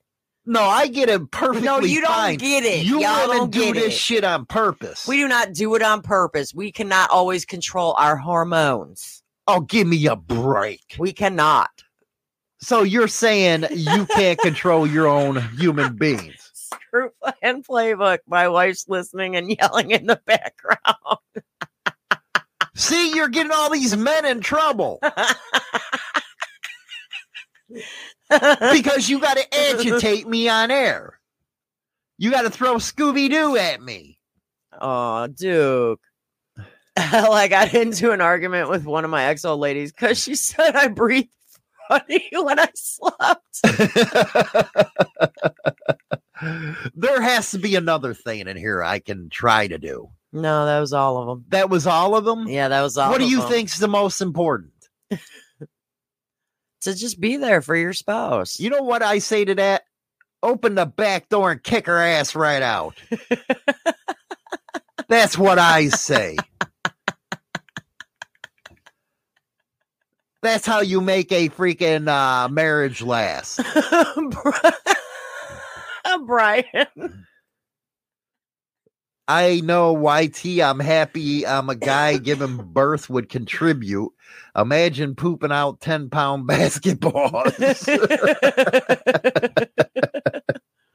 No, 0.46 0.62
I 0.62 0.88
get 0.88 1.10
it 1.10 1.32
perfectly. 1.32 1.66
No, 1.66 1.80
you 1.80 2.02
don't 2.02 2.38
get 2.38 2.64
it. 2.64 2.86
You 2.86 3.02
Y'all 3.02 3.28
women 3.28 3.38
don't 3.38 3.52
do 3.52 3.74
this 3.74 3.94
it. 3.94 3.98
shit 3.98 4.24
on 4.24 4.46
purpose. 4.46 5.08
We 5.08 5.18
do 5.18 5.28
not 5.28 5.54
do 5.54 5.74
it 5.76 5.82
on 5.82 6.02
purpose. 6.04 6.54
We 6.54 6.72
cannot 6.72 7.10
always 7.10 7.46
control 7.46 7.96
our 7.98 8.16
hormones. 8.16 9.24
oh, 9.48 9.62
give 9.62 9.88
me 9.88 10.06
a 10.08 10.16
break. 10.16 10.96
We 11.00 11.14
cannot. 11.14 11.84
So 12.60 12.84
you're 12.84 13.08
saying 13.08 13.66
you 13.72 14.06
can't 14.08 14.40
control 14.40 14.88
your 14.88 15.08
own 15.08 15.42
human 15.58 15.96
beings? 15.98 16.52
Screw 16.54 17.10
and 17.42 17.66
playbook. 17.66 18.20
My 18.28 18.48
wife's 18.48 18.88
listening 18.88 19.36
and 19.36 19.56
yelling 19.60 19.92
in 19.92 20.06
the 20.06 20.22
background. 20.26 21.20
See, 22.76 23.16
you're 23.16 23.30
getting 23.30 23.52
all 23.52 23.70
these 23.70 23.96
men 23.96 24.26
in 24.26 24.42
trouble 24.42 25.00
because 28.30 29.10
you 29.10 29.20
got 29.20 29.38
to 29.38 29.58
agitate 29.58 30.28
me 30.28 30.50
on 30.50 30.72
air. 30.72 31.20
You 32.18 32.32
got 32.32 32.42
to 32.44 32.50
throw 32.50 32.76
Scooby 32.76 33.30
Doo 33.30 33.56
at 33.58 33.82
me. 33.82 34.20
Oh, 34.80 35.28
Duke. 35.28 36.02
Hell, 36.98 37.34
I 37.34 37.48
got 37.48 37.74
into 37.74 38.12
an 38.12 38.22
argument 38.22 38.70
with 38.70 38.86
one 38.86 39.04
of 39.04 39.12
my 39.12 39.26
ex 39.26 39.44
old 39.44 39.60
ladies 39.60 39.92
because 39.92 40.22
she 40.22 40.36
said 40.36 40.76
I 40.76 40.88
breathed 40.88 41.30
funny 41.88 42.30
when 42.32 42.60
I 42.60 42.68
slept. 42.74 43.62
there 46.96 47.22
has 47.22 47.52
to 47.52 47.60
be 47.60 47.76
another 47.76 48.14
thing 48.14 48.48
in 48.48 48.58
here 48.58 48.84
I 48.84 49.00
can 49.00 49.30
try 49.30 49.68
to 49.68 49.78
do. 49.78 50.10
No, 50.36 50.66
that 50.66 50.82
was 50.82 50.92
all 50.92 51.18
of 51.18 51.28
them. 51.28 51.46
That 51.48 51.70
was 51.70 51.88
all 51.88 52.14
of 52.14 52.26
them. 52.26 52.46
Yeah, 52.50 52.68
that 52.68 52.82
was 52.82 52.98
all. 52.98 53.06
Of 53.06 53.14
them. 53.14 53.22
What 53.22 53.26
do 53.26 53.32
you 53.32 53.40
them. 53.40 53.50
think's 53.50 53.80
the 53.80 53.88
most 53.88 54.22
important? 54.22 54.72
To 56.82 56.94
just 56.94 57.20
be 57.20 57.38
there 57.38 57.64
for 57.64 57.76
your 57.76 57.94
spouse. 57.94 58.60
You 58.60 58.70
know 58.70 58.84
what 58.84 59.02
I 59.02 59.18
say 59.18 59.44
to 59.44 59.56
that? 59.56 59.86
Open 60.44 60.76
the 60.76 60.86
back 60.86 61.30
door 61.30 61.52
and 61.52 61.64
kick 61.64 61.88
her 61.88 61.98
ass 61.98 62.36
right 62.36 62.62
out. 62.62 62.94
That's 65.08 65.36
what 65.36 65.58
I 65.58 65.88
say. 65.88 66.38
That's 70.44 70.68
how 70.68 70.82
you 70.82 71.02
make 71.02 71.32
a 71.32 71.50
freaking 71.50 72.08
uh, 72.08 72.50
marriage 72.50 73.02
last. 73.02 73.62
Brian. 76.28 77.26
I 79.28 79.62
know 79.62 79.94
YT. 79.96 80.46
I'm 80.62 80.80
happy. 80.80 81.48
I'm 81.48 81.70
a 81.70 81.76
guy 81.76 82.18
giving 82.18 82.58
birth 82.58 83.10
would 83.10 83.30
contribute. 83.30 84.12
Imagine 84.56 85.16
pooping 85.16 85.52
out 85.52 85.82
10 85.82 86.10
pound 86.10 86.48
basketballs. 86.50 87.56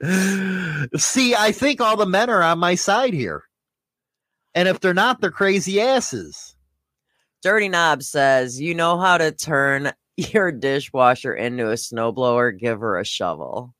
See, 0.97 1.35
I 1.35 1.53
think 1.53 1.81
all 1.81 1.97
the 1.97 2.07
men 2.07 2.31
are 2.31 2.43
on 2.43 2.59
my 2.59 2.75
side 2.75 3.15
here. 3.15 3.45
And 4.55 4.69
if 4.69 4.81
they're 4.81 4.95
not, 4.95 5.21
they're 5.21 5.31
crazy 5.31 5.81
asses. 5.81 6.57
Dirty 7.43 7.69
Knob 7.69 8.03
says, 8.03 8.61
You 8.61 8.75
know 8.75 8.99
how 8.99 9.19
to 9.19 9.33
turn 9.33 9.93
your 10.17 10.53
dishwasher 10.53 11.35
into 11.35 11.71
a 11.71 11.75
snowblower? 11.75 12.59
Give 12.59 12.81
her 12.81 12.99
a 12.99 13.05
shovel. 13.05 13.75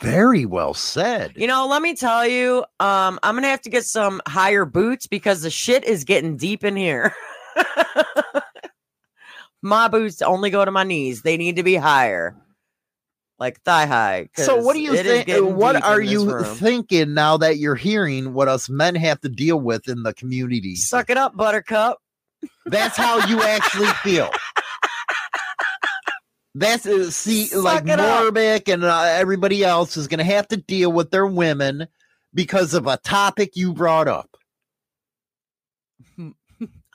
Very 0.00 0.46
well 0.46 0.74
said. 0.74 1.32
You 1.36 1.46
know, 1.46 1.66
let 1.66 1.82
me 1.82 1.94
tell 1.94 2.26
you, 2.26 2.64
um, 2.78 3.18
I'm 3.22 3.34
gonna 3.34 3.48
have 3.48 3.62
to 3.62 3.70
get 3.70 3.84
some 3.84 4.20
higher 4.28 4.64
boots 4.64 5.06
because 5.06 5.42
the 5.42 5.50
shit 5.50 5.84
is 5.84 6.04
getting 6.04 6.36
deep 6.36 6.64
in 6.64 6.76
here. 6.76 7.14
my 9.62 9.88
boots 9.88 10.22
only 10.22 10.50
go 10.50 10.64
to 10.64 10.70
my 10.70 10.84
knees. 10.84 11.22
They 11.22 11.36
need 11.36 11.56
to 11.56 11.64
be 11.64 11.74
higher. 11.74 12.36
Like 13.40 13.60
thigh 13.62 13.86
high. 13.86 14.28
So, 14.34 14.56
what 14.56 14.74
do 14.74 14.80
you 14.80 14.96
think? 14.96 15.28
What 15.28 15.80
are 15.82 16.00
you 16.00 16.28
room. 16.28 16.56
thinking 16.56 17.14
now 17.14 17.36
that 17.36 17.58
you're 17.58 17.76
hearing 17.76 18.34
what 18.34 18.48
us 18.48 18.68
men 18.68 18.96
have 18.96 19.20
to 19.20 19.28
deal 19.28 19.60
with 19.60 19.88
in 19.88 20.02
the 20.02 20.12
community? 20.12 20.74
Suck 20.74 21.08
it 21.08 21.16
up, 21.16 21.36
buttercup. 21.36 21.98
That's 22.66 22.96
how 22.96 23.24
you 23.26 23.40
actually 23.42 23.88
feel. 24.02 24.30
That's 26.54 26.86
uh, 26.86 27.10
see, 27.10 27.46
Suck 27.46 27.62
like 27.64 27.84
it 27.86 28.68
and 28.68 28.84
uh, 28.84 29.02
everybody 29.02 29.64
else 29.64 29.96
is 29.96 30.08
going 30.08 30.18
to 30.18 30.24
have 30.24 30.48
to 30.48 30.56
deal 30.56 30.90
with 30.90 31.10
their 31.10 31.26
women 31.26 31.86
because 32.34 32.74
of 32.74 32.86
a 32.86 32.96
topic 32.96 33.52
you 33.54 33.72
brought 33.72 34.08
up. 34.08 34.30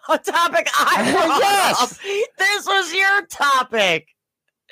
A 0.09 0.17
topic 0.17 0.67
I 0.77 1.11
brought 1.13 1.39
Yes. 1.39 1.81
up. 1.81 1.89
This 2.37 2.65
was 2.67 2.93
your 2.93 3.25
topic. 3.27 4.07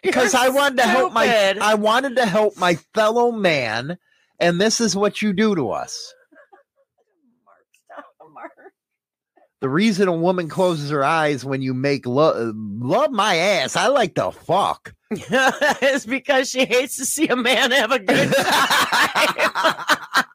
Because 0.04 0.34
I 0.34 0.50
wanted 0.50 0.78
to 0.78 0.84
help 0.88 1.14
my. 1.14 1.56
I 1.62 1.76
wanted 1.76 2.16
to 2.18 2.26
help 2.26 2.58
my 2.58 2.76
fellow 2.94 3.32
man, 3.32 3.98
and 4.40 4.60
this 4.60 4.82
is 4.82 4.96
what 4.96 5.22
you 5.22 5.32
do 5.32 5.56
to 5.56 5.70
us. 5.72 6.14
The 9.62 9.70
reason 9.70 10.08
a 10.08 10.12
woman 10.16 10.50
closes 10.50 10.90
her 10.90 11.04
eyes 11.04 11.46
when 11.46 11.62
you 11.62 11.74
make 11.76 12.08
love, 12.08 12.56
love 12.56 13.12
my 13.12 13.36
ass. 13.36 13.76
I 13.76 13.88
like 13.88 14.16
the 14.16 14.32
fuck. 14.32 14.96
it's 15.12 16.06
because 16.06 16.50
she 16.50 16.66
hates 16.66 16.98
to 16.98 17.06
see 17.06 17.28
a 17.28 17.36
man 17.36 17.70
have 17.72 17.92
a 17.92 18.00
good 18.00 18.34
time. 18.34 20.26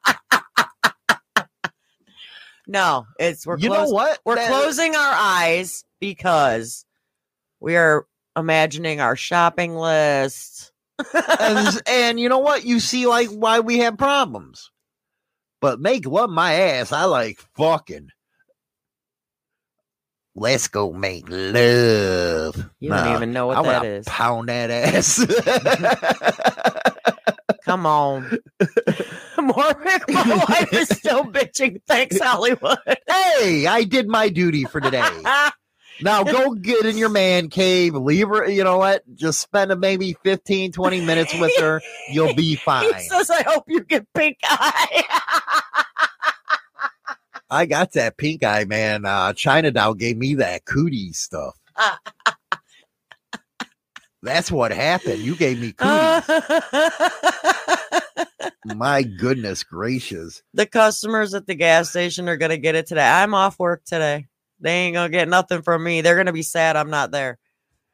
no, 2.67 3.05
it's 3.19 3.45
we're 3.45 3.57
you 3.57 3.69
close- 3.69 3.89
know 3.89 3.93
what? 3.93 4.19
we're 4.25 4.35
That- 4.35 4.47
closing 4.49 4.95
our 4.95 5.13
eyes 5.13 5.83
because 5.99 6.85
we 7.59 7.75
are 7.75 8.05
imagining 8.37 9.01
our 9.01 9.15
shopping 9.15 9.75
list. 9.75 10.71
and, 11.39 11.81
and 11.87 12.19
you 12.19 12.29
know 12.29 12.39
what? 12.39 12.63
You 12.65 12.79
see, 12.79 13.07
like 13.07 13.27
why 13.29 13.59
we 13.59 13.79
have 13.79 13.97
problems. 13.97 14.71
But 15.59 15.79
make 15.81 16.05
love 16.05 16.29
my 16.29 16.53
ass. 16.53 16.91
I 16.91 17.05
like 17.05 17.39
fucking. 17.57 18.09
Let's 20.39 20.67
go 20.67 20.93
make 20.93 21.25
love. 21.29 22.69
You 22.79 22.89
don't 22.91 23.15
even 23.15 23.33
know 23.33 23.47
what 23.47 23.57
I 23.57 23.79
that. 23.79 24.05
Pound 24.05 24.49
that 24.49 24.69
ass. 24.69 25.25
Come 27.65 27.87
on. 27.87 28.37
Morbic, 29.39 30.13
my 30.13 30.45
wife 30.47 30.71
is 30.73 30.89
still 30.89 31.23
bitching. 31.25 31.81
Thanks, 31.87 32.19
Hollywood. 32.19 32.77
hey, 33.07 33.65
I 33.65 33.83
did 33.83 34.07
my 34.07 34.29
duty 34.29 34.65
for 34.65 34.79
today. 34.79 35.09
Now 36.01 36.23
go 36.23 36.53
get 36.53 36.85
in 36.85 36.99
your 36.99 37.09
man 37.09 37.49
cave. 37.49 37.95
Leave 37.95 38.27
her. 38.27 38.47
You 38.47 38.63
know 38.63 38.77
what? 38.77 39.01
Just 39.15 39.39
spend 39.39 39.75
maybe 39.79 40.15
15, 40.23 40.71
20 40.71 41.01
minutes 41.03 41.33
with 41.39 41.51
her. 41.57 41.81
You'll 42.11 42.35
be 42.35 42.55
fine. 42.55 42.93
he 42.93 42.99
says, 42.99 43.31
I 43.31 43.41
hope 43.41 43.63
you 43.67 43.83
get 43.83 44.05
pink 44.13 44.37
eye. 44.43 46.33
I 47.49 47.65
got 47.65 47.93
that 47.93 48.17
pink 48.17 48.43
eye, 48.43 48.65
man. 48.65 49.05
Uh, 49.05 49.33
China 49.33 49.71
Doll 49.71 49.93
gave 49.93 50.17
me 50.17 50.35
that 50.35 50.65
cootie 50.65 51.13
stuff. 51.13 51.57
That's 54.21 54.51
what 54.51 54.71
happened. 54.71 55.23
You 55.23 55.35
gave 55.35 55.59
me 55.59 55.71
cooties. 55.71 56.27
My 58.75 59.03
goodness 59.03 59.63
gracious. 59.63 60.41
the 60.53 60.65
customers 60.65 61.33
at 61.33 61.47
the 61.47 61.55
gas 61.55 61.91
station 61.91 62.27
are 62.27 62.35
going 62.35 62.49
to 62.49 62.57
get 62.57 62.75
it 62.75 62.87
today. 62.87 63.07
I'm 63.07 63.33
off 63.33 63.57
work 63.59 63.85
today. 63.85 64.27
They 64.59 64.71
ain't 64.71 64.95
gonna 64.95 65.09
get 65.09 65.29
nothing 65.29 65.61
from 65.61 65.83
me. 65.83 66.01
They're 66.01 66.17
gonna 66.17 66.33
be 66.33 66.41
sad 66.41 66.75
I'm 66.75 66.89
not 66.89 67.11
there. 67.11 67.37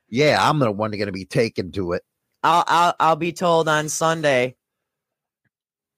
Yeah, 0.07 0.37
I'm 0.39 0.59
the 0.59 0.71
one 0.71 0.91
going 0.91 1.07
to 1.07 1.11
be 1.11 1.25
taken 1.25 1.71
to 1.73 1.91
it. 1.91 2.03
I'll 2.41 2.63
I'll 2.67 2.95
I'll 2.99 3.15
be 3.15 3.33
told 3.33 3.67
on 3.67 3.89
Sunday. 3.89 4.55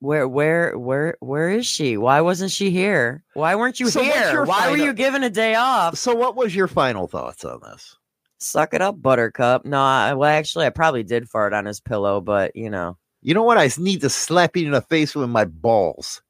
Where 0.05 0.27
where 0.27 0.77
where 0.77 1.17
where 1.19 1.49
is 1.49 1.65
she? 1.65 1.97
Why 1.97 2.21
wasn't 2.21 2.51
she 2.51 2.69
here? 2.69 3.23
Why 3.33 3.55
weren't 3.55 3.79
you 3.79 3.89
So 3.89 4.03
here? 4.03 4.45
Why 4.45 4.69
were 4.69 4.77
you 4.77 4.93
given 4.93 5.23
a 5.23 5.31
day 5.31 5.55
off? 5.55 5.97
So, 5.97 6.13
what 6.13 6.35
was 6.35 6.55
your 6.55 6.67
final 6.67 7.07
thoughts 7.07 7.43
on 7.43 7.59
this? 7.63 7.97
Suck 8.37 8.75
it 8.75 8.81
up, 8.83 9.01
Buttercup. 9.01 9.65
No, 9.65 9.81
I, 9.81 10.13
well, 10.13 10.29
actually, 10.29 10.67
I 10.67 10.69
probably 10.69 11.01
did 11.01 11.27
fart 11.27 11.53
on 11.53 11.65
his 11.65 11.79
pillow, 11.79 12.21
but 12.21 12.55
you 12.55 12.69
know, 12.69 12.99
You 13.23 13.33
know 13.33 13.41
what 13.41 13.57
i 13.57 13.67
need 13.79 14.01
to 14.01 14.09
slap 14.11 14.55
you 14.55 14.67
in 14.67 14.73
the 14.73 14.81
face 14.81 15.15
with 15.15 15.27
my 15.27 15.45
balls 15.45 16.21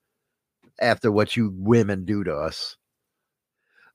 after 0.79 1.11
what 1.11 1.35
you 1.35 1.51
women 1.57 2.05
do 2.05 2.23
to 2.23 2.33
us. 2.33 2.77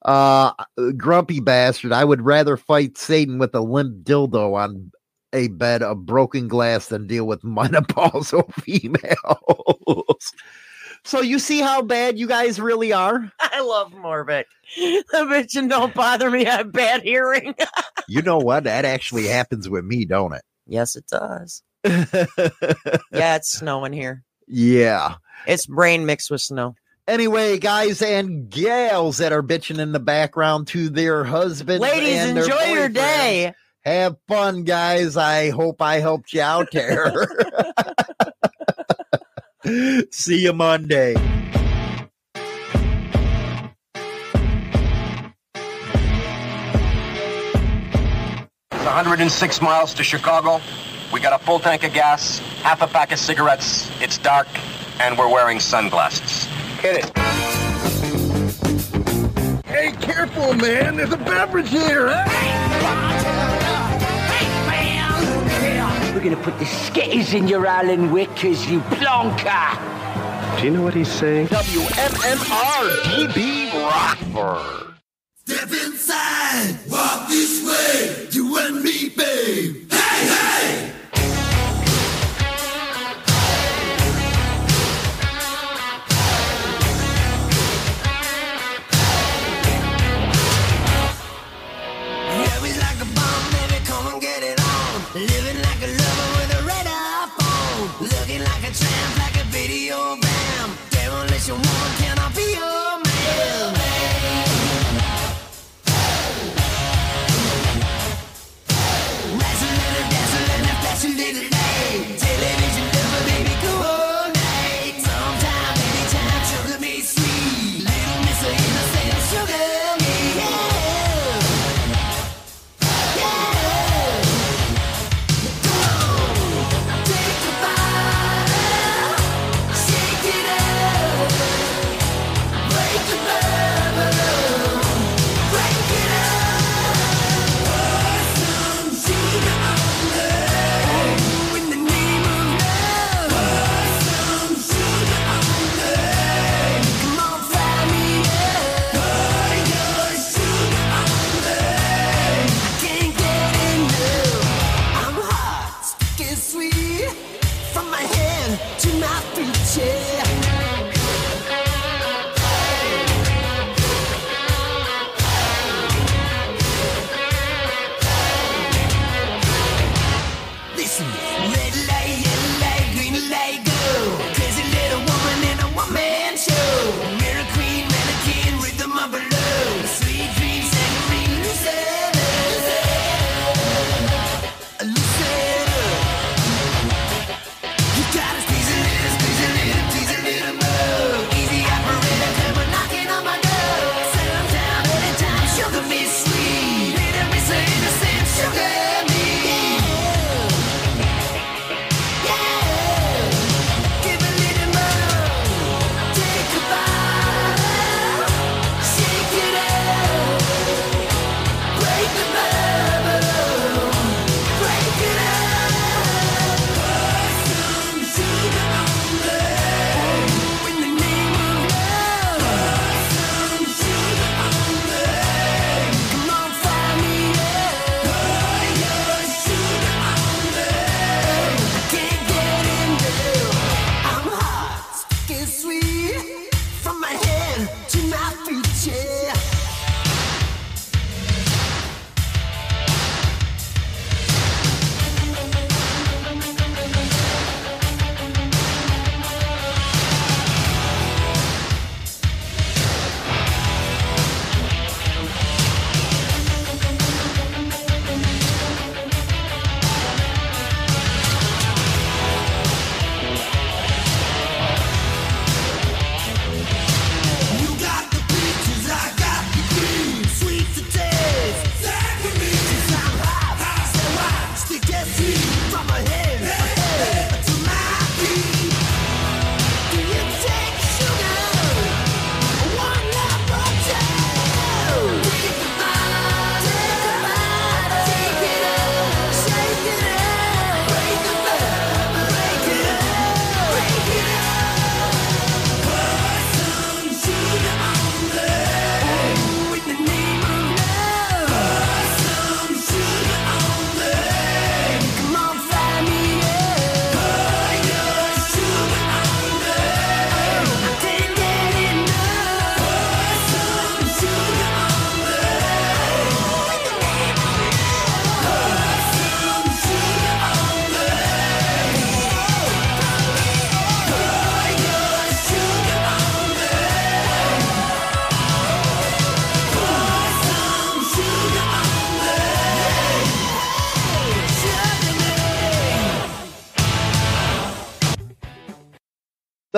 Uh, 0.05 0.53
grumpy 0.99 1.41
bastard. 1.41 1.93
I 1.93 2.05
would 2.05 2.21
rather 2.21 2.59
fight 2.59 2.99
Satan 2.99 3.39
with 3.39 3.55
a 3.55 3.61
limp 3.61 4.05
dildo 4.05 4.55
on 4.55 4.93
a 5.33 5.49
bed 5.49 5.83
of 5.83 6.07
broken 6.07 6.49
glass 6.49 6.87
than 6.89 7.07
deal 7.07 7.27
with 7.27 7.43
menopausal 7.45 8.53
females. 8.63 10.33
so 11.05 11.21
you 11.21 11.39
see 11.39 11.61
how 11.61 11.83
bad 11.83 12.19
you 12.19 12.27
guys 12.27 12.61
really 12.61 12.93
are? 12.93 13.31
I 13.41 13.61
love 13.61 13.93
Morbic. 13.93 14.45
The 14.77 15.05
bitch 15.13 15.57
and 15.57 15.69
don't 15.71 15.95
bother 15.95 16.31
me. 16.31 16.47
I 16.47 16.59
have 16.59 16.73
bad 16.73 17.03
hearing. 17.03 17.55
You 18.09 18.23
know 18.23 18.39
what? 18.39 18.65
That 18.65 18.85
actually 18.85 19.27
happens 19.27 19.69
with 19.69 19.85
me, 19.85 20.05
don't 20.05 20.33
it? 20.35 20.43
yes, 20.67 20.95
it 20.97 21.07
does. 21.09 21.63
Yeah, 21.85 23.37
it's 23.37 23.51
snowing 23.51 23.93
here. 23.93 24.23
yeah. 24.47 25.15
It's 25.47 25.69
rain 25.71 26.05
mixed 26.05 26.31
with 26.31 26.43
snow. 26.43 26.75
Anyway, 27.09 27.59
guys 27.59 28.03
and 28.03 28.51
gals 28.51 29.17
that 29.19 29.33
are 29.33 29.43
bitching 29.43 29.79
in 29.79 29.93
the 29.93 29.99
background 29.99 30.69
to 30.69 30.91
their 30.91 31.25
husbands. 31.25 31.81
Ladies, 31.81 32.19
and 32.19 32.37
their 32.37 32.45
enjoy 32.45 32.65
your 32.75 32.89
day. 32.91 33.55
Have 33.85 34.17
fun, 34.29 34.65
guys. 34.65 35.17
I 35.17 35.51
hope 35.51 35.81
I 35.81 36.01
helped 36.01 36.33
you 36.33 36.43
out 36.43 36.71
there. 36.73 37.27
See 40.11 40.43
you 40.43 40.53
Monday. 40.53 41.15
106 48.91 49.63
miles 49.63 49.95
to 49.95 50.03
Chicago. 50.03 50.61
We 51.13 51.21
got 51.21 51.41
a 51.41 51.43
full 51.45 51.59
tank 51.59 51.85
of 51.85 51.95
gas, 51.95 52.39
half 52.63 52.83
a 52.83 52.87
pack 52.87 53.13
of 53.13 53.19
cigarettes. 53.19 53.91
It's 54.03 54.19
dark, 54.19 54.49
and 55.01 55.17
we're 55.17 55.33
wearing 55.33 55.59
sunglasses. 55.59 56.45
Hit 56.81 57.05
it. 57.05 57.19
Hey, 59.65 59.93
careful, 59.93 60.55
man. 60.55 60.97
There's 60.97 61.13
a 61.13 61.17
beverage 61.17 61.71
here. 61.71 62.09
We're 66.15 66.25
gonna 66.25 66.37
put 66.43 66.59
the 66.59 66.65
skitters 66.65 67.35
in 67.35 67.47
your 67.47 67.67
Alan 67.67 68.11
Whickers, 68.11 68.69
you 68.69 68.81
plonker! 68.81 70.59
Do 70.59 70.65
you 70.65 70.73
know 70.73 70.83
what 70.83 70.93
he's 70.93 71.11
saying? 71.11 71.47
WMMR 71.47 72.91
DB 73.05 73.73
Rockford. 73.73 74.95
Step 75.37 75.71
inside, 75.71 76.77
walk 76.91 77.29
this 77.29 77.65
way, 77.65 78.27
you 78.33 78.59
and 78.59 78.83
me, 78.83 79.11
babe. 79.11 79.91
Hey, 79.93 80.27
hey! 80.27 80.93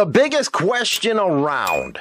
The 0.02 0.06
biggest 0.06 0.50
question 0.50 1.16
around 1.16 2.00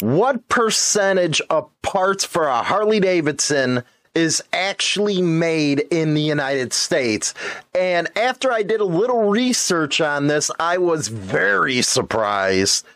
what 0.00 0.48
percentage 0.48 1.42
of 1.50 1.68
parts 1.82 2.24
for 2.24 2.46
a 2.46 2.62
Harley 2.62 2.98
Davidson 2.98 3.84
is 4.14 4.42
actually 4.54 5.20
made 5.20 5.80
in 5.90 6.14
the 6.14 6.22
United 6.22 6.72
States? 6.72 7.34
And 7.74 8.08
after 8.16 8.50
I 8.50 8.62
did 8.62 8.80
a 8.80 8.86
little 8.86 9.28
research 9.28 10.00
on 10.00 10.28
this, 10.28 10.50
I 10.58 10.78
was 10.78 11.08
very 11.08 11.82
surprised 11.82 12.86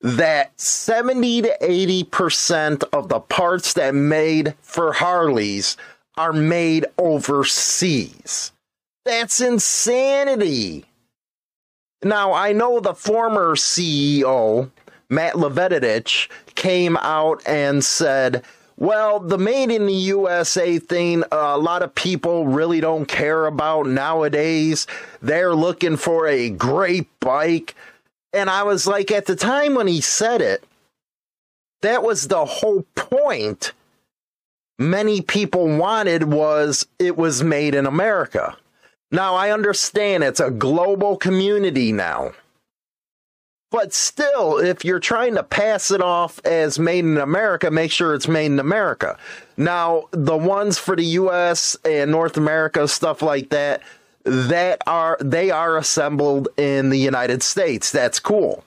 that 0.00 0.60
70 0.60 1.42
to 1.42 1.56
80% 1.60 2.84
of 2.92 3.08
the 3.08 3.18
parts 3.18 3.72
that 3.72 3.96
made 3.96 4.54
for 4.62 4.92
Harleys 4.92 5.76
are 6.16 6.32
made 6.32 6.86
overseas. 6.98 8.52
That's 9.04 9.40
insanity. 9.40 10.84
Now, 12.04 12.32
I 12.32 12.52
know 12.52 12.80
the 12.80 12.94
former 12.94 13.54
CEO, 13.54 14.70
Matt 15.08 15.34
Levatich, 15.34 16.28
came 16.54 16.96
out 16.96 17.42
and 17.46 17.84
said, 17.84 18.44
well, 18.76 19.20
the 19.20 19.38
made 19.38 19.70
in 19.70 19.86
the 19.86 19.92
USA 19.92 20.78
thing, 20.78 21.22
uh, 21.24 21.52
a 21.54 21.58
lot 21.58 21.82
of 21.82 21.94
people 21.94 22.46
really 22.46 22.80
don't 22.80 23.06
care 23.06 23.46
about 23.46 23.86
nowadays. 23.86 24.86
They're 25.20 25.54
looking 25.54 25.96
for 25.96 26.26
a 26.26 26.50
great 26.50 27.08
bike. 27.20 27.76
And 28.32 28.50
I 28.50 28.64
was 28.64 28.86
like, 28.86 29.10
at 29.12 29.26
the 29.26 29.36
time 29.36 29.74
when 29.74 29.86
he 29.86 30.00
said 30.00 30.40
it, 30.40 30.64
that 31.82 32.02
was 32.02 32.28
the 32.28 32.44
whole 32.44 32.82
point 32.94 33.72
many 34.78 35.20
people 35.20 35.68
wanted 35.76 36.24
was 36.24 36.86
it 36.98 37.16
was 37.16 37.42
made 37.42 37.74
in 37.74 37.86
America. 37.86 38.56
Now 39.12 39.34
I 39.34 39.50
understand 39.50 40.24
it's 40.24 40.40
a 40.40 40.50
global 40.50 41.18
community 41.18 41.92
now. 41.92 42.32
But 43.70 43.94
still, 43.94 44.58
if 44.58 44.84
you're 44.84 45.00
trying 45.00 45.34
to 45.34 45.42
pass 45.42 45.90
it 45.90 46.02
off 46.02 46.44
as 46.44 46.78
made 46.78 47.04
in 47.04 47.16
America, 47.16 47.70
make 47.70 47.90
sure 47.90 48.14
it's 48.14 48.28
made 48.28 48.46
in 48.46 48.58
America. 48.58 49.18
Now, 49.56 50.08
the 50.10 50.36
ones 50.36 50.78
for 50.78 50.96
the 50.96 51.04
US 51.04 51.76
and 51.84 52.10
North 52.10 52.36
America, 52.36 52.88
stuff 52.88 53.22
like 53.22 53.50
that, 53.50 53.82
that 54.24 54.82
are 54.86 55.16
they 55.20 55.50
are 55.50 55.76
assembled 55.76 56.48
in 56.56 56.90
the 56.90 56.98
United 56.98 57.42
States. 57.42 57.90
That's 57.90 58.20
cool. 58.20 58.64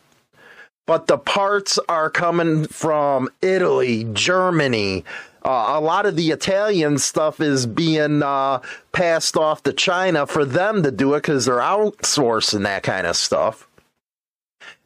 But 0.88 1.08
the 1.08 1.18
parts 1.18 1.80
are 1.90 2.10
coming 2.10 2.68
from 2.68 3.30
Italy, 3.42 4.08
Germany, 4.14 5.06
a 5.46 5.80
lot 5.80 6.06
of 6.06 6.16
the 6.16 6.32
Italian 6.32 6.98
stuff 6.98 7.40
is 7.40 7.66
being 7.66 8.24
uh, 8.24 8.62
passed 8.92 9.38
off 9.38 9.62
to 9.64 9.74
China 9.74 10.26
for 10.26 10.44
them 10.44 10.82
to 10.84 10.92
do 10.92 11.14
it 11.14 11.18
because 11.18 11.46
they're 11.46 11.58
outsourcing 11.58 12.64
that 12.64 12.84
kind 12.84 13.06
of 13.06 13.16
stuff. 13.16 13.68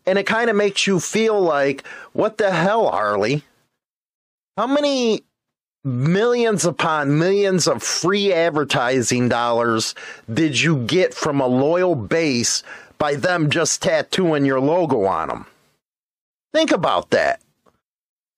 And 0.06 0.20
it 0.20 0.26
kind 0.26 0.50
of 0.50 0.56
makes 0.56 0.86
you 0.86 1.00
feel 1.00 1.40
like, 1.40 1.86
what 2.14 2.38
the 2.38 2.52
hell, 2.52 2.90
Harley? 2.90 3.44
How 4.58 4.68
many 4.68 5.24
millions 5.86 6.66
upon 6.66 7.18
millions 7.18 7.68
of 7.68 7.82
free 7.82 8.34
advertising 8.34 9.30
dollars 9.30 9.96
did 10.32 10.60
you 10.60 10.84
get 10.86 11.14
from 11.14 11.40
a 11.40 11.48
loyal 11.48 11.96
base 11.96 12.64
by 12.98 13.16
them 13.16 13.50
just 13.50 13.82
tattooing 13.82 14.46
your 14.46 14.60
logo 14.60 15.06
on 15.06 15.30
them? 15.30 15.46
Think 16.54 16.72
about 16.72 17.12
that 17.12 17.40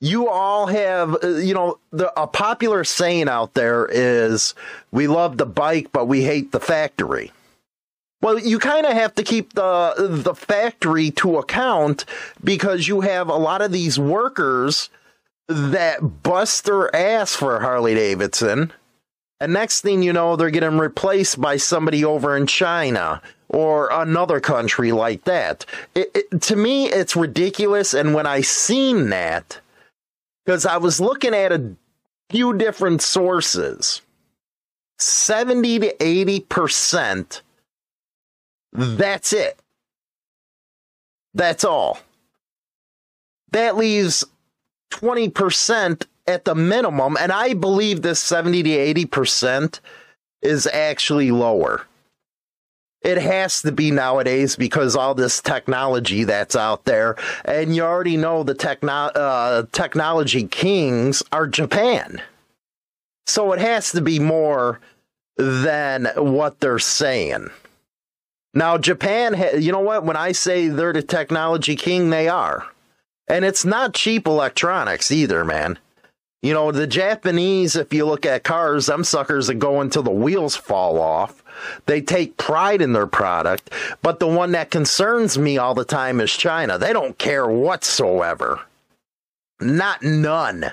you 0.01 0.27
all 0.27 0.65
have 0.65 1.15
uh, 1.23 1.27
you 1.27 1.53
know 1.53 1.77
the 1.91 2.11
a 2.19 2.27
popular 2.27 2.83
saying 2.83 3.29
out 3.29 3.53
there 3.53 3.87
is 3.89 4.53
we 4.91 5.07
love 5.07 5.37
the 5.37 5.45
bike 5.45 5.91
but 5.93 6.07
we 6.07 6.23
hate 6.23 6.51
the 6.51 6.59
factory. 6.59 7.31
Well 8.21 8.37
you 8.37 8.59
kind 8.59 8.85
of 8.85 8.93
have 8.93 9.15
to 9.15 9.23
keep 9.23 9.53
the 9.53 9.93
the 9.97 10.35
factory 10.35 11.11
to 11.11 11.37
account 11.37 12.03
because 12.43 12.87
you 12.87 13.01
have 13.01 13.29
a 13.29 13.37
lot 13.37 13.61
of 13.61 13.71
these 13.71 13.97
workers 13.97 14.89
that 15.47 16.23
bust 16.23 16.65
their 16.65 16.93
ass 16.95 17.35
for 17.35 17.59
Harley 17.59 17.93
Davidson 17.93 18.73
and 19.39 19.53
next 19.53 19.81
thing 19.81 20.01
you 20.01 20.13
know 20.13 20.35
they're 20.35 20.49
getting 20.49 20.79
replaced 20.79 21.39
by 21.39 21.57
somebody 21.57 22.03
over 22.03 22.35
in 22.35 22.47
China 22.47 23.21
or 23.49 23.89
another 23.91 24.39
country 24.39 24.93
like 24.93 25.25
that. 25.25 25.65
It, 25.93 26.09
it, 26.15 26.41
to 26.41 26.55
me 26.55 26.87
it's 26.87 27.15
ridiculous 27.15 27.93
and 27.93 28.15
when 28.15 28.25
i 28.25 28.41
seen 28.41 29.09
that 29.09 29.60
because 30.45 30.65
I 30.65 30.77
was 30.77 30.99
looking 30.99 31.33
at 31.33 31.51
a 31.51 31.75
few 32.29 32.53
different 32.57 33.01
sources. 33.01 34.01
70 34.97 35.79
to 35.79 35.95
80%. 35.95 37.41
That's 38.73 39.33
it. 39.33 39.59
That's 41.33 41.63
all. 41.63 41.99
That 43.51 43.77
leaves 43.77 44.23
20% 44.91 46.05
at 46.27 46.45
the 46.45 46.55
minimum. 46.55 47.17
And 47.19 47.31
I 47.31 47.53
believe 47.53 48.01
this 48.01 48.19
70 48.19 48.63
to 48.63 48.69
80% 48.69 49.79
is 50.41 50.67
actually 50.67 51.31
lower. 51.31 51.85
It 53.01 53.17
has 53.17 53.61
to 53.63 53.71
be 53.71 53.89
nowadays 53.89 54.55
because 54.55 54.95
all 54.95 55.15
this 55.15 55.41
technology 55.41 56.23
that's 56.23 56.55
out 56.55 56.85
there, 56.85 57.15
and 57.45 57.75
you 57.75 57.83
already 57.83 58.15
know 58.15 58.43
the 58.43 58.53
techno- 58.53 58.91
uh, 58.91 59.65
technology 59.71 60.47
kings 60.47 61.23
are 61.31 61.47
Japan. 61.47 62.21
So 63.25 63.53
it 63.53 63.59
has 63.59 63.91
to 63.93 64.01
be 64.01 64.19
more 64.19 64.79
than 65.37 66.09
what 66.15 66.59
they're 66.59 66.79
saying. 66.79 67.49
Now, 68.53 68.77
Japan, 68.77 69.33
ha- 69.33 69.57
you 69.57 69.71
know 69.71 69.79
what? 69.79 70.03
When 70.03 70.17
I 70.17 70.33
say 70.33 70.67
they're 70.67 70.93
the 70.93 71.01
technology 71.01 71.75
king, 71.75 72.09
they 72.09 72.27
are. 72.27 72.67
And 73.27 73.45
it's 73.45 73.63
not 73.63 73.93
cheap 73.93 74.27
electronics 74.27 75.11
either, 75.11 75.45
man. 75.45 75.79
You 76.41 76.53
know, 76.53 76.71
the 76.71 76.87
Japanese, 76.87 77.75
if 77.75 77.93
you 77.93 78.05
look 78.05 78.25
at 78.25 78.43
cars, 78.43 78.87
them 78.87 79.03
suckers 79.03 79.47
that 79.47 79.55
go 79.55 79.79
until 79.79 80.03
the 80.03 80.11
wheels 80.11 80.55
fall 80.55 80.99
off. 80.99 81.40
They 81.85 82.01
take 82.01 82.37
pride 82.37 82.81
in 82.81 82.93
their 82.93 83.07
product, 83.07 83.71
but 84.01 84.19
the 84.19 84.27
one 84.27 84.51
that 84.53 84.71
concerns 84.71 85.37
me 85.37 85.57
all 85.57 85.73
the 85.73 85.85
time 85.85 86.19
is 86.19 86.31
China. 86.31 86.77
They 86.77 86.93
don't 86.93 87.17
care 87.17 87.47
whatsoever. 87.47 88.61
Not 89.59 90.01
none. 90.01 90.71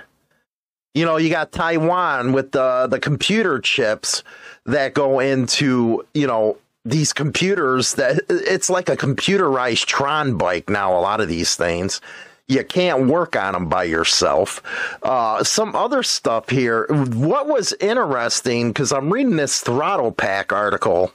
You 0.94 1.05
know, 1.05 1.16
you 1.16 1.31
got 1.31 1.52
Taiwan 1.52 2.32
with 2.32 2.52
the 2.52 2.86
the 2.90 2.98
computer 2.98 3.60
chips 3.60 4.23
that 4.65 4.94
go 4.94 5.20
into, 5.20 6.06
you 6.15 6.27
know, 6.27 6.56
these 6.85 7.12
computers 7.12 7.94
that 7.94 8.23
it's 8.28 8.70
like 8.70 8.89
a 8.89 8.97
computerized 8.97 9.86
Tron 9.86 10.36
bike 10.36 10.70
now 10.70 10.97
a 10.97 11.01
lot 11.01 11.20
of 11.20 11.28
these 11.28 11.55
things 11.55 12.01
you 12.48 12.64
can't 12.64 13.06
work 13.06 13.36
on 13.36 13.52
them 13.52 13.68
by 13.68 13.84
yourself. 13.84 14.62
Uh, 15.02 15.44
some 15.44 15.76
other 15.76 16.02
stuff 16.02 16.48
here. 16.48 16.86
What 16.88 17.46
was 17.46 17.74
interesting, 17.74 18.68
because 18.68 18.90
I'm 18.90 19.12
reading 19.12 19.36
this 19.36 19.60
Throttle 19.60 20.12
Pack 20.12 20.50
article. 20.52 21.12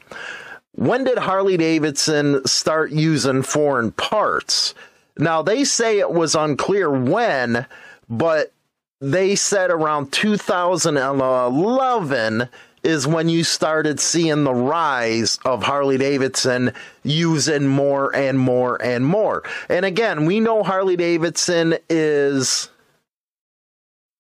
When 0.74 1.04
did 1.04 1.18
Harley 1.18 1.58
Davidson 1.58 2.46
start 2.46 2.92
using 2.92 3.42
foreign 3.42 3.92
parts? 3.92 4.76
Now, 5.18 5.42
they 5.42 5.64
say 5.64 6.00
it 6.00 6.12
was 6.12 6.36
unclear 6.36 6.90
when, 6.90 7.66
but 8.10 8.52
they 9.00 9.36
said 9.36 9.70
around 9.70 10.12
2011 10.12 12.50
is 12.84 13.08
when 13.08 13.30
you 13.30 13.44
started 13.44 14.00
seeing 14.00 14.44
the 14.44 14.54
rise 14.54 15.40
of 15.46 15.64
Harley 15.64 15.98
Davidson 15.98 16.74
using 17.04 17.68
more 17.68 18.14
and 18.16 18.38
more 18.38 18.82
and 18.82 19.06
more. 19.06 19.44
And 19.70 19.86
again, 19.86 20.26
we 20.26 20.40
know 20.40 20.64
Harley 20.64 20.98
Davidson 20.98 21.76
is 21.90 22.70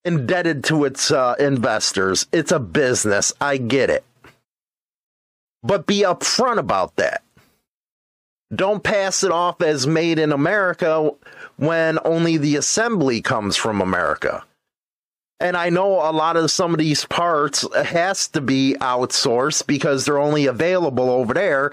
indebted 0.05 0.63
to 0.65 0.85
its 0.85 1.11
uh, 1.11 1.35
investors. 1.39 2.27
It's 2.31 2.51
a 2.51 2.59
business. 2.59 3.33
I 3.39 3.57
get 3.57 3.89
it. 3.89 4.03
But 5.61 5.85
be 5.85 6.01
upfront 6.01 6.57
about 6.57 6.95
that. 6.97 7.23
Don't 8.53 8.83
pass 8.83 9.23
it 9.23 9.31
off 9.31 9.61
as 9.61 9.87
made 9.87 10.19
in 10.19 10.31
America 10.31 11.11
when 11.57 11.99
only 12.05 12.37
the 12.37 12.55
assembly 12.55 13.21
comes 13.21 13.55
from 13.55 13.81
America. 13.81 14.43
And 15.39 15.57
I 15.57 15.69
know 15.69 15.95
a 15.95 16.13
lot 16.13 16.37
of 16.37 16.51
some 16.51 16.71
of 16.71 16.77
these 16.77 17.05
parts 17.05 17.67
has 17.75 18.29
to 18.29 18.39
be 18.39 18.77
outsourced 18.79 19.67
because 19.67 20.05
they're 20.05 20.19
only 20.19 20.45
available 20.45 21.09
over 21.09 21.33
there. 21.33 21.71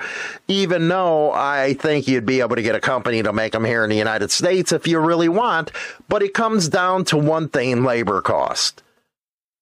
Even 0.48 0.88
though 0.88 1.32
I 1.32 1.74
think 1.74 2.08
you'd 2.08 2.26
be 2.26 2.40
able 2.40 2.56
to 2.56 2.62
get 2.62 2.74
a 2.74 2.80
company 2.80 3.22
to 3.22 3.32
make 3.32 3.52
them 3.52 3.64
here 3.64 3.84
in 3.84 3.90
the 3.90 3.96
United 3.96 4.30
States 4.32 4.72
if 4.72 4.88
you 4.88 4.98
really 4.98 5.28
want. 5.28 5.70
But 6.08 6.22
it 6.22 6.34
comes 6.34 6.68
down 6.68 7.04
to 7.06 7.16
one 7.16 7.48
thing: 7.48 7.84
labor 7.84 8.20
cost. 8.22 8.82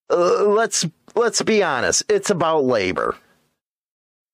Uh, 0.09 0.45
let's 0.45 0.87
let's 1.15 1.43
be 1.43 1.63
honest. 1.63 2.05
It's 2.09 2.31
about 2.31 2.65
labor. 2.65 3.17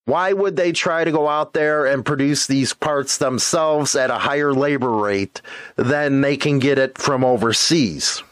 Why 0.07 0.35
would 0.35 0.57
they 0.57 0.73
try 0.73 1.03
to 1.03 1.11
go 1.11 1.29
out 1.29 1.55
there 1.55 1.87
and 1.87 2.05
produce 2.05 2.47
these 2.47 2.75
parts 2.75 3.17
themselves 3.19 3.97
at 3.97 4.11
a 4.11 4.19
higher 4.19 4.53
labor 4.53 4.91
rate 4.91 5.41
than 5.77 6.21
they 6.21 6.37
can 6.37 6.59
get 6.59 6.79
it 6.79 6.99
from 6.99 7.25
overseas? 7.25 8.23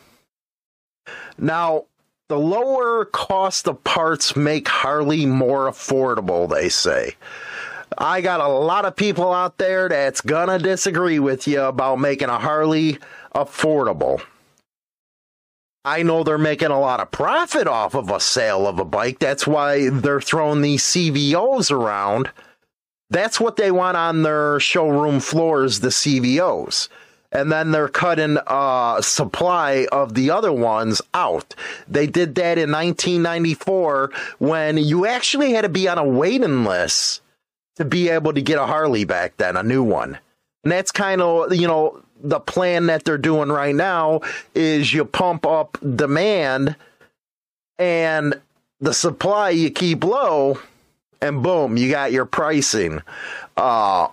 Now, 1.43 1.87
the 2.29 2.39
lower 2.39 3.05
cost 3.05 3.67
of 3.67 3.83
parts 3.83 4.37
make 4.37 4.69
Harley 4.69 5.27
more 5.27 5.69
affordable, 5.69 6.49
they 6.49 6.69
say. 6.69 7.17
I 7.99 8.21
got 8.21 8.41
a 8.41 8.47
lot 8.47 8.85
of 8.85 8.95
people 8.95 9.33
out 9.33 9.59
there 9.59 9.89
that's 9.89 10.21
gonna 10.21 10.61
disagree 10.61 11.19
with 11.19 11.49
you 11.49 11.61
about 11.63 11.99
making 11.99 12.29
a 12.29 12.39
Harley 12.39 12.99
affordable. 13.35 14.23
I 15.85 16.05
know 16.05 16.23
they're 16.23 16.39
making 16.39 16.71
a 16.71 16.79
lot 16.79 17.01
of 17.01 17.11
profit 17.11 17.67
off 17.67 17.97
of 17.97 18.09
a 18.09 18.21
sale 18.21 18.69
of 18.69 18.79
a 18.79 18.85
bike. 18.85 19.19
That's 19.19 19.45
why 19.45 19.89
they're 19.91 20.21
throwing 20.21 20.63
these 20.63 20.85
CVOs 20.85 21.73
around. 21.73 22.31
That's 23.11 23.41
what 23.41 23.57
they 23.57 23.73
want 23.73 23.97
on 23.97 24.23
their 24.23 24.61
showroom 24.61 25.19
floors, 25.19 25.81
the 25.81 25.89
CVOs. 25.89 26.89
And 27.33 27.51
then 27.51 27.71
they're 27.71 27.89
cutting 27.89 28.39
uh 28.47 29.01
supply 29.01 29.87
of 29.91 30.15
the 30.15 30.31
other 30.31 30.53
ones 30.53 31.01
out. 31.15 31.55
They 31.89 32.07
did 32.07 32.35
that 32.37 32.59
in 32.59 32.71
1994 32.71 34.13
when 34.39 34.77
you 34.77 35.07
actually 35.07 35.53
had 35.53 35.63
to 35.63 35.69
be 35.69 35.89
on 35.89 35.99
a 35.99 36.05
waiting 36.05 36.65
list 36.65 37.23
to 37.77 37.85
be 37.85 38.11
able 38.11 38.33
to 38.35 38.43
get 38.43 38.59
a 38.59 38.67
Harley 38.67 39.05
back 39.05 39.37
then, 39.39 39.57
a 39.57 39.63
new 39.63 39.83
one. 39.83 40.19
And 40.63 40.71
that's 40.71 40.93
kind 40.93 41.21
of, 41.21 41.55
you 41.55 41.67
know, 41.67 42.03
the 42.23 42.39
plan 42.39 42.87
that 42.87 43.05
they're 43.05 43.19
doing 43.19 43.49
right 43.49 43.75
now 43.75 44.21
is 44.55 44.93
you 44.93 45.05
pump 45.05 45.45
up 45.45 45.79
demand 45.97 46.77
and 47.79 48.41
the 48.81 48.93
supply 48.93 49.51
you 49.51 49.71
keep 49.71 50.05
low 50.05 50.59
and 51.21 51.43
boom, 51.43 51.77
you 51.77 51.91
got 51.91 52.13
your 52.13 52.27
pricing. 52.27 53.01
Uh 53.57 54.09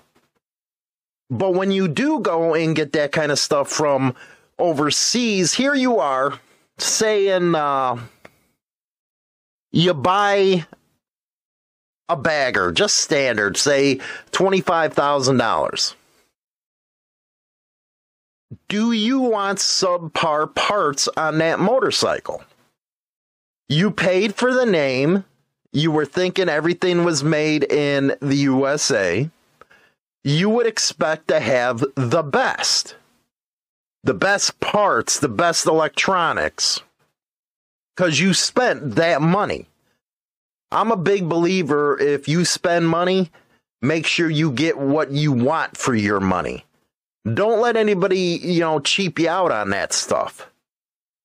but 1.30 1.54
when 1.54 1.72
you 1.72 1.88
do 1.88 2.20
go 2.20 2.56
and 2.56 2.76
get 2.76 2.94
that 2.94 3.12
kind 3.12 3.32
of 3.32 3.40
stuff 3.40 3.70
from 3.70 4.16
overseas, 4.58 5.54
here 5.54 5.76
you 5.76 6.00
are 6.00 6.40
saying 6.78 7.56
uh 7.56 7.98
you 9.72 9.94
buy 9.94 10.66
a 12.08 12.16
bagger, 12.16 12.72
just 12.72 12.96
standard, 12.96 13.56
say 13.56 14.00
$25,000. 14.32 15.94
Do 18.68 18.92
you 18.92 19.20
want 19.20 19.60
subpar 19.60 20.54
parts 20.56 21.08
on 21.16 21.38
that 21.38 21.60
motorcycle? 21.60 22.44
You 23.68 23.92
paid 23.92 24.34
for 24.34 24.52
the 24.52 24.66
name. 24.66 25.24
You 25.72 25.92
were 25.92 26.06
thinking 26.08 26.50
everything 26.50 27.04
was 27.04 27.24
made 27.24 27.72
in 27.72 28.16
the 28.20 28.38
USA. 28.38 29.30
You 30.24 30.50
would 30.50 30.68
expect 30.68 31.28
to 31.30 31.40
have 31.40 31.84
the 31.96 32.24
best. 32.24 32.96
The 34.04 34.14
best 34.14 34.60
parts, 34.60 35.20
the 35.20 35.30
best 35.30 35.66
electronics. 35.66 36.82
Because 37.96 38.20
you 38.20 38.34
spent 38.34 38.96
that 38.96 39.22
money. 39.22 39.68
I'm 40.72 40.92
a 40.92 40.98
big 40.98 41.28
believer 41.28 42.00
if 42.00 42.28
you 42.28 42.46
spend 42.46 42.88
money, 42.88 43.32
make 43.82 44.06
sure 44.06 44.30
you 44.30 44.52
get 44.52 44.78
what 44.78 45.12
you 45.12 45.32
want 45.32 45.78
for 45.78 45.96
your 45.96 46.20
money. 46.20 46.66
Don't 47.34 47.62
let 47.62 47.76
anybody, 47.76 48.40
you 48.42 48.62
know, 48.62 48.80
cheap 48.80 49.20
you 49.20 49.30
out 49.30 49.52
on 49.52 49.72
that 49.72 49.94
stuff. 49.94 50.50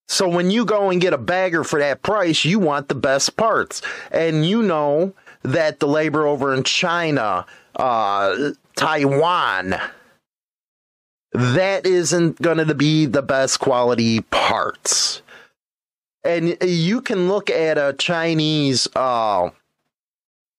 So 0.09 0.29
when 0.29 0.51
you 0.51 0.65
go 0.65 0.91
and 0.91 1.01
get 1.01 1.13
a 1.13 1.19
bagger 1.19 1.65
for 1.65 1.79
that 1.79 2.03
price, 2.03 2.45
you 2.45 2.59
want 2.59 2.89
the 2.89 2.95
best 2.95 3.37
parts. 3.37 3.83
And 4.11 4.47
you 4.47 4.63
know 4.63 5.15
that 5.43 5.81
the 5.81 5.89
labor 5.89 6.27
over 6.27 6.55
in 6.55 6.63
China, 6.65 7.47
uh, 7.77 8.51
Taiwan, 8.77 9.77
that 11.33 11.87
isn't 11.87 12.41
going 12.41 12.59
to 12.59 12.75
be 12.75 13.07
the 13.07 13.23
best 13.23 13.61
quality 13.61 14.21
parts. 14.21 15.23
And 16.25 16.57
you 16.63 17.01
can 17.01 17.29
look 17.29 17.51
at 17.51 17.77
a 17.77 17.93
Chinese, 17.93 18.89
uh, 18.97 19.51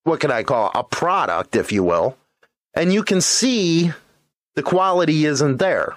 what 0.03 0.19
can 0.19 0.31
I 0.31 0.43
call 0.43 0.67
it? 0.67 0.73
a 0.75 0.83
product, 0.83 1.55
if 1.55 1.71
you 1.71 1.83
will, 1.83 2.17
and 2.75 2.93
you 2.93 3.03
can 3.03 3.21
see 3.21 3.91
the 4.55 4.63
quality 4.63 5.25
isn't 5.25 5.57
there. 5.57 5.95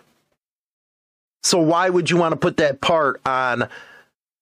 So 1.43 1.59
why 1.59 1.89
would 1.89 2.11
you 2.11 2.16
want 2.16 2.32
to 2.32 2.36
put 2.36 2.57
that 2.57 2.81
part 2.81 3.20
on 3.27 3.69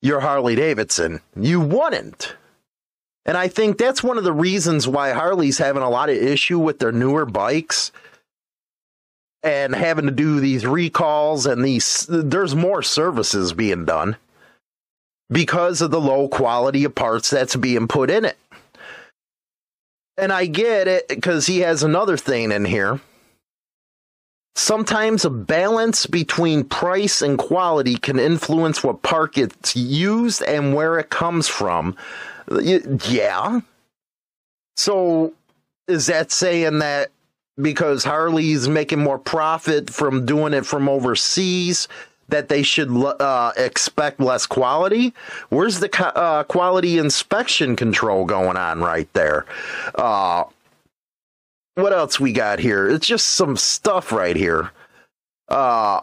your 0.01 0.21
Harley 0.21 0.55
Davidson? 0.55 1.21
You 1.35 1.61
wouldn't. 1.61 2.35
And 3.27 3.37
I 3.37 3.49
think 3.49 3.77
that's 3.77 4.05
one 4.05 4.19
of 4.19 4.25
the 4.25 4.33
reasons 4.33 4.87
why 4.87 5.11
Harley's 5.11 5.59
having 5.59 5.83
a 5.83 5.91
lot 5.91 6.09
of 6.09 6.17
issue 6.17 6.61
with 6.61 6.79
their 6.79 6.93
newer 6.93 7.27
bikes 7.27 7.91
and 9.43 9.75
having 9.75 10.07
to 10.07 10.13
do 10.13 10.39
these 10.41 10.65
recalls 10.65 11.45
and 11.45 11.65
these 11.65 12.07
there's 12.09 12.55
more 12.55 12.83
services 12.83 13.53
being 13.53 13.85
done 13.85 14.17
because 15.29 15.81
of 15.81 15.91
the 15.91 16.01
low 16.01 16.29
quality 16.29 16.85
of 16.85 16.95
parts 16.95 17.29
that's 17.31 17.57
being 17.57 17.89
put 17.89 18.11
in 18.11 18.25
it. 18.25 18.39
And 20.17 20.33
I 20.33 20.47
get 20.47 20.89
it 20.89 21.09
because 21.09 21.47
he 21.47 21.61
has 21.61 21.83
another 21.83 22.17
thing 22.17 22.53
in 22.53 22.65
here. 22.65 23.01
Sometimes 24.55 25.25
a 25.25 25.31
balance 25.31 26.07
between 26.07 26.65
price 26.65 27.21
and 27.21 27.37
quality 27.37 27.97
can 27.97 28.19
influence 28.19 28.83
what 28.83 29.03
part 29.03 29.35
gets 29.35 29.77
used 29.77 30.43
and 30.43 30.75
where 30.75 30.99
it 30.99 31.11
comes 31.11 31.49
from. 31.49 31.95
Yeah. 32.51 33.61
So 34.77 35.33
is 35.89 36.07
that 36.07 36.31
saying 36.31 36.81
that 36.81 37.11
because 37.61 38.05
Harley's 38.05 38.69
making 38.69 39.01
more 39.01 39.19
profit 39.19 39.91
from 39.91 40.27
doing 40.27 40.53
it 40.53 40.67
from 40.67 40.89
overseas 40.89 41.89
that 42.29 42.49
they 42.49 42.63
should 42.63 42.91
uh, 42.91 43.53
expect 43.57 44.21
less 44.21 44.47
quality? 44.47 45.15
Where's 45.49 45.81
the 45.81 45.91
uh, 46.17 46.45
quality 46.45 46.99
inspection 46.99 47.77
control 47.77 48.25
going 48.25 48.57
on 48.57 48.81
right 48.81 49.11
there? 49.13 49.47
Uh, 49.95 50.45
what 51.77 51.93
else 51.93 52.19
we 52.19 52.33
got 52.33 52.59
here? 52.59 52.89
It's 52.89 53.07
just 53.07 53.29
some 53.29 53.57
stuff 53.57 54.13
right 54.13 54.37
here. 54.37 54.73
Uh, 55.49 56.01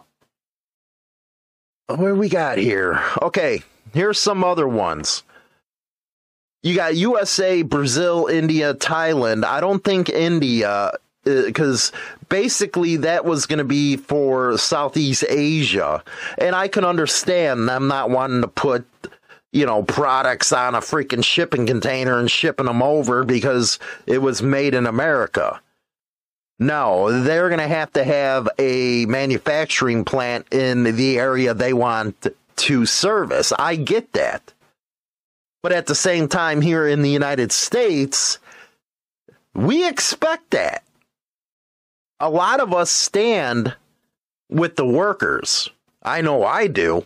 what 1.88 2.16
we 2.18 2.30
got 2.30 2.58
here? 2.58 3.04
Okay, 3.22 3.64
here's 3.94 4.20
some 4.20 4.44
other 4.44 4.68
ones. 4.68 5.24
You 6.64 6.76
got 6.76 6.96
USA, 6.96 7.62
Brazil, 7.62 8.28
India, 8.28 8.74
Thailand. 8.74 9.44
I 9.44 9.60
don't 9.60 9.84
think 9.84 10.10
India, 10.10 10.70
uh, 10.70 10.92
because 11.24 11.92
basically 12.30 12.98
that 12.98 13.26
was 13.26 13.46
going 13.46 13.60
to 13.60 13.66
be 13.66 13.98
for 13.98 14.58
Southeast 14.58 15.26
Asia. 15.28 16.02
And 16.38 16.56
I 16.56 16.70
can 16.70 16.86
understand 16.86 17.68
them 17.68 17.90
not 17.90 18.10
wanting 18.10 18.42
to 18.42 18.48
put, 18.48 18.86
you 19.52 19.66
know, 19.66 19.84
products 19.84 20.54
on 20.54 20.74
a 20.74 20.80
freaking 20.80 21.24
shipping 21.24 21.66
container 21.66 22.18
and 22.18 22.32
shipping 22.32 22.66
them 22.66 22.82
over 22.82 23.26
because 23.26 23.78
it 24.08 24.20
was 24.20 24.42
made 24.42 24.74
in 24.74 24.86
America. 24.86 25.60
No, 26.60 27.24
they're 27.24 27.50
going 27.50 27.60
to 27.60 27.68
have 27.68 27.92
to 27.94 28.06
have 28.06 28.48
a 28.58 29.06
manufacturing 29.08 30.06
plant 30.06 30.48
in 30.52 30.84
the 30.84 31.20
area 31.20 31.54
they 31.54 31.74
want 31.74 32.28
to 32.56 32.86
service. 32.86 33.52
I 33.60 33.76
get 33.76 34.14
that. 34.14 34.54
But 35.64 35.72
at 35.72 35.88
the 35.88 35.96
same 35.96 36.28
time, 36.28 36.62
here 36.62 36.88
in 36.88 37.02
the 37.02 37.10
United 37.10 37.52
States, 37.52 38.38
we 39.56 39.88
expect 39.88 40.52
that. 40.52 40.84
A 42.20 42.30
lot 42.30 42.60
of 42.60 42.74
us 42.74 42.92
stand 42.92 43.76
with 44.50 44.76
the 44.76 44.86
workers. 44.86 45.70
I 46.04 46.22
know 46.22 46.44
I 46.44 46.68
do. 46.68 47.06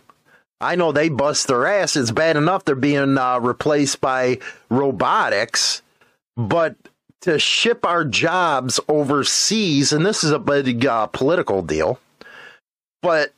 I 0.60 0.74
know 0.74 0.90
they 0.90 1.08
bust 1.08 1.46
their 1.46 1.66
ass. 1.66 1.96
It's 1.96 2.10
bad 2.10 2.36
enough 2.36 2.64
they're 2.64 2.74
being 2.74 3.16
uh, 3.16 3.38
replaced 3.38 4.00
by 4.00 4.38
robotics, 4.68 5.82
but 6.36 6.74
to 7.20 7.38
ship 7.38 7.86
our 7.86 8.04
jobs 8.04 8.80
overseas, 8.88 9.92
and 9.92 10.04
this 10.04 10.24
is 10.24 10.32
a 10.32 10.38
big 10.38 10.84
uh, 10.84 11.06
political 11.06 11.62
deal, 11.62 11.98
but 13.02 13.32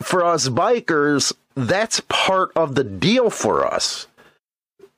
for 0.00 0.24
us 0.24 0.48
bikers, 0.48 1.32
that's 1.54 2.00
part 2.08 2.50
of 2.56 2.74
the 2.74 2.84
deal 2.84 3.30
for 3.30 3.66
us. 3.66 4.06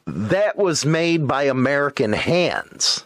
That 0.09 0.57
was 0.57 0.87
made 0.87 1.29
by 1.29 1.43
American 1.43 2.15
hands. 2.15 3.05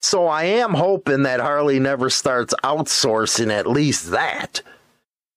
So 0.00 0.28
I 0.28 0.44
am 0.44 0.74
hoping 0.74 1.24
that 1.24 1.40
Harley 1.40 1.80
never 1.80 2.08
starts 2.08 2.54
outsourcing 2.62 3.50
at 3.50 3.66
least 3.66 4.12
that, 4.12 4.62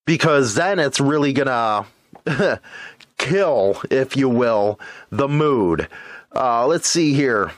because 0.05 0.53
then 0.53 0.77
it's 0.77 0.99
really 0.99 1.33
gonna 1.33 1.87
kill, 3.17 3.81
if 3.89 4.15
you 4.15 4.29
will, 4.29 4.79
the 5.09 5.27
mood. 5.27 5.87
Uh, 6.35 6.67
let's 6.67 6.87
see 6.87 7.15
here. 7.15 7.51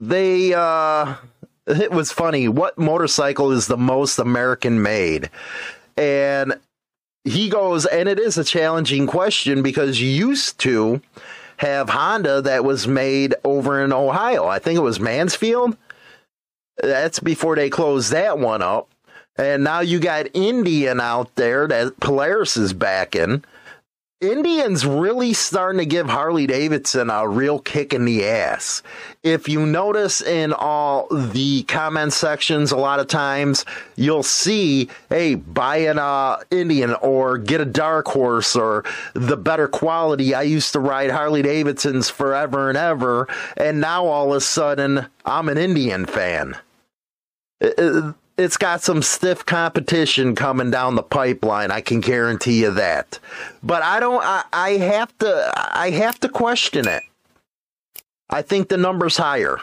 They, 0.00 0.54
uh, 0.54 1.16
it 1.66 1.90
was 1.90 2.12
funny. 2.12 2.48
What 2.48 2.78
motorcycle 2.78 3.52
is 3.52 3.66
the 3.66 3.76
most 3.76 4.18
American 4.18 4.82
made? 4.82 5.28
And 5.98 6.54
he 7.24 7.50
goes, 7.50 7.84
and 7.84 8.08
it 8.08 8.18
is 8.18 8.38
a 8.38 8.44
challenging 8.44 9.06
question 9.06 9.62
because 9.62 10.00
used 10.00 10.58
to 10.60 11.02
have 11.62 11.90
Honda 11.90 12.42
that 12.42 12.64
was 12.64 12.88
made 12.88 13.36
over 13.44 13.82
in 13.82 13.92
Ohio. 13.92 14.46
I 14.46 14.58
think 14.58 14.76
it 14.76 14.82
was 14.82 14.98
Mansfield. 14.98 15.76
That's 16.82 17.20
before 17.20 17.54
they 17.54 17.70
closed 17.70 18.10
that 18.10 18.38
one 18.38 18.62
up. 18.62 18.88
And 19.36 19.62
now 19.62 19.78
you 19.78 20.00
got 20.00 20.26
Indian 20.34 21.00
out 21.00 21.36
there 21.36 21.68
that 21.68 22.00
Polaris 22.00 22.56
is 22.56 22.72
backing. 22.72 23.44
Indians 24.22 24.86
really 24.86 25.32
starting 25.32 25.80
to 25.80 25.84
give 25.84 26.08
Harley 26.08 26.46
Davidson 26.46 27.10
a 27.10 27.28
real 27.28 27.58
kick 27.58 27.92
in 27.92 28.04
the 28.04 28.24
ass. 28.24 28.80
If 29.24 29.48
you 29.48 29.66
notice 29.66 30.22
in 30.22 30.52
all 30.52 31.08
the 31.10 31.64
comment 31.64 32.12
sections, 32.12 32.70
a 32.70 32.76
lot 32.76 33.00
of 33.00 33.08
times 33.08 33.64
you'll 33.96 34.22
see, 34.22 34.88
hey, 35.08 35.34
buy 35.34 35.78
an 35.78 35.98
uh, 35.98 36.36
Indian 36.52 36.94
or 37.02 37.36
get 37.36 37.60
a 37.60 37.64
dark 37.64 38.06
horse 38.06 38.54
or 38.54 38.84
the 39.14 39.36
better 39.36 39.66
quality. 39.66 40.34
I 40.34 40.42
used 40.42 40.72
to 40.74 40.80
ride 40.80 41.10
Harley 41.10 41.42
Davidsons 41.42 42.08
forever 42.08 42.68
and 42.68 42.78
ever, 42.78 43.26
and 43.56 43.80
now 43.80 44.06
all 44.06 44.30
of 44.30 44.36
a 44.36 44.40
sudden 44.40 45.06
I'm 45.26 45.48
an 45.48 45.58
Indian 45.58 46.06
fan. 46.06 46.56
It- 47.60 47.74
it- 47.76 48.14
it's 48.36 48.56
got 48.56 48.82
some 48.82 49.02
stiff 49.02 49.44
competition 49.44 50.34
coming 50.34 50.70
down 50.70 50.94
the 50.94 51.02
pipeline. 51.02 51.70
I 51.70 51.80
can 51.80 52.00
guarantee 52.00 52.62
you 52.62 52.72
that. 52.72 53.18
But 53.62 53.82
I 53.82 54.00
don't. 54.00 54.22
I, 54.24 54.44
I 54.52 54.70
have 54.72 55.16
to. 55.18 55.52
I 55.56 55.90
have 55.90 56.18
to 56.20 56.28
question 56.28 56.88
it. 56.88 57.02
I 58.30 58.42
think 58.42 58.68
the 58.68 58.76
number's 58.76 59.16
higher. 59.16 59.58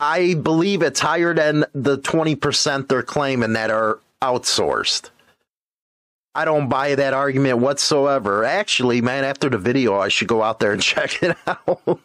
I 0.00 0.34
believe 0.34 0.82
it's 0.82 1.00
higher 1.00 1.34
than 1.34 1.64
the 1.74 1.98
twenty 1.98 2.36
percent 2.36 2.88
they're 2.88 3.02
claiming 3.02 3.54
that 3.54 3.70
are 3.70 3.98
outsourced. 4.22 5.10
I 6.36 6.44
don't 6.44 6.68
buy 6.68 6.96
that 6.96 7.14
argument 7.14 7.58
whatsoever. 7.58 8.44
Actually, 8.44 9.00
man, 9.00 9.22
after 9.22 9.48
the 9.48 9.58
video, 9.58 9.96
I 9.98 10.08
should 10.08 10.26
go 10.26 10.42
out 10.42 10.58
there 10.58 10.72
and 10.72 10.82
check 10.82 11.22
it 11.22 11.36
out. 11.46 12.00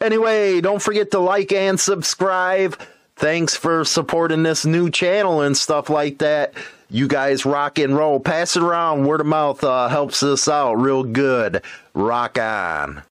anyway, 0.00 0.60
don't 0.60 0.82
forget 0.82 1.10
to 1.12 1.18
like 1.18 1.52
and 1.52 1.78
subscribe. 1.78 2.76
Thanks 3.16 3.56
for 3.56 3.84
supporting 3.84 4.42
this 4.42 4.66
new 4.66 4.90
channel 4.90 5.40
and 5.40 5.56
stuff 5.56 5.88
like 5.88 6.18
that. 6.18 6.54
You 6.90 7.08
guys 7.08 7.46
rock 7.46 7.78
and 7.78 7.96
roll. 7.96 8.20
Pass 8.20 8.56
it 8.56 8.62
around. 8.62 9.06
Word 9.06 9.20
of 9.20 9.26
mouth 9.26 9.62
uh, 9.64 9.88
helps 9.88 10.22
us 10.22 10.48
out 10.48 10.74
real 10.74 11.04
good. 11.04 11.62
Rock 11.94 12.38
on. 12.38 13.02